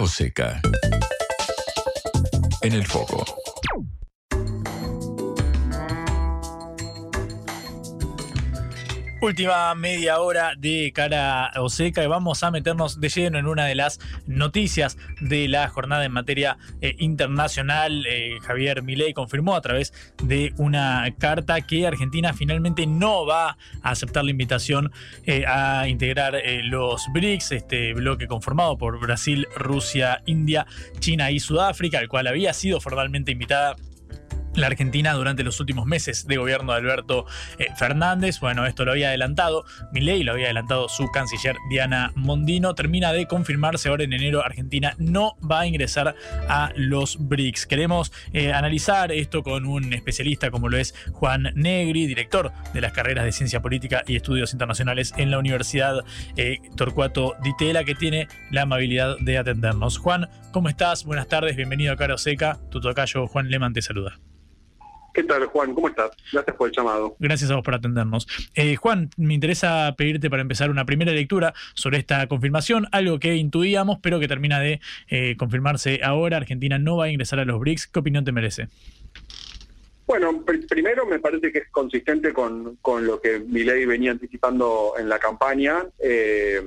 [0.09, 0.59] Seca.
[2.61, 3.23] En el foco.
[9.21, 13.75] Última media hora de cara Oseca y vamos a meternos de lleno en una de
[13.75, 18.05] las noticias de la jornada en materia eh, internacional.
[18.07, 19.93] Eh, Javier Milei confirmó a través
[20.23, 24.91] de una carta que Argentina finalmente no va a aceptar la invitación
[25.25, 30.65] eh, a integrar los BRICS, este bloque conformado por Brasil, Rusia, India,
[30.99, 33.75] China y Sudáfrica, al cual había sido formalmente invitada
[34.61, 37.25] la Argentina durante los últimos meses de gobierno de Alberto
[37.57, 38.39] eh, Fernández.
[38.39, 42.75] Bueno, esto lo había adelantado Milei, lo había adelantado su canciller Diana Mondino.
[42.75, 46.15] Termina de confirmarse ahora en enero Argentina no va a ingresar
[46.47, 47.65] a los BRICS.
[47.65, 52.93] Queremos eh, analizar esto con un especialista como lo es Juan Negri, director de las
[52.93, 56.03] carreras de Ciencia Política y Estudios Internacionales en la Universidad
[56.35, 59.97] eh, Torcuato Di Tella, que tiene la amabilidad de atendernos.
[59.97, 61.03] Juan, ¿cómo estás?
[61.03, 62.59] Buenas tardes, bienvenido a Caro Seca.
[62.69, 64.19] Tu tocayo Juan Leman te saluda.
[65.13, 65.73] ¿Qué tal, Juan?
[65.73, 66.11] ¿Cómo estás?
[66.31, 67.15] Gracias por el llamado.
[67.19, 68.27] Gracias a vos por atendernos.
[68.55, 73.35] Eh, Juan, me interesa pedirte para empezar una primera lectura sobre esta confirmación, algo que
[73.35, 76.37] intuíamos, pero que termina de eh, confirmarse ahora.
[76.37, 77.87] Argentina no va a ingresar a los BRICS.
[77.87, 78.67] ¿Qué opinión te merece?
[80.05, 85.07] Bueno, primero me parece que es consistente con, con lo que Milei venía anticipando en
[85.07, 85.85] la campaña.
[85.99, 86.61] Eh,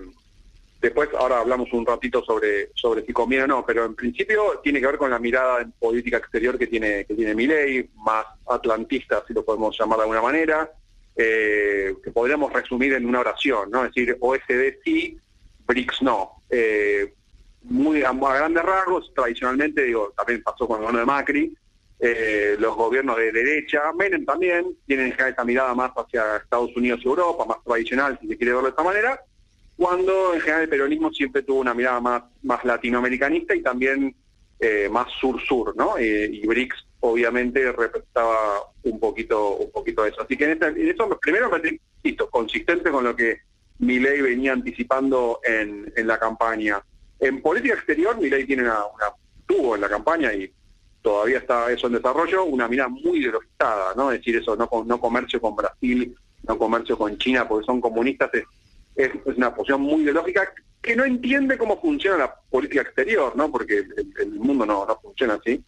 [0.82, 4.80] Después, ahora hablamos un ratito sobre, sobre si conviene o no, pero en principio tiene
[4.80, 9.22] que ver con la mirada en política exterior que tiene, que tiene Milei, más atlantista,
[9.24, 10.72] si lo podemos llamar de alguna manera,
[11.14, 13.84] eh, que podríamos resumir en una oración, ¿no?
[13.84, 15.16] Es decir, OSD sí,
[15.66, 16.42] BRICS no.
[16.50, 17.14] Eh,
[17.62, 21.56] muy a, grandes rasgos, tradicionalmente, digo, también pasó con el gobierno de Macri,
[22.00, 27.06] eh, los gobiernos de derecha, Menem también, tienen esta mirada más hacia Estados Unidos y
[27.06, 29.20] Europa, más tradicional, si se quiere verlo de esta manera,
[29.76, 34.14] cuando en general el peronismo siempre tuvo una mirada más, más latinoamericanista y también
[34.60, 35.98] eh, más sur-sur, ¿no?
[35.98, 40.22] Eh, y BRICS obviamente representaba un poquito un poquito eso.
[40.22, 43.40] Así que en, eso primero me insisto, consistente con lo que
[43.78, 46.80] Milei venía anticipando en, en la campaña.
[47.18, 48.84] En política exterior, Milei tiene una,
[49.46, 50.52] tuvo en la campaña y
[51.02, 54.12] todavía está eso en desarrollo, una mirada muy ideologizada, ¿no?
[54.12, 56.16] Es decir, eso, no, no comercio con Brasil,
[56.46, 58.44] no comercio con China, porque son comunistas, es,
[59.24, 60.52] una posición muy ideológica
[60.82, 63.51] que no entiende cómo funciona la política exterior, ¿no?
[63.51, 63.85] Porque
[64.19, 65.62] el, mundo no, funciona así.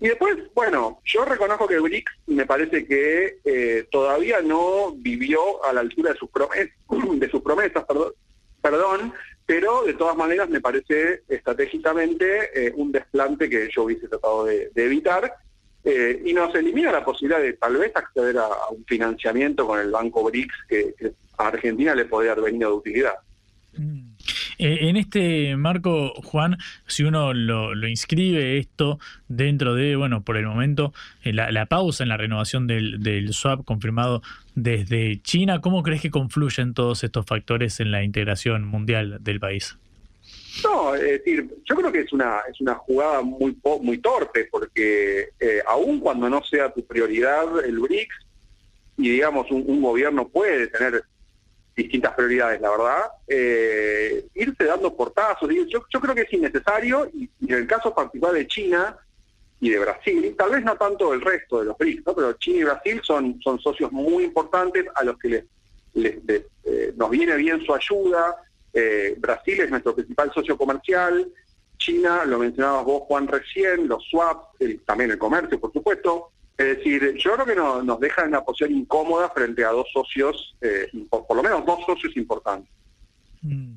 [0.00, 5.72] Y después, bueno, yo reconozco que BRICS me parece que eh, todavía no vivió a
[5.72, 6.70] la altura de sus promesas,
[7.18, 8.12] de sus promesas, perdón,
[8.60, 9.12] perdón,
[9.46, 14.70] pero de todas maneras me parece estratégicamente eh, un desplante que yo hubiese tratado de,
[14.74, 15.32] evitar
[15.88, 19.92] eh, y nos elimina la posibilidad de tal vez acceder a, un financiamiento con el
[19.92, 20.94] banco BRICS que,
[21.38, 23.14] a Argentina le podría haber venido de utilidad.
[23.76, 24.16] Mm.
[24.58, 26.56] Eh, en este marco, Juan,
[26.88, 28.98] si uno lo, inscribe esto
[29.28, 30.92] dentro de, bueno, por el momento,
[31.22, 34.22] eh, la, pausa en la renovación del, del, swap confirmado
[34.56, 39.76] desde China, ¿cómo crees que confluyen todos estos factores en la integración mundial del país?
[40.64, 45.30] No, es decir, yo creo que es una es una jugada muy muy torpe porque
[45.38, 48.26] eh, aun cuando no sea tu prioridad el BRICS
[48.98, 51.04] y digamos un gobierno puede tener
[51.76, 55.48] distintas prioridades, la verdad, eh, irse dando portazos.
[55.68, 58.96] Yo, yo creo que es innecesario y, en el caso particular de China
[59.60, 62.64] y de Brasil, tal vez no tanto el resto de los BRICS, pero China y
[62.64, 65.44] Brasil son, son socios muy importantes a los que
[65.94, 66.14] les,
[66.64, 68.36] eh, nos viene bien su ayuda.
[68.78, 71.26] Eh, Brasil es nuestro principal socio comercial.
[71.78, 74.48] China, lo mencionabas vos, Juan, recién, los swaps,
[74.84, 76.30] también el comercio, por supuesto.
[76.58, 80.54] Es decir, yo creo que nos deja en una posición incómoda frente a dos socios,
[80.60, 82.70] eh, por, lo menos dos socios importantes.
[83.42, 83.72] Mm.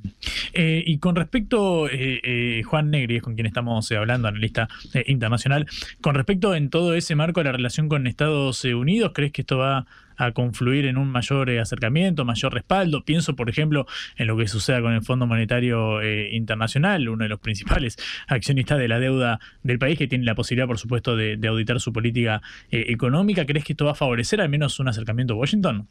[0.53, 4.68] Eh, y con respecto, eh, Juan Negri, es con quien estamos hablando, analista
[5.06, 5.68] internacional,
[6.02, 9.57] con respecto en todo ese marco de la relación con Estados Unidos, ¿crees que esto
[9.57, 9.86] va
[10.19, 13.03] a confluir en un mayor eh, acercamiento, mayor respaldo.
[13.03, 13.88] Pienso, por ejemplo,
[14.18, 18.77] en lo que suceda con el Fondo Monetario eh, Internacional, uno de los principales accionistas
[18.77, 22.41] de la deuda del país, que tiene la posibilidad, por supuesto, de, auditar su política
[22.69, 23.45] eh, económica.
[23.45, 25.88] ¿Crees que esto va a favorecer al menos un acercamiento a Washington?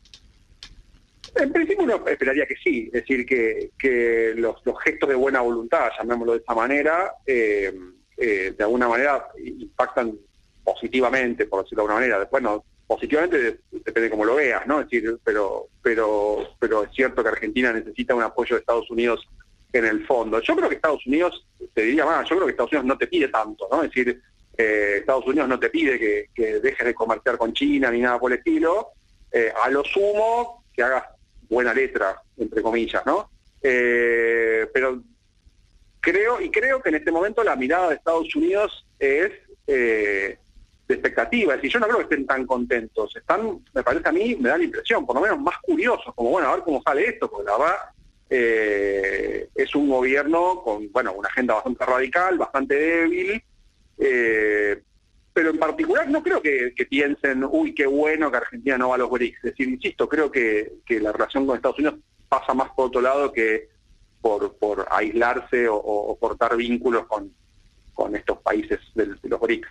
[1.39, 6.33] En principio uno esperaría que sí, es decir, que, los, gestos de buena voluntad, llamémoslo
[6.33, 10.19] de esta manera, de alguna manera impactan
[10.65, 12.19] positivamente, por decirlo de alguna manera.
[12.19, 14.81] Después no, positivamente depende de cómo lo veas, ¿no?
[14.81, 19.29] Es decir, pero, pero, pero es cierto que Argentina necesita un apoyo de Estados Unidos
[19.73, 20.41] en el fondo.
[20.41, 23.07] Yo creo que Estados Unidos, te diría más, yo creo que Estados Unidos no te
[23.07, 23.83] pide tanto, ¿no?
[23.83, 24.21] Es decir,
[24.57, 25.99] eh, Estados Unidos no te pide
[26.35, 28.89] que, dejes de comerciar con China ni nada por el estilo,
[29.31, 31.05] eh, a lo sumo que hagas
[31.49, 33.31] buena letra, entre comillas, ¿no?
[33.63, 35.03] Eh, pero
[36.01, 39.33] creo, y creo que en este momento la mirada de Estados Unidos es
[40.95, 41.55] expectativa.
[41.55, 43.15] Es decir, yo no creo que estén tan contentos.
[43.15, 46.31] Están, me parece a mí, me da la impresión, por lo menos más curiosos, como
[46.31, 47.77] bueno, a ver cómo sale esto, porque la verdad
[48.31, 53.43] eh, es un gobierno con, bueno, una agenda bastante radical, bastante débil,
[53.99, 54.83] eh,
[55.39, 58.99] pero en particular no creo que, piensen, uy, qué bueno que Argentina no va a
[58.99, 59.37] los BRICS.
[59.37, 63.33] Es decir, insisto, creo que, la relación con Estados Unidos pasa más por otro lado
[63.33, 63.69] que
[64.21, 67.33] por, por aislarse o, cortar vínculos con,
[67.95, 69.69] con estos países de los BRICS.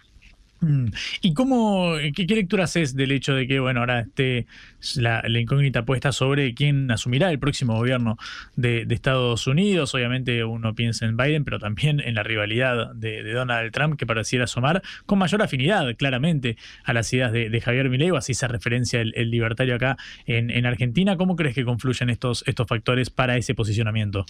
[0.60, 0.88] Mm.
[1.22, 4.48] ¿Y cómo, qué, lectura haces del hecho de que, bueno, ahora esté
[4.96, 8.18] la, incógnita puesta sobre quién asumirá el próximo gobierno
[8.56, 9.94] de, Estados Unidos?
[9.94, 14.46] Obviamente uno piensa en Biden, pero también en la rivalidad de, Donald Trump, que pareciera
[14.46, 19.02] asomar con mayor afinidad, claramente, a las ideas de, Javier Milei, o así se referencia
[19.02, 21.18] el, libertario acá en, Argentina.
[21.18, 24.26] ¿Cómo crees que confluyen estos, estos factores para ese posicionamiento?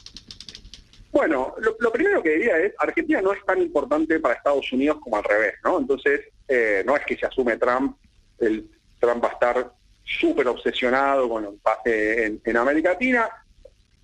[1.12, 5.18] Bueno, lo, primero que diría es, Argentina no es tan importante para Estados Unidos como
[5.18, 5.80] al revés, ¿no?
[5.80, 7.98] Entonces, eh, no es que se asume Trump,
[8.40, 8.70] el
[9.00, 9.72] Trump va a estar
[10.04, 13.30] súper obsesionado con lo que pase en, América Latina,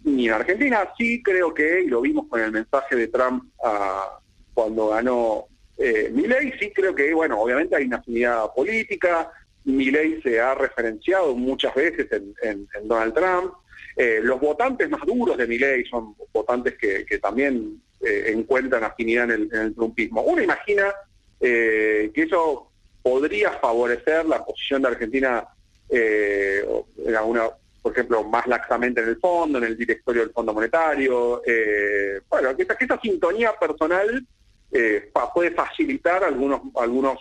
[0.04, 0.90] ni en Argentina.
[0.98, 4.20] Sí creo que, y lo vimos con el mensaje de Trump ah,
[4.54, 5.46] cuando ganó
[5.78, 9.32] eh, Milley, sí creo que, bueno, obviamente hay una afinidad política,
[9.66, 13.54] Milley se ha referenciado muchas veces en Donald Trump,
[13.96, 19.30] eh, los votantes más duros de mi ley son votantes que, también eh, encuentran afinidad
[19.32, 20.22] en el, trumpismo.
[20.24, 20.94] Uno imagina
[21.40, 22.72] eh, que eso
[23.02, 25.48] podría favorecer la posición de Argentina
[25.90, 27.50] en alguna,
[27.84, 31.44] por ejemplo, más laxamente en el fondo, en el directorio del Fondo Monetario.
[32.30, 34.26] bueno, que esa, sintonía personal
[35.36, 37.20] puede facilitar algunos, algunos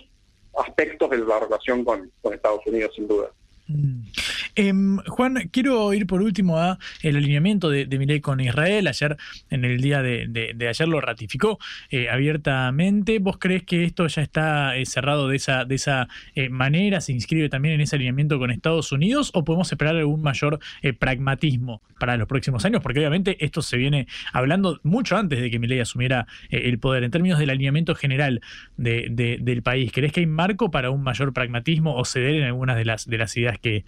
[0.59, 3.29] aspectos de la relación con Estados Unidos, sin duda.
[3.69, 4.05] Mm.
[4.55, 8.87] Em, Juan, quiero ir por último a el alineamiento de, de con Israel.
[8.87, 9.17] Ayer,
[9.51, 11.59] en el día de, ayer, lo ratificó
[11.91, 13.19] eh, abiertamente.
[13.19, 17.01] ¿Vos crees que esto ya está eh, cerrado de esa, de esa eh, manera?
[17.01, 19.31] ¿Se inscribe también en ese alineamiento con Estados Unidos?
[19.33, 20.59] ¿O podemos esperar algún mayor
[20.99, 22.83] pragmatismo para los próximos años?
[22.83, 27.05] Porque obviamente esto se viene hablando mucho antes de que Milei asumiera el poder.
[27.05, 28.41] En términos del alineamiento general
[28.77, 32.85] del país, ¿crees que hay marco para un mayor pragmatismo o ceder en algunas de
[32.85, 33.85] las, de las ideas que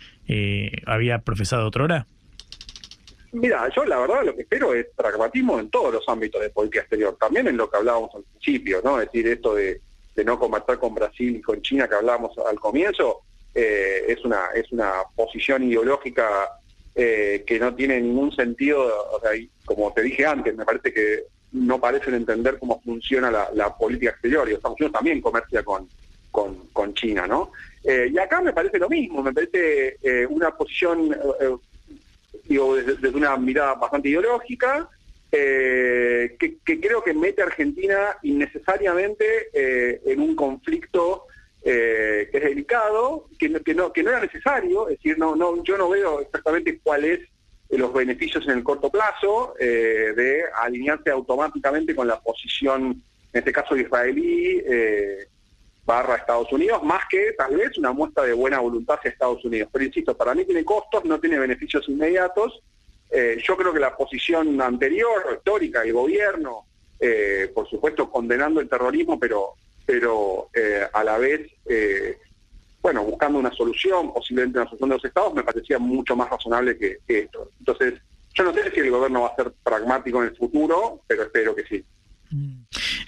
[0.87, 2.07] había profesado otrora?
[3.35, 6.83] Mira, yo la verdad lo que espero es pragmatismo en todos los ámbitos de política
[6.83, 9.01] exterior, también en lo que hablábamos al principio, ¿no?
[9.01, 9.81] Es decir, esto de,
[10.25, 13.23] no conversar con Brasil y con China que hablábamos al comienzo,
[13.53, 16.49] eh, es una es una posición ideológica
[16.95, 19.31] eh, que no tiene ningún sentido, o sea,
[19.65, 24.49] como te dije antes, me parece que no parecen entender cómo funciona la, política exterior,
[24.49, 25.89] y Estados Unidos también comercia con,
[26.31, 27.51] con China, ¿no?
[27.85, 31.55] Eh, y acá me parece lo mismo, me parece eh, una posición, eh,
[32.45, 34.89] digo, desde, una mirada bastante ideológica,
[35.31, 41.27] que, creo que mete a Argentina innecesariamente en un conflicto
[41.61, 45.77] que es delicado, que, que, no, que no era necesario, es decir, no, no, yo
[45.77, 47.21] no veo exactamente cuál es
[47.71, 53.03] los beneficios en el corto plazo de alinearse automáticamente con la posición,
[53.33, 54.63] en este caso israelí,
[55.87, 59.69] barra Estados Unidos, más que tal vez una muestra de buena voluntad hacia Estados Unidos.
[59.73, 62.63] Pero insisto, para mí tiene costos, no tiene beneficios inmediatos.
[63.11, 66.65] Eh, yo creo que la posición anterior, histórica, del gobierno,
[66.99, 69.55] eh, por supuesto condenando el terrorismo, pero,
[69.85, 71.51] pero eh, a la vez,
[72.81, 76.77] bueno, buscando una solución, posiblemente una solución de los estados, me parecía mucho más razonable
[76.79, 77.51] que esto.
[77.59, 77.95] Entonces,
[78.35, 81.55] yo no sé si el gobierno va a ser pragmático en el futuro, pero espero
[81.55, 81.85] que sí.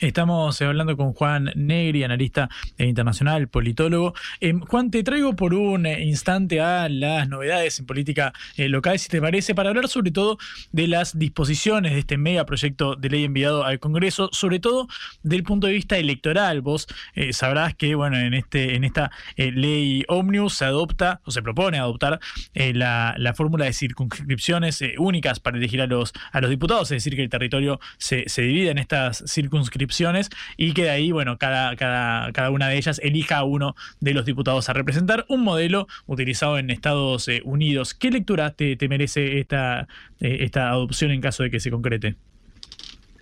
[0.00, 4.14] Estamos hablando con Juan Negri, analista internacional, politólogo.
[4.40, 9.08] Eh, Juan, te traigo por un instante a las novedades en política eh, local, si
[9.08, 10.36] te parece, para hablar sobre todo
[10.72, 14.86] de las disposiciones de este megaproyecto de ley enviado al Congreso, sobre todo
[15.22, 16.60] del punto de vista electoral.
[16.60, 21.42] Vos eh, sabrás que, bueno, en este en esta ley Omnius se adopta o se
[21.42, 22.20] propone adoptar
[22.54, 27.16] la, la, fórmula de circunscripciones únicas para elegir a los a los diputados, es decir,
[27.16, 31.76] que el territorio se, se divide en estas circunscripciones y que de ahí, bueno, cada,
[31.76, 35.86] cada, cada una de ellas elija a uno de los diputados a representar, un modelo
[36.06, 37.94] utilizado en Estados eh, Unidos.
[37.94, 39.88] ¿Qué lectura te, merece esta,
[40.20, 42.16] eh, esta adopción en caso de que se concrete?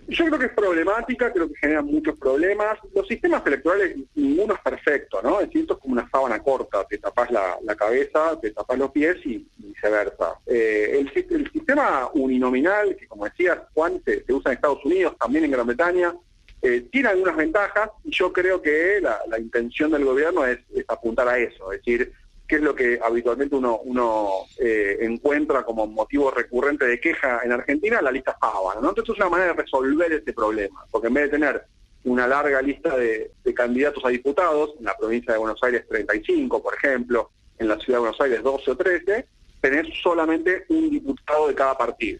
[0.07, 2.77] Yo creo que es problemática, creo que genera muchos problemas.
[2.93, 5.39] Los sistemas electorales, ninguno es perfecto, ¿no?
[5.41, 9.17] Es cierto, es como una sábana corta, te tapas la, cabeza, te tapas los pies
[9.25, 10.35] y, viceversa.
[10.45, 15.51] Eh, el, sistema uninominal, que como decías, Juan, se, usa en Estados Unidos, también en
[15.51, 16.13] Gran Bretaña,
[16.61, 21.27] eh, tiene algunas ventajas y yo creo que la, intención del gobierno es, es apuntar
[21.27, 22.13] a eso, es decir,
[22.47, 27.51] que es lo que habitualmente uno, uno eh, encuentra como motivo recurrente de queja en
[27.51, 28.81] Argentina, la lista sábana.
[28.81, 28.89] ¿no?
[28.89, 31.65] Entonces es una manera de resolver este problema, porque en vez de tener
[32.03, 36.75] una larga lista de, candidatos a diputados, en la provincia de Buenos Aires 35, por
[36.75, 39.27] ejemplo, en la ciudad de Buenos Aires 12 o 13,
[39.59, 42.19] tener solamente un diputado de cada partido.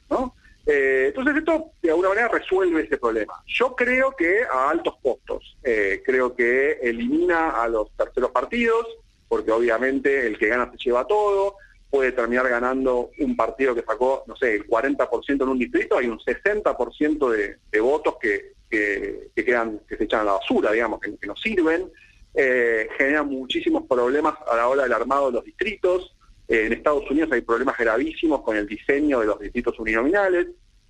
[0.66, 3.34] Eh, entonces esto de alguna manera resuelve ese problema.
[3.46, 8.88] Yo creo que a altos costos, eh, creo que elimina a los terceros partidos,
[9.28, 11.56] porque obviamente el que gana se lleva todo,
[11.90, 16.08] puede terminar ganando un partido que sacó, no sé, el 40% en un distrito, hay
[16.08, 21.00] un 60% de, de votos que, que, quedan, que se echan a la basura, digamos,
[21.00, 21.90] que, no sirven,
[22.34, 26.16] eh, genera muchísimos problemas a la hora del armado de los distritos.
[26.48, 30.48] Eh, en Estados Unidos hay problemas gravísimos con el diseño de los distritos uninominales.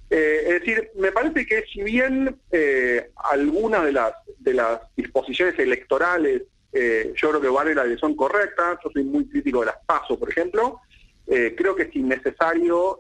[0.09, 5.57] Eh, es decir, me parece que si bien eh, algunas de las, de las disposiciones
[5.57, 6.43] electorales
[6.75, 10.29] yo creo que vale la son correctas, yo soy muy crítico de las pasos, por
[10.29, 10.81] ejemplo,
[11.25, 12.99] creo que es innecesario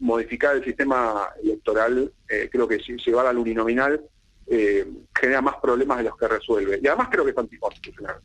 [0.00, 4.00] modificar el sistema electoral, creo que llevar al uninominal
[4.46, 4.86] eh,
[5.18, 6.80] genera más problemas de los que resuelve.
[6.82, 8.16] Y además creo que es anticonstitucional.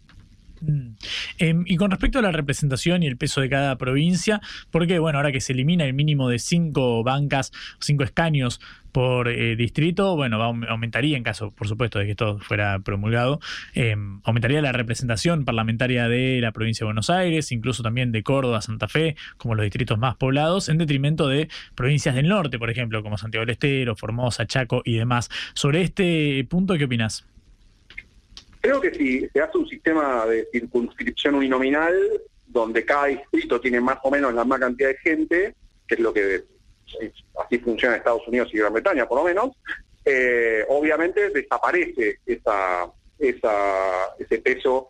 [0.62, 0.96] Mm.
[1.40, 5.20] Em, y con respecto a la representación y el peso de cada provincia, porque bueno,
[5.20, 8.60] ahora que se elimina el mínimo de cinco bancas, cinco escaños
[8.92, 13.40] por eh, distrito, bueno, aumentaría en caso, por supuesto, de que esto fuera promulgado,
[13.76, 18.62] em, aumentaría la representación parlamentaria de la provincia de Buenos Aires, incluso también de Córdoba,
[18.62, 23.04] Santa Fe, como los distritos más poblados, en detrimento de provincias del norte, por ejemplo,
[23.04, 25.30] como Santiago del Estero, Formosa, Chaco y demás.
[25.54, 27.28] Sobre este punto, ¿qué opinas?
[28.68, 31.96] Creo que si se hace un sistema de circunscripción uninominal,
[32.48, 35.56] donde cada distrito tiene más o menos la misma cantidad de gente,
[35.88, 36.44] que es lo que
[37.46, 39.52] así funciona en Estados Unidos y Gran Bretaña por lo menos,
[40.04, 43.54] eh, obviamente desaparece esa, esa,
[44.20, 44.90] ese peso,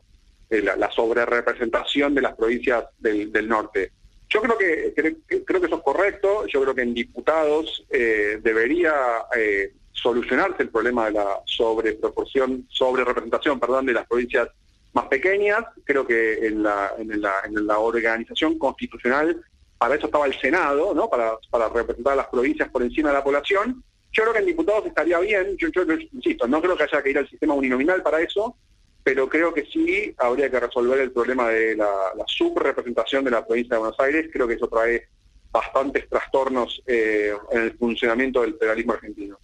[0.49, 3.91] la, la sobrerepresentación de las provincias del, norte.
[4.27, 8.95] Yo creo que, creo, que eso es correcto, yo creo que en diputados eh, debería
[9.37, 9.71] eh,
[10.01, 14.49] solucionarse el problema de la sobreproporción, sobre representación, perdón, de las provincias
[14.93, 15.63] más pequeñas.
[15.83, 19.43] Creo que en la, en la, en la organización constitucional
[19.77, 21.09] para eso estaba el Senado, ¿no?
[21.09, 23.83] Para, para representar a las provincias por encima de la población.
[24.11, 25.69] Yo creo que en diputados estaría bien, yo,
[26.13, 28.55] insisto, no creo que haya que ir al sistema uninominal para eso,
[29.03, 31.87] pero creo que sí habría que resolver el problema de la,
[32.25, 34.29] subrepresentación de la provincia de Buenos Aires.
[34.33, 35.07] Creo que eso trae
[35.51, 39.37] bastantes trastornos eh, en el funcionamiento del federalismo argentino.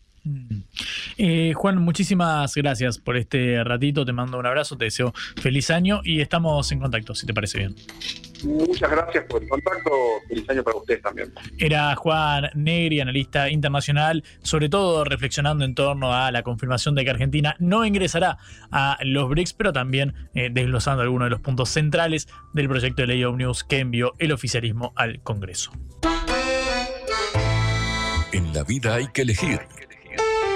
[1.17, 4.05] Eh, Juan, muchísimas gracias por este ratito.
[4.05, 7.59] Te mando un abrazo, te deseo feliz año y estamos en contacto, si te parece
[7.59, 7.75] bien.
[8.43, 9.91] Muchas gracias por el contacto.
[10.27, 11.33] Feliz año para ustedes también.
[11.59, 17.11] Era Juan Negri, analista internacional, sobre todo reflexionando en torno a la confirmación de que
[17.11, 18.37] Argentina no ingresará
[18.71, 23.07] a los BRICS, pero también eh, desglosando algunos de los puntos centrales del proyecto de
[23.07, 25.71] ley Omnibus que envió el oficialismo al Congreso.
[28.33, 29.59] En la vida hay que elegir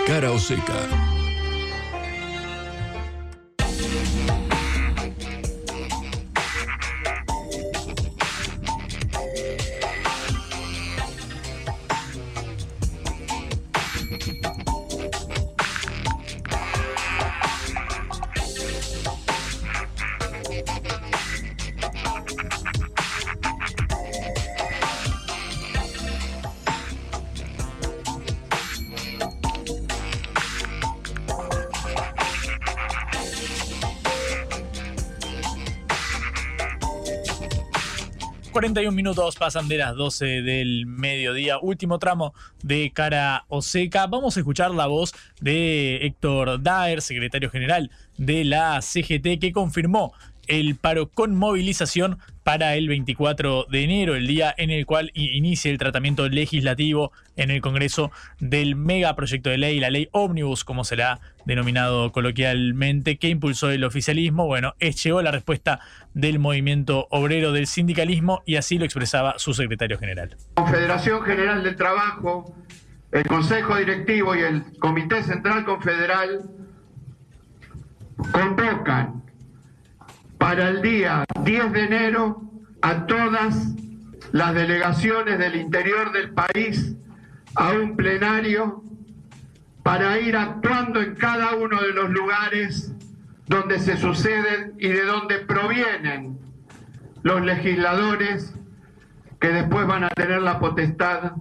[0.07, 1.16] cara o seca.
[38.67, 44.07] 41 minutos pasan de las 12 del mediodía, último tramo de cara o seca.
[44.07, 50.11] Vamos a escuchar la voz de Héctor Daer, secretario general de la CGT, que confirmó
[50.47, 55.69] el paro con movilización para el 24 de enero, el día en el cual inicia
[55.69, 61.19] el tratamiento legislativo en el Congreso del megaproyecto de ley, la ley ómnibus, como será
[61.45, 64.45] denominado coloquialmente, que impulsó el oficialismo.
[64.45, 65.81] Bueno, es, llegó la respuesta
[66.13, 70.37] del movimiento obrero del sindicalismo y así lo expresaba su secretario general.
[70.53, 72.55] Confederación General del Trabajo,
[73.11, 76.43] el Consejo Directivo y el Comité Central Confederal
[78.31, 79.26] convocan
[80.37, 82.41] para el día 10 de enero
[82.81, 83.73] a todas
[84.31, 86.95] las delegaciones del interior del país
[87.55, 88.83] a un plenario
[89.83, 92.93] para ir actuando en cada uno de los lugares
[93.47, 96.37] donde se suceden y de donde provienen
[97.23, 98.53] los legisladores
[99.39, 101.31] que después van a tener la potestad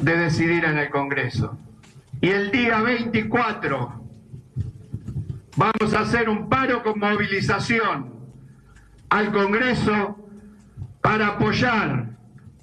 [0.00, 1.58] de decidir en el Congreso.
[2.20, 4.01] Y el día 24
[5.56, 8.12] Vamos a hacer un paro con movilización
[9.10, 10.18] al Congreso
[11.02, 12.16] para apoyar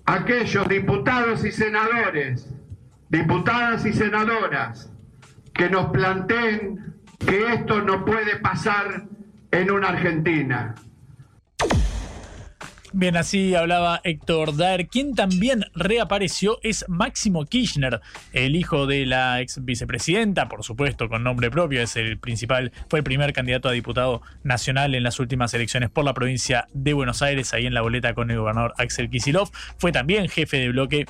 [0.06, 2.52] a aquellos diputados y senadores,
[3.10, 4.91] diputadas y senadoras,
[5.53, 9.03] que nos planteen que esto no puede pasar
[9.52, 10.74] en una Argentina.
[12.91, 14.88] Bien, así hablaba Héctor Daer.
[14.88, 18.02] Quien también reapareció es Máximo Kirchner,
[18.34, 22.99] el hijo de la ex vicepresidenta, por supuesto, con nombre propio, es el principal, fue
[22.99, 27.22] el primer candidato a diputado nacional en las últimas elecciones por la provincia de Buenos
[27.22, 29.52] Aires, ahí en la boleta con el gobernador Axel Kisilov.
[29.78, 31.06] Fue también jefe de bloque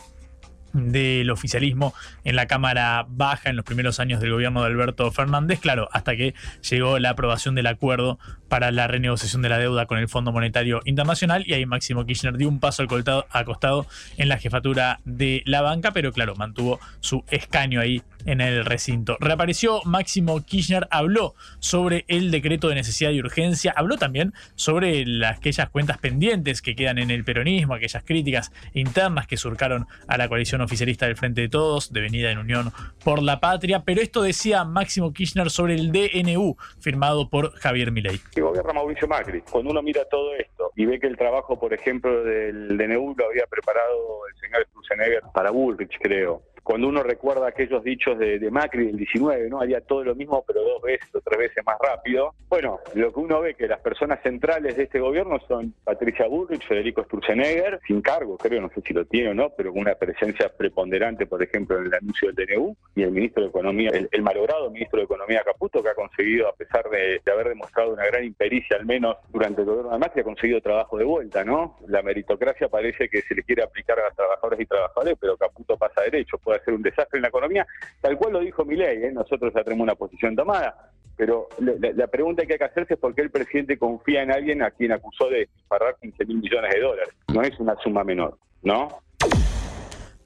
[0.74, 1.94] del oficialismo
[2.24, 6.16] en la Cámara Baja en los primeros años del gobierno de Alberto Fernández, claro, hasta
[6.16, 6.34] que
[6.70, 10.82] llegó la aprobación del acuerdo para la renegociación de la deuda con el Fondo Monetario
[10.86, 12.84] Internacional y ahí Máximo Kirchner dio un paso
[13.32, 13.88] acostado
[14.18, 19.18] en la jefatura de la banca, pero claro, mantuvo su escaño ahí en el recinto.
[19.20, 25.38] Reapareció Máximo Kirchner, habló sobre el decreto de necesidad y urgencia, habló también sobre las,
[25.38, 30.28] aquellas cuentas pendientes que quedan en el peronismo, aquellas críticas internas que surcaron a la
[30.28, 32.72] coalición oficialista del Frente de Todos, devenida en Unión
[33.04, 38.20] por la Patria, pero esto decía Máximo Kirchner sobre el DNU, firmado por Javier Milei.
[38.34, 39.42] Que gobierna Mauricio Macri.
[39.42, 43.26] Cuando uno mira todo esto y ve que el trabajo, por ejemplo, del DNU lo
[43.26, 48.86] había preparado el señor Sturzenegger para Bullrich, creo cuando uno recuerda aquellos dichos de, Macri
[48.86, 49.60] del 19, ¿no?
[49.60, 52.36] Haría todo lo mismo, pero dos veces o tres veces más rápido.
[52.48, 56.68] Bueno, lo que uno ve que las personas centrales de este gobierno son Patricia Bullrich,
[56.68, 59.96] Federico Sturzenegger, sin cargo, creo, no sé si lo tiene o no, pero con una
[59.96, 64.22] presencia preponderante, por ejemplo, en el anuncio del DNU, y el ministro de Economía, el,
[64.22, 68.24] malogrado ministro de Economía Caputo, que ha conseguido, a pesar de, haber demostrado una gran
[68.24, 71.78] impericia, al menos durante el gobierno de Macri, ha conseguido trabajo de vuelta, ¿no?
[71.88, 75.76] La meritocracia parece que se le quiere aplicar a las trabajadoras y trabajadores, pero Caputo
[75.76, 77.68] pasa derecho, puede ser un desastre en la economía,
[78.02, 79.12] tal cual lo dijo Milei, ¿eh?
[79.12, 83.14] nosotros ya tenemos una posición tomada, pero la, pregunta que hay que hacerse es por
[83.14, 86.80] qué el presidente confía en alguien a quien acusó de pagar 15 mil millones de
[86.80, 87.14] dólares.
[87.34, 89.02] No es una suma menor, ¿no?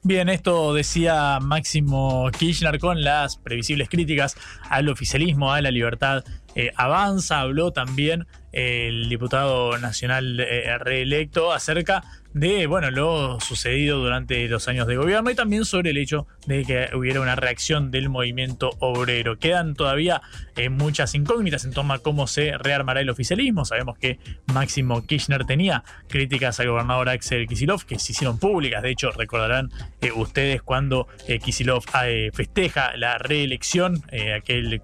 [0.04, 4.36] Bien, esto decía Máximo Kirchner con las previsibles críticas
[4.70, 6.22] al oficialismo, a la libertad
[6.54, 7.40] eh, avanza.
[7.40, 12.04] Habló también el diputado nacional eh, reelecto acerca
[12.34, 16.64] de bueno, lo sucedido durante los años de gobierno y también sobre el hecho de
[16.64, 19.38] que hubiera una reacción del movimiento obrero.
[19.38, 20.20] Quedan todavía
[20.56, 23.64] eh, muchas incógnitas en torno a cómo se rearmará el oficialismo.
[23.64, 24.18] Sabemos que
[24.52, 28.82] Máximo Kirchner tenía críticas al gobernador Axel Kisilov que se hicieron públicas.
[28.82, 29.70] De hecho, recordarán
[30.00, 31.84] eh, ustedes cuando eh, Kisilov
[32.32, 34.02] festeja la reelección
[34.36, 34.82] aquel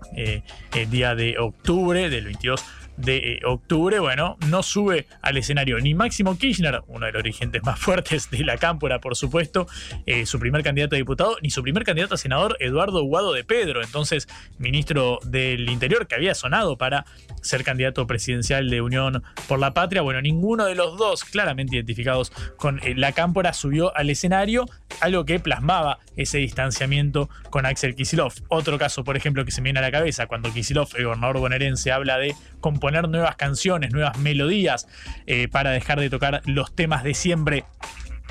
[0.89, 2.64] día de octubre del 22
[3.01, 7.62] de eh, octubre, bueno, no sube al escenario ni Máximo Kirchner, uno de los dirigentes
[7.62, 9.66] más fuertes de la cámpora, por supuesto,
[10.06, 13.44] eh, su primer candidato a diputado, ni su primer candidato a senador, Eduardo Guado de
[13.44, 14.28] Pedro, entonces
[14.59, 17.05] ministro del Interior, que había sonado para
[17.43, 20.02] ser candidato presidencial de Unión por la Patria.
[20.02, 24.66] Bueno, ninguno de los dos, claramente identificados con eh, la cámpora, subió al escenario,
[25.01, 28.32] algo que plasmaba ese distanciamiento con Axel Kisilov.
[28.48, 31.39] Otro caso, por ejemplo, que se me viene a la cabeza, cuando Kisilov, el gobernador
[31.39, 34.87] bonaerense, habla de componer nuevas canciones, nuevas melodías,
[35.27, 37.65] eh, para dejar de tocar los temas de siempre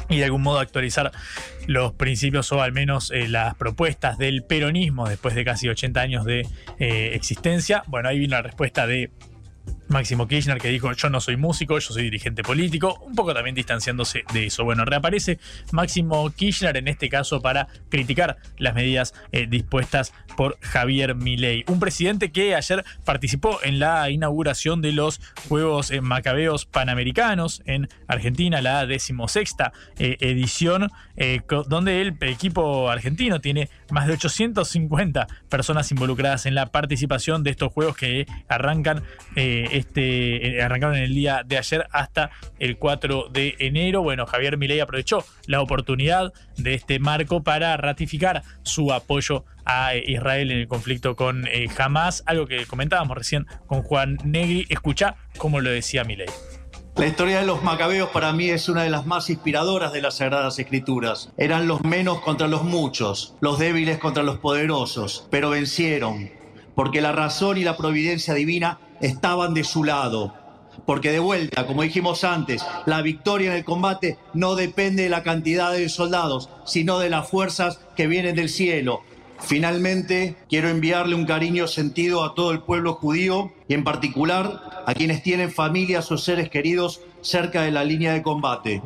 [0.09, 1.11] y de algún modo actualizar
[1.67, 6.25] los principios o al menos eh, las propuestas del peronismo después de casi 80 años
[6.25, 6.47] de
[6.79, 7.83] eh, existencia.
[7.87, 9.11] Bueno, ahí vino la respuesta de
[9.89, 13.55] Máximo Kirchner que dijo yo no soy músico, yo soy dirigente político, un poco también
[13.55, 14.63] distanciándose de eso.
[14.63, 15.39] Bueno, reaparece
[15.71, 21.79] Máximo Kirchner en este caso para criticar las medidas eh, dispuestas por Javier Milei, un
[21.79, 28.61] presidente que ayer participó en la inauguración de los Juegos eh, Macabeos Panamericanos en Argentina,
[28.61, 30.91] la decimosexta eh, edición,
[31.67, 37.73] donde el equipo argentino tiene más de 850 personas involucradas en la participación de estos
[37.73, 39.03] juegos que arrancan
[39.79, 44.01] este, eh, arrancaron en el día de ayer hasta el 4 de enero.
[44.01, 50.51] Bueno, Javier Milei aprovechó la oportunidad de este marco para ratificar su apoyo a Israel
[50.51, 54.65] en el conflicto con eh, Hamas, algo que comentábamos recién con Juan Negri.
[54.69, 56.27] Escucha cómo lo decía Milei.
[56.99, 60.17] La historia de los macabeos para mí es una de las más inspiradoras de las
[60.17, 61.31] Sagradas Escrituras.
[61.37, 66.29] Eran los menos contra los muchos, los débiles contra los poderosos, pero vencieron,
[66.79, 70.33] porque la razón y la providencia divina estaban de su lado.
[70.85, 75.21] Porque de vuelta, como dijimos antes, la victoria en el combate no depende de la
[75.21, 79.01] cantidad de soldados, sino de las fuerzas que vienen del cielo.
[79.41, 84.93] Finalmente, quiero enviarle un cariño sentido a todo el pueblo judío y en particular a
[84.93, 88.81] quienes tienen familias o seres queridos cerca de la línea de combate.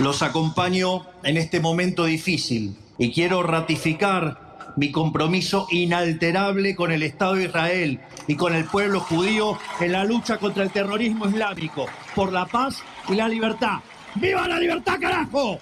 [0.00, 7.34] Los acompaño en este momento difícil y quiero ratificar mi compromiso inalterable con el Estado
[7.34, 12.32] de Israel y con el pueblo judío en la lucha contra el terrorismo islámico, por
[12.32, 13.78] la paz y la libertad.
[14.14, 15.60] ¡Viva la libertad, carajo!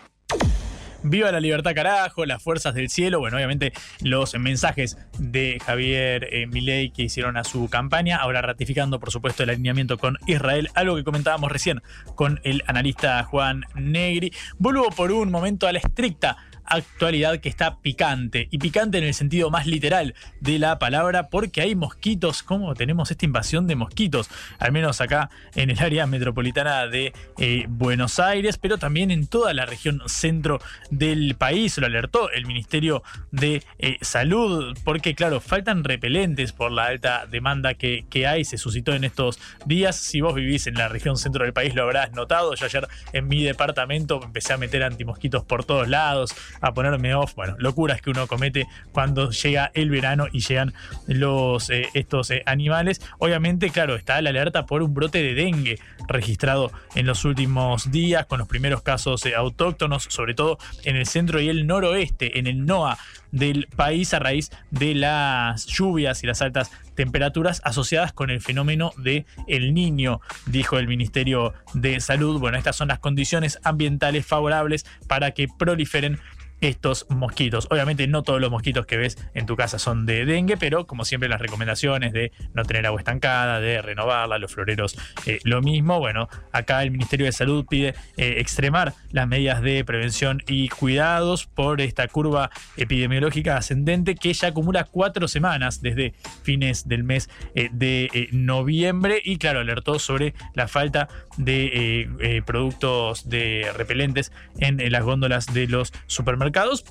[1.03, 3.73] viva la libertad carajo, las fuerzas del cielo, bueno, obviamente
[4.03, 9.43] los mensajes de Javier eh, Milei que hicieron a su campaña, ahora ratificando por supuesto
[9.43, 11.83] el alineamiento con Israel, algo que comentábamos recién
[12.15, 14.33] con el analista Juan Negri.
[14.59, 16.37] Vuelvo por un momento a la estricta
[16.69, 18.49] actualidad que está picante.
[18.51, 23.11] Y picante en el sentido más literal de la palabra, porque hay mosquitos, como tenemos
[23.11, 28.59] esta invasión de mosquitos, al menos acá en el área metropolitana de eh, Buenos Aires,
[28.59, 31.79] pero también en toda la región centro del país.
[31.79, 37.75] Lo alertó el Ministerio de eh, Salud, porque claro, faltan repelentes por la alta demanda
[37.75, 39.97] que, que hay, se suscitó en estos días.
[39.97, 42.55] Si vos vivís en la región centro del país, lo habrás notado.
[42.55, 47.35] Yo ayer en mi departamento empecé a meter antimosquitos por todos lados, a ponerme off.
[47.35, 50.75] Bueno, locuras que uno comete cuando llega el verano y llegan
[51.07, 53.01] los, eh, estos eh, animales.
[53.19, 55.79] Obviamente, claro, está la alerta por un brote de dengue
[56.09, 61.07] registrado en los últimos días, con los primeros casos eh, autóctonos, sobre todo en el
[61.07, 62.99] centro y el noroeste, en el NOA
[63.33, 68.93] del país a raíz de las lluvias y las altas temperaturas asociadas con el fenómeno
[68.97, 72.41] de El Niño, dijo el Ministerio de Salud.
[72.41, 76.19] Bueno, estas son las condiciones ambientales favorables para que proliferen
[76.61, 77.69] estos mosquitos.
[77.71, 81.05] Obviamente no todos los mosquitos que ves en tu casa son de dengue, pero como
[81.05, 85.99] siempre las recomendaciones de no tener agua estancada, de renovarla, los floreros eh, lo mismo.
[85.99, 91.47] Bueno, acá el Ministerio de Salud pide eh, extremar las medidas de prevención y cuidados
[91.47, 97.69] por esta curva epidemiológica ascendente que ya acumula cuatro semanas desde fines del mes eh,
[97.73, 105.47] de noviembre y claro, alertó sobre la falta de productos de repelentes en las góndolas
[105.53, 106.48] de los supermercados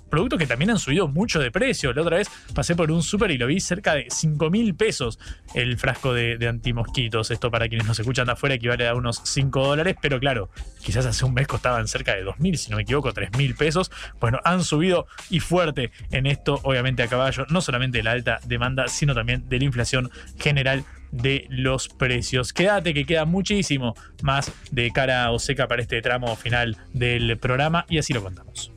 [0.09, 1.93] productos que también han subido mucho de precio.
[1.93, 5.19] La otra vez pasé por un súper y lo vi cerca de 5 mil pesos
[5.53, 7.31] el frasco de, antimosquitos.
[7.31, 10.49] Esto para quienes nos escuchan de afuera equivale a unos 5 dólares, pero claro,
[10.81, 13.55] quizás hace un mes costaban cerca de 2 mil, si no me equivoco, 3 mil
[13.55, 13.91] pesos.
[14.19, 18.39] Bueno, han subido y fuerte en esto, obviamente a caballo, no solamente de la alta
[18.45, 22.53] demanda, sino también de la inflación general de los precios.
[22.53, 27.85] Quédate que queda muchísimo más de cara o seca para este tramo final del programa
[27.89, 28.76] y así lo contamos.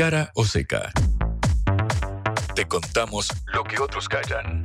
[0.00, 0.90] Cara o seca.
[2.54, 4.64] Te contamos lo que otros callan.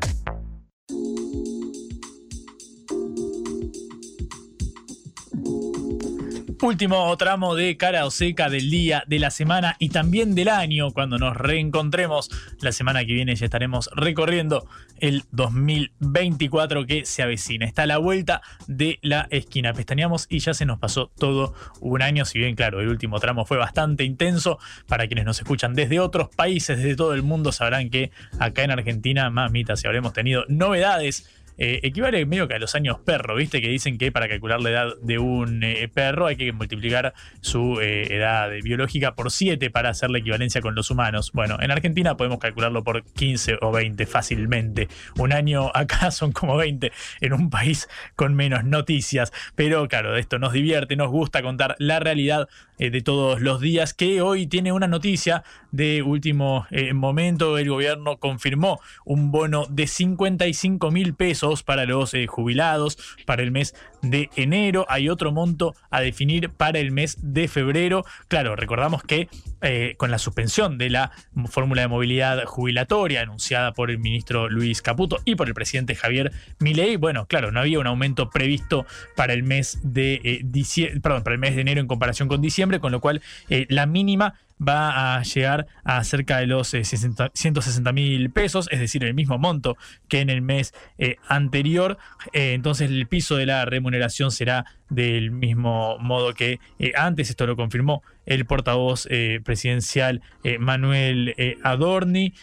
[6.62, 10.92] Último tramo de cara o seca del día, de la semana y también del año.
[10.92, 12.30] Cuando nos reencontremos
[12.62, 14.70] la semana que viene ya estaremos recorriendo
[15.08, 17.66] el 2024 que se avecina.
[17.66, 19.74] Está a la vuelta de la esquina.
[19.74, 22.26] Pestañamos y ya se nos pasó todo un año.
[22.26, 24.58] Si bien, claro, el último tramo fue bastante intenso.
[24.88, 28.72] Para quienes nos escuchan desde otros países, desde todo el mundo, sabrán que acá en
[28.72, 33.62] Argentina, mamita, si habremos tenido novedades eh, equivale medio que a los años perro, ¿viste?
[33.62, 37.80] Que dicen que para calcular la edad de un eh, perro hay que multiplicar su
[37.80, 41.32] eh, edad biológica por 7 para hacer la equivalencia con los humanos.
[41.34, 44.90] Bueno, en Argentina podemos calcularlo por 15 o 20 fácilmente.
[45.18, 46.92] Un año acá son como 20
[47.22, 49.32] en un país con menos noticias.
[49.56, 54.22] Pero claro, esto nos divierte, nos gusta contar la realidad de todos los días, que
[54.22, 57.58] hoy tiene una noticia de último momento.
[57.58, 63.52] El gobierno confirmó un bono de 55 mil pesos para los eh, jubilados para el
[63.52, 64.86] mes de enero.
[64.90, 68.04] Hay otro monto a definir para el mes de febrero.
[68.28, 69.30] Claro, recordamos que
[69.62, 71.12] eh, con la suspensión de la
[71.48, 76.32] fórmula de movilidad jubilatoria anunciada por el ministro Luis Caputo y por el presidente Javier
[76.60, 78.86] Milei, bueno, claro, no había un aumento previsto
[79.16, 82.92] para el mes de eh, para el mes de enero en comparación con diciembre, con
[82.92, 83.22] lo cual
[83.70, 89.04] la mínima va a llegar a cerca de los 160 eh, mil pesos, es decir,
[89.04, 89.78] el mismo monto
[90.08, 91.98] que en el mes eh, anterior.
[92.34, 96.60] Eh, entonces el piso de la remuneración será del mismo modo que
[96.96, 99.08] antes, esto lo confirmó el portavoz
[99.44, 100.22] presidencial
[100.60, 102.34] Manuel Adorni,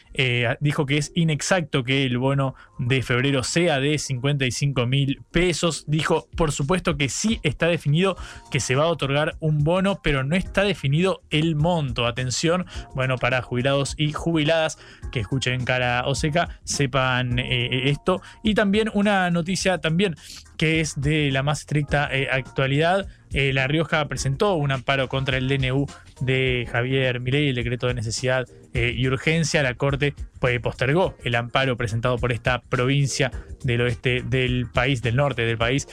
[0.60, 6.28] dijo que es inexacto que el bono de febrero sea de 55 mil pesos, dijo
[6.36, 8.16] por supuesto que sí está definido
[8.50, 13.18] que se va a otorgar un bono, pero no está definido el monto atención, bueno,
[13.18, 14.78] para jubilados y jubiladas
[15.10, 18.22] que escuchen cara o seca, sepan eh, esto.
[18.42, 20.16] Y también una noticia también
[20.56, 23.06] que es de la más estricta eh, actualidad.
[23.32, 25.86] Eh, la Rioja presentó un amparo contra el DNU
[26.20, 29.62] de Javier Mirey, el decreto de necesidad eh, y urgencia.
[29.62, 30.14] La Corte
[30.60, 33.30] postergó el amparo presentado por esta provincia
[33.62, 35.88] del oeste del país, del norte del país,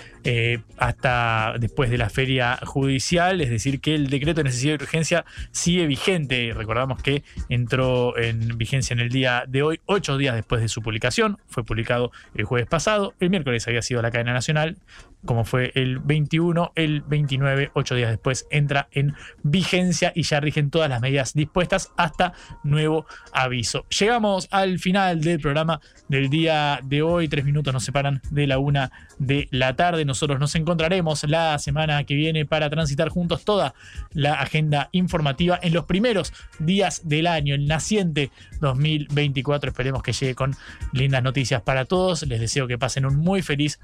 [0.78, 3.42] hasta después de la feria judicial.
[3.42, 6.52] Es decir, que el decreto de necesidad y urgencia sigue vigente.
[6.56, 10.82] Recordamos que entró en vigencia en el día de hoy, ocho días después de su
[10.82, 11.38] publicación.
[11.48, 13.14] Fue publicado el jueves pasado.
[13.20, 14.78] El miércoles había sido la cadena nacional
[15.26, 20.70] como fue el 21, el 29, ocho días después, entra en vigencia y ya rigen
[20.70, 23.86] todas las medidas dispuestas hasta nuevo aviso.
[23.90, 28.60] Llegamos al final del programa del día de hoy, tres minutos nos separan de la
[28.60, 30.06] una de la tarde.
[30.06, 33.74] Nosotros nos encontraremos la semana que viene para transitar juntos toda
[34.14, 39.70] la agenda informativa en los primeros días del año, el naciente 2024.
[39.70, 40.56] Esperemos que llegue con
[40.94, 42.24] lindas noticias para todos.
[42.24, 43.80] Les deseo que pasen un muy feliz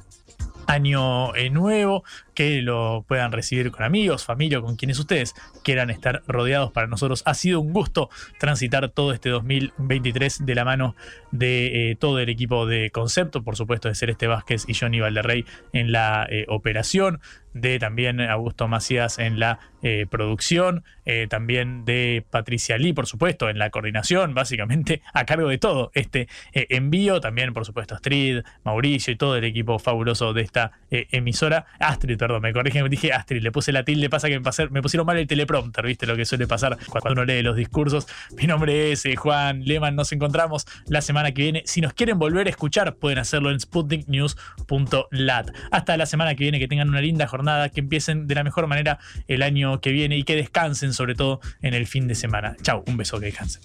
[0.67, 5.33] año eh, nuevo, que lo puedan recibir con amigos, familia, con quienes ustedes
[5.63, 6.71] quieran estar rodeados.
[6.71, 8.09] Para nosotros ha sido un gusto
[8.39, 10.95] transitar todo este 2023 de la mano
[11.31, 15.45] de eh, todo el equipo de Concepto, por supuesto de Celeste Vázquez y Johnny Valderrey
[15.73, 17.19] en la eh, operación,
[17.55, 23.49] de también Augusto Macías en la eh, producción, eh, también de Patricia Lee, por supuesto,
[23.49, 28.41] en la coordinación, básicamente a cargo de todo este eh, envío, también, por supuesto, Astrid,
[28.63, 31.65] Mauricio y todo el equipo fabuloso de esta emisora.
[31.79, 35.07] Astrid, perdón, me corrigen, dije Astrid, le puse la tilde, pasa que me, me pusieron
[35.07, 36.05] mal el teleprompter, ¿viste?
[36.05, 38.07] Lo que suele pasar cuando uno lee los discursos.
[38.37, 41.63] Mi nombre es Juan Lehmann, nos encontramos la semana que viene.
[41.65, 45.51] Si nos quieren volver a escuchar, pueden hacerlo en sputniknews.lat.
[45.71, 48.43] Hasta la semana que viene, que tengan una linda jornada nada, que empiecen de la
[48.43, 52.15] mejor manera el año que viene y que descansen sobre todo en el fin de
[52.15, 52.55] semana.
[52.61, 53.61] Chau, un beso, que descansen.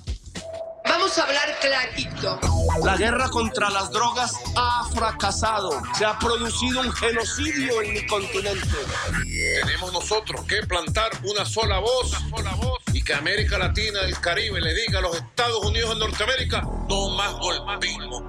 [0.85, 2.40] Vamos a hablar clarito.
[2.85, 5.82] La guerra contra las drogas ha fracasado.
[5.97, 8.66] Se ha producido un genocidio en mi continente.
[9.65, 14.11] Tenemos nosotros que plantar una sola voz, una sola voz y que América Latina y
[14.11, 18.28] el Caribe le diga a los Estados Unidos de Norteamérica no más golpismo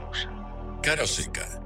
[0.81, 1.61] Cara Seca.